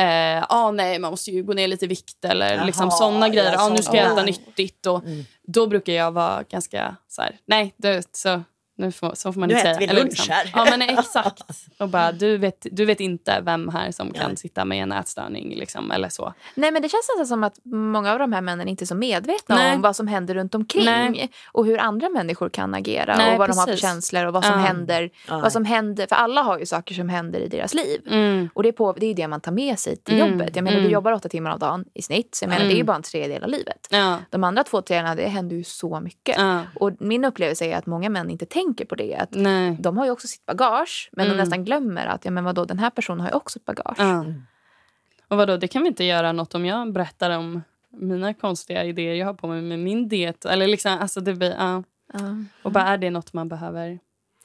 Eh, 0.00 0.44
ah, 0.48 0.70
nej, 0.70 0.98
man 0.98 1.10
måste 1.10 1.30
ju 1.30 1.42
gå 1.42 1.52
ner 1.52 1.68
lite 1.68 1.84
i 1.84 1.88
vikt 1.88 2.24
eller 2.24 2.64
liksom 2.64 2.84
Jaha, 2.88 2.90
såna 2.98 3.28
grejer. 3.28 3.52
ja, 3.52 3.62
ah, 3.62 3.68
nu 3.68 3.82
ska 3.82 3.96
jag 3.96 4.12
äta 4.12 4.22
nyttigt. 4.22 4.86
Och, 4.86 5.04
Mm. 5.04 5.24
Då 5.42 5.66
brukar 5.66 5.92
jag 5.92 6.12
vara 6.12 6.42
ganska 6.42 6.96
så 7.08 7.22
här, 7.22 7.38
nej, 7.46 7.74
det, 7.76 8.16
så, 8.16 8.42
nu 8.80 8.92
får, 8.92 9.14
så 9.14 9.32
får 9.32 9.40
man 9.40 9.48
Nu 9.48 9.54
inte 9.54 9.68
äter 9.68 9.78
säga. 9.78 9.86
vi 9.86 9.98
Eller 9.98 10.00
lunch 10.04 10.26
här. 10.30 10.50
Ja, 10.54 10.64
men 10.70 10.82
exakt. 10.82 11.42
Och 11.78 11.88
bara, 11.88 12.12
du 12.12 12.36
vet, 12.38 12.66
du 12.70 12.84
vet 12.84 13.00
inte 13.00 13.40
vem 13.44 13.68
här 13.68 13.90
som 13.90 14.12
kan 14.12 14.36
sitta 14.36 14.64
med 14.64 14.82
en 14.82 14.92
ätstörning 14.92 15.54
liksom, 15.56 15.90
eller 15.90 16.08
så. 16.08 16.34
Nej, 16.54 16.70
men 16.70 16.82
det 16.82 16.88
känns 16.88 17.08
nästan 17.18 17.26
som 17.26 17.44
att 17.44 17.54
många 17.64 18.12
av 18.12 18.18
de 18.18 18.32
här 18.32 18.40
männen 18.40 18.68
inte 18.68 18.84
är 18.84 18.86
så 18.86 18.94
medvetna 18.94 19.56
Nej. 19.56 19.74
om 19.74 19.80
vad 19.82 19.96
som 19.96 20.06
händer 20.08 20.34
runt 20.34 20.54
omkring 20.54 20.84
Nej. 20.84 21.30
och 21.52 21.66
hur 21.66 21.78
andra 21.78 22.08
människor 22.08 22.48
kan 22.48 22.74
agera 22.74 23.16
Nej, 23.16 23.32
och 23.32 23.38
vad 23.38 23.48
de 23.50 23.58
har 23.58 23.66
för 23.66 23.72
precis. 23.72 23.88
känslor 23.88 24.26
och 24.26 24.32
vad 24.32 24.44
som 24.44 24.52
Ja. 24.60 24.66
händer. 24.66 25.10
Ja. 25.28 25.38
Vad 25.40 25.52
som 25.52 25.64
händer. 25.64 26.06
För 26.06 26.16
alla 26.16 26.42
har 26.42 26.58
ju 26.58 26.66
saker 26.66 26.94
som 26.94 27.08
händer 27.08 27.40
i 27.40 27.48
deras 27.48 27.74
liv. 27.74 28.00
Mm. 28.10 28.48
Och 28.54 28.62
det 28.62 28.68
är, 28.68 28.72
på, 28.72 28.92
det 28.92 29.06
är 29.06 29.08
ju 29.08 29.14
det 29.14 29.28
man 29.28 29.40
tar 29.40 29.52
med 29.52 29.78
sig 29.78 29.96
till 29.96 30.20
Mm. 30.20 30.30
jobbet. 30.32 30.56
Jag 30.56 30.62
menar, 30.62 30.76
Mm. 30.76 30.88
du 30.88 30.92
jobbar 30.94 31.12
åtta 31.12 31.28
timmar 31.28 31.50
om 31.52 31.58
dagen 31.58 31.84
i 31.94 32.02
snitt. 32.02 32.34
Så 32.34 32.44
jag 32.44 32.48
menar, 32.48 32.60
Mm. 32.60 32.68
det 32.68 32.74
är 32.74 32.78
ju 32.78 32.84
bara 32.84 32.96
en 32.96 33.02
tredjedel 33.02 33.42
av 33.44 33.50
livet. 33.50 33.88
Ja, 33.90 34.18
De 34.30 34.44
andra 34.44 34.64
två 34.64 34.82
tredjedelarna, 34.82 35.14
det 35.14 35.28
händer 35.28 35.56
ju 35.56 35.64
så 35.64 36.00
mycket. 36.00 36.36
ja, 36.38 36.62
Och 36.74 36.90
min 36.98 37.24
upplevelse 37.24 37.64
är 37.66 37.76
att 37.76 37.86
många 37.86 38.08
män 38.10 38.30
inte 38.30 38.46
tänker 38.46 38.69
på 38.74 38.94
det. 38.94 39.14
Att 39.16 39.28
nej. 39.34 39.76
de 39.80 39.98
har 39.98 40.04
ju 40.04 40.10
också 40.10 40.28
sitt 40.28 40.46
bagage, 40.46 41.10
men 41.12 41.26
Mm. 41.26 41.36
de 41.36 41.42
nästan 41.42 41.64
glömmer 41.64 42.06
att 42.06 42.24
ja, 42.24 42.30
men 42.30 42.44
vadå, 42.44 42.64
den 42.64 42.78
här 42.78 42.90
personen 42.90 43.20
har 43.20 43.28
ju 43.28 43.34
också 43.34 43.58
ett 43.58 43.64
bagage. 43.64 43.96
Ja. 43.98 44.24
Och 45.28 45.36
vadå, 45.36 45.56
det 45.56 45.68
kan 45.68 45.82
vi 45.82 45.88
inte 45.88 46.04
göra 46.04 46.32
något 46.32 46.54
om 46.54 46.66
jag 46.66 46.92
berättar 46.92 47.30
om 47.38 47.62
mina 47.90 48.34
konstiga 48.34 48.84
idéer 48.84 49.14
jag 49.14 49.26
har 49.26 49.34
på 49.34 49.46
mig 49.48 49.62
med 49.62 49.78
min 49.78 50.08
diet. 50.08 50.44
Eller 50.44 50.66
liksom, 50.68 50.98
alltså 51.00 51.20
det 51.20 51.34
blir, 51.34 51.54
ja. 51.58 51.82
Ja. 52.12 52.18
Och 52.62 52.72
bara 52.72 52.84
är 52.88 52.98
det 52.98 53.10
något 53.10 53.32
man 53.32 53.48
behöver 53.48 53.98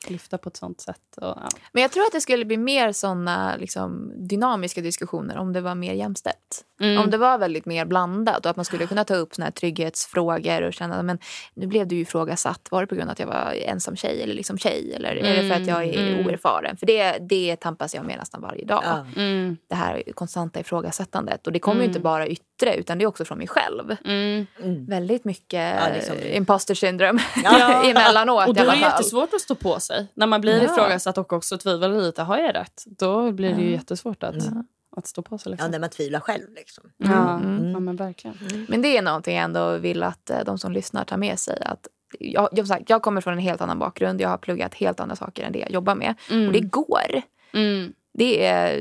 lyfta 0.09 0.37
på 0.37 0.49
ett 0.49 0.57
sånt 0.57 0.81
sätt? 0.81 1.01
Och, 1.17 1.23
ja. 1.23 1.49
Men 1.71 1.81
jag 1.81 1.91
tror 1.91 2.03
att 2.03 2.11
det 2.11 2.21
skulle 2.21 2.45
bli 2.45 2.57
mer 2.57 2.91
såna 2.91 3.55
liksom, 3.57 4.11
dynamiska 4.27 4.81
diskussioner 4.81 5.37
om 5.37 5.53
det 5.53 5.61
var 5.61 5.75
mer 5.75 5.93
jämställt. 5.93 6.61
Mm. 6.81 7.01
Om 7.03 7.09
det 7.09 7.17
var 7.17 7.37
väldigt 7.37 7.65
mer 7.65 7.85
blandat 7.85 8.45
och 8.45 8.49
att 8.49 8.55
man 8.55 8.65
skulle 8.65 8.87
kunna 8.87 9.03
ta 9.03 9.15
upp 9.15 9.35
såna 9.35 9.45
här 9.45 9.51
trygghetsfrågor 9.51 10.61
och 10.61 10.73
känna 10.73 11.03
men 11.03 11.19
nu 11.53 11.67
blev 11.67 11.87
du 11.87 11.95
ju 11.95 12.01
ifrågasatt. 12.01 12.67
Var 12.71 12.81
det 12.81 12.87
på 12.87 12.95
grund 12.95 13.09
av 13.09 13.11
att 13.11 13.19
jag 13.19 13.27
var 13.27 13.53
ensam 13.65 13.95
tjej 13.95 14.21
eller 14.23 14.33
liksom 14.33 14.57
tjej? 14.57 14.93
Eller 14.95 15.15
är 15.15 15.43
det 15.43 15.49
för 15.49 15.61
att 15.61 15.67
jag 15.67 15.83
är 15.83 15.95
Mm. 16.15 16.25
oerfaren? 16.27 16.77
För 16.77 16.85
det, 16.85 17.17
det 17.29 17.55
tampas 17.55 17.95
jag 17.95 18.05
med 18.05 18.17
nästan 18.19 18.41
varje 18.41 18.65
dag. 18.65 18.81
Ja. 18.85 19.05
Mm. 19.21 19.57
Det 19.69 19.75
här 19.75 20.03
konstanta 20.13 20.59
ifrågasättandet. 20.59 21.47
Och 21.47 21.53
det 21.53 21.59
kommer 21.59 21.75
ju 21.81 21.83
Mm. 21.85 21.89
inte 21.89 21.99
bara 21.99 22.27
yttre 22.27 22.75
utan 22.75 22.97
det 22.97 23.03
är 23.03 23.07
också 23.07 23.25
från 23.25 23.37
mig 23.37 23.47
själv. 23.47 23.95
Mm. 24.05 24.45
Mm. 24.63 24.85
Väldigt 24.85 25.25
mycket 25.25 25.75
Ja, 25.81 25.87
liksom. 25.93 26.15
imposter 26.23 26.75
syndrome 26.75 27.21
Ja. 27.43 27.83
emellanåt 27.89 28.47
Och 28.47 28.55
i 28.57 28.59
då 28.59 28.65
är 28.65 28.71
det 28.75 28.81
jättesvårt 28.81 29.33
att 29.33 29.41
stå 29.41 29.55
på 29.55 29.79
sig. 29.79 29.94
När 30.13 30.27
man 30.27 30.41
blir 30.41 30.57
Ja. 30.57 30.63
ifrågasatt 30.63 31.17
och 31.17 31.33
också 31.33 31.57
tvivlar 31.57 31.89
lite. 31.89 32.21
Har 32.23 32.37
jag 32.37 32.55
rätt? 32.55 32.83
Då 32.85 33.31
blir 33.31 33.55
det 33.55 33.61
ju 33.61 33.67
Ja. 33.69 33.71
jättesvårt 33.77 34.23
att, 34.23 34.35
att 34.97 35.07
stå 35.07 35.21
på 35.21 35.37
sig. 35.37 35.49
ja, 35.49 35.51
Liksom. 35.53 35.71
när 35.71 35.79
man 35.79 35.89
tvivlar 35.89 36.19
själv. 36.19 36.53
Liksom. 36.55 36.83
Ja, 36.97 37.37
Mm. 37.39 37.71
ja, 37.71 37.79
men 37.79 37.95
verkligen. 37.95 38.37
Men 38.69 38.81
det 38.81 38.97
är 38.97 39.01
någonting 39.01 39.35
jag 39.35 39.43
ändå 39.43 39.77
vill 39.77 40.03
att 40.03 40.29
eh, 40.29 40.37
de 40.45 40.57
som 40.57 40.71
lyssnar 40.71 41.03
tar 41.05 41.17
med 41.17 41.39
sig. 41.39 41.57
Att 41.65 41.87
jag, 42.19 42.49
jag, 42.51 42.67
sagt, 42.67 42.89
jag 42.89 43.01
kommer 43.01 43.21
från 43.21 43.33
en 43.33 43.39
helt 43.39 43.61
annan 43.61 43.79
bakgrund. 43.79 44.21
Jag 44.21 44.29
har 44.29 44.37
pluggat 44.37 44.73
helt 44.73 44.99
andra 44.99 45.15
saker 45.15 45.43
än 45.43 45.51
det 45.51 45.59
jag 45.59 45.71
jobbar 45.71 45.95
med. 45.95 46.15
Mm. 46.31 46.47
Och 46.47 46.53
det 46.53 46.59
går. 46.59 47.21
Mm. 47.53 47.93
Det 48.13 48.45
är, 48.45 48.77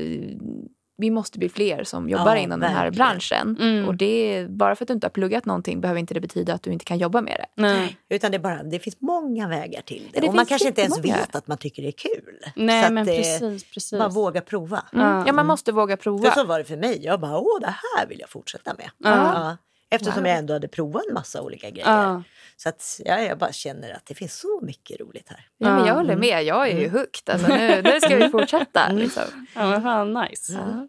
vi 0.97 1.11
måste 1.11 1.39
bli 1.39 1.49
fler 1.49 1.83
som 1.83 2.09
jobbar 2.09 2.35
Ja, 2.35 2.41
inom 2.41 2.59
den 2.59 2.71
här 2.71 2.83
verkligen. 2.85 3.07
branschen. 3.07 3.57
Mm. 3.59 3.87
Och 3.87 3.95
det 3.95 4.45
bara 4.49 4.75
för 4.75 4.83
att 4.83 4.87
du 4.87 4.93
inte 4.93 5.05
har 5.07 5.11
pluggat 5.11 5.45
någonting 5.45 5.81
behöver 5.81 5.99
inte 5.99 6.13
det 6.13 6.19
betyda 6.21 6.53
att 6.53 6.63
du 6.63 6.71
inte 6.71 6.85
kan 6.85 6.97
jobba 6.97 7.21
med 7.21 7.37
det. 7.39 7.61
Nej. 7.61 7.97
Utan 8.09 8.31
det, 8.31 8.37
är 8.37 8.39
bara, 8.39 8.63
det 8.63 8.79
finns 8.79 9.01
många 9.01 9.47
vägar 9.47 9.81
till 9.81 10.09
det. 10.13 10.19
Det 10.19 10.27
och 10.27 10.35
man 10.35 10.45
kanske 10.45 10.67
inte 10.67 10.81
ens 10.81 10.97
jättemånga. 10.97 11.21
vet 11.21 11.35
att 11.35 11.47
man 11.47 11.57
tycker 11.57 11.81
det 11.81 11.87
är 11.87 11.91
kul. 11.91 12.39
Nej, 12.55 12.81
Så 12.81 12.87
att 12.87 12.93
men 12.93 13.05
det- 13.05 13.17
precis. 13.17 13.63
precis. 13.63 13.93
Man 13.99 14.11
vågar 14.11 14.41
prova. 14.41 14.83
Mm. 14.93 15.23
Ja. 15.27 15.33
Man 15.33 15.45
måste 15.47 15.71
våga 15.71 15.97
För 15.97 16.03
prova. 16.03 16.31
så 16.31 16.43
var 16.43 16.59
det 16.59 16.65
för 16.65 16.77
mig. 16.77 16.99
Jag 17.05 17.19
bara, 17.19 17.37
åh 17.39 17.59
det 17.61 17.75
här 17.97 18.07
vill 18.07 18.19
jag 18.19 18.29
fortsätta 18.29 18.73
med. 18.77 18.89
Ja. 18.97 19.09
Ja. 19.33 19.57
Eftersom 19.89 20.23
Wow. 20.23 20.27
jag 20.29 20.37
ändå 20.37 20.53
hade 20.53 20.67
provat 20.67 21.03
en 21.07 21.13
massa 21.13 21.41
olika 21.41 21.69
grejer. 21.69 21.89
Ja. 21.91 22.23
Så 22.57 22.69
att 22.69 23.01
ja, 23.05 23.19
jag 23.21 23.37
bara 23.37 23.51
känner 23.51 23.93
att 23.93 24.05
det 24.05 24.15
finns 24.15 24.39
så 24.39 24.59
mycket 24.61 24.99
roligt 24.99 25.29
här. 25.29 25.47
Ja, 25.57 25.67
men 25.69 25.77
jag 25.79 25.87
Ja. 25.87 25.93
håller 25.93 26.15
med. 26.15 26.43
Jag 26.43 26.69
är 26.69 26.79
ju 26.79 26.89
hooked. 26.89 27.33
Alltså, 27.33 27.47
nu, 27.47 27.81
nu 27.81 27.99
ska 28.01 28.15
vi 28.15 28.29
fortsätta. 28.29 28.91
Liksom. 28.91 29.23
ja, 29.55 29.67
men 29.69 29.81
fan 29.81 30.13
nice. 30.13 30.53
Ja. 30.53 30.87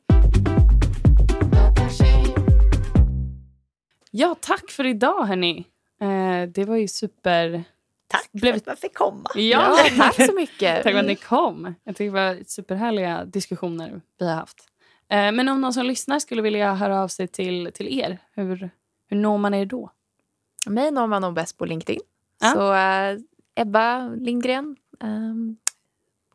Ja, 4.10 4.36
tack 4.40 4.70
för 4.70 4.86
idag, 4.86 5.24
hörni. 5.24 5.64
Eh, 6.00 6.48
det 6.48 6.64
var 6.64 6.76
ju 6.76 6.88
super... 6.88 7.64
Tack 8.08 8.28
Blev- 8.32 8.52
för 8.52 8.56
att 8.58 8.66
man 8.66 8.76
fick 8.76 8.94
komma. 8.94 9.30
Ja, 9.34 9.40
Ja, 9.40 9.78
tack 9.96 10.26
så 10.26 10.32
mycket. 10.34 10.74
tack 10.82 10.92
för 10.92 10.98
att 11.00 11.06
ni 11.06 11.16
kom. 11.16 11.74
Jag 11.84 11.96
tycker 11.96 12.04
det 12.18 12.34
var 12.34 12.44
superhärliga 12.46 13.24
diskussioner 13.24 14.00
vi 14.18 14.26
har 14.28 14.34
haft. 14.34 14.56
Eh, 15.10 15.32
men 15.32 15.48
om 15.48 15.60
någon 15.60 15.72
som 15.72 15.86
lyssnar 15.86 16.18
skulle 16.18 16.42
vilja 16.42 16.74
höra 16.74 17.02
av 17.02 17.08
sig 17.08 17.28
till, 17.28 17.70
till 17.74 17.98
er, 18.00 18.18
hur, 18.34 18.70
hur 19.08 19.16
når 19.16 19.38
man 19.38 19.54
er 19.54 19.64
då? 19.64 19.90
Mig 20.66 20.90
når 20.90 21.06
man 21.06 21.22
nog 21.22 21.34
bäst 21.34 21.58
på 21.58 21.64
LinkedIn. 21.64 22.00
Ja. 22.40 22.52
Så 22.52 22.74
eh, 22.74 23.18
Ebba 23.62 24.08
Lindgren 24.08 24.76
ehm, 25.00 25.56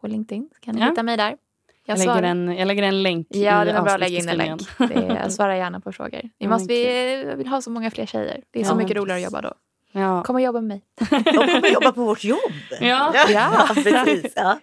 på 0.02 0.08
LinkedIn. 0.08 0.50
kan 0.62 0.76
ni 0.76 0.82
Ja. 0.82 0.88
hitta 0.90 1.04
mig 1.04 1.18
där. 1.18 1.38
Jag, 1.86 1.98
Jag 1.98 2.06
lägger, 2.08 2.24
en, 2.24 2.56
jag 2.58 2.68
lägger 2.68 2.84
en 2.84 3.04
länk 3.04 3.28
Ja, 3.30 3.62
i 3.62 3.66
det 3.66 3.72
är 3.72 3.82
bra 3.82 3.92
att 3.94 4.00
lägga 4.00 4.18
in 4.20 4.30
en 4.30 4.38
länk. 4.38 4.62
Det 4.78 5.20
jag 5.24 5.32
svarar 5.34 5.56
gärna 5.56 5.80
på 5.80 5.92
frågor. 5.92 6.22
Vi 6.22 6.30
Ja, 6.38 6.50
måste, 6.50 6.74
vi 6.74 7.34
vill 7.38 7.48
ha 7.48 7.62
så 7.62 7.70
många 7.72 7.92
fler 7.92 8.06
tjejer. 8.06 8.44
Det 8.52 8.60
är 8.60 8.64
så 8.64 8.72
Ja, 8.72 8.76
mycket 8.76 8.98
roligare 8.98 9.18
att 9.20 9.24
jobba 9.24 9.42
då. 9.42 9.54
Ja. 9.92 10.24
Kom 10.24 10.36
och 10.36 10.42
jobba 10.42 10.62
med 10.62 10.68
mig. 10.68 10.84
De 11.10 11.24
kommer 11.24 11.74
jobba 11.74 11.92
på 11.92 12.04
vårt 12.04 12.24
jobb. 12.24 12.40
Ja. 12.82 13.14
ja 13.30 13.68
precis. 13.76 14.34
Ja. 14.36 14.60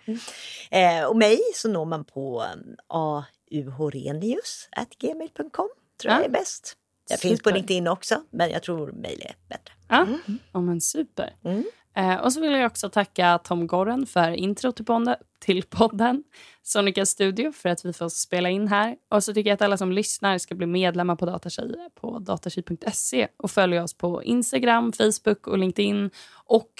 Eh, 0.70 1.04
och 1.08 1.16
mig 1.16 1.38
så 1.54 1.68
når 1.68 1.84
man 1.84 2.04
på 2.04 2.44
auhorenius.gmail.com. 2.88 5.68
Tror 6.00 6.12
jag 6.12 6.20
Ja. 6.20 6.24
är 6.24 6.28
bäst. 6.28 6.76
Jag 7.08 7.20
finns 7.20 7.40
på 7.40 7.48
Super. 7.48 7.58
LinkedIn 7.58 7.88
också, 7.88 8.22
men 8.30 8.50
jag 8.50 8.62
tror 8.62 8.92
mejl 8.92 9.22
är 9.22 9.34
bättre. 9.48 9.72
Ja, 9.88 10.06
ja 10.52 10.60
men 10.60 10.80
super. 10.80 11.34
Mm. 11.44 11.64
Eh, 11.96 12.16
och 12.16 12.32
så 12.32 12.40
vill 12.40 12.52
jag 12.52 12.66
också 12.66 12.88
tacka 12.88 13.38
Tom 13.38 13.66
Gorren 13.66 14.06
för 14.06 14.30
intro 14.30 14.72
till 14.72 14.84
podden, 14.84 15.16
till 15.40 15.62
podden. 15.62 16.24
Sonica 16.62 17.06
Studio 17.06 17.52
för 17.52 17.68
att 17.68 17.84
vi 17.84 17.92
får 17.92 18.08
spela 18.08 18.50
in 18.50 18.68
här. 18.68 18.96
Och 19.10 19.24
så 19.24 19.34
tycker 19.34 19.50
jag 19.50 19.54
att 19.54 19.62
alla 19.62 19.76
som 19.76 19.92
lyssnar 19.92 20.38
ska 20.38 20.54
bli 20.54 20.66
medlemmar 20.66 21.16
på 21.16 21.26
Datatjej 21.26 21.74
på 21.94 22.18
datatjej.se 22.18 23.28
och 23.36 23.50
följa 23.50 23.82
oss 23.82 23.94
på 23.94 24.22
Instagram, 24.22 24.92
Facebook 24.92 25.46
och 25.46 25.58
LinkedIn 25.58 26.10
och 26.44 26.72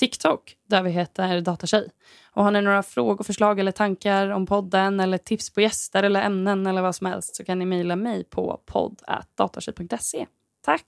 TikTok 0.00 0.56
där 0.68 0.82
vi 0.82 0.90
heter 0.90 1.40
Datatjej. 1.40 1.90
Och 2.32 2.44
har 2.44 2.50
ni 2.50 2.60
några 2.62 2.82
frågor, 2.82 3.24
förslag 3.24 3.60
eller 3.60 3.72
tankar 3.72 4.30
om 4.30 4.46
podden 4.46 5.00
eller 5.00 5.18
tips 5.18 5.54
på 5.54 5.60
gäster 5.60 6.02
eller 6.02 6.22
ämnen 6.22 6.66
eller 6.66 6.82
vad 6.82 6.94
som 6.94 7.06
helst 7.06 7.36
så 7.36 7.44
kan 7.44 7.58
ni 7.58 7.66
mejla 7.66 7.96
mig 7.96 8.24
på 8.24 8.60
podd.datatjej.se. 8.66 10.26
Tack! 10.64 10.84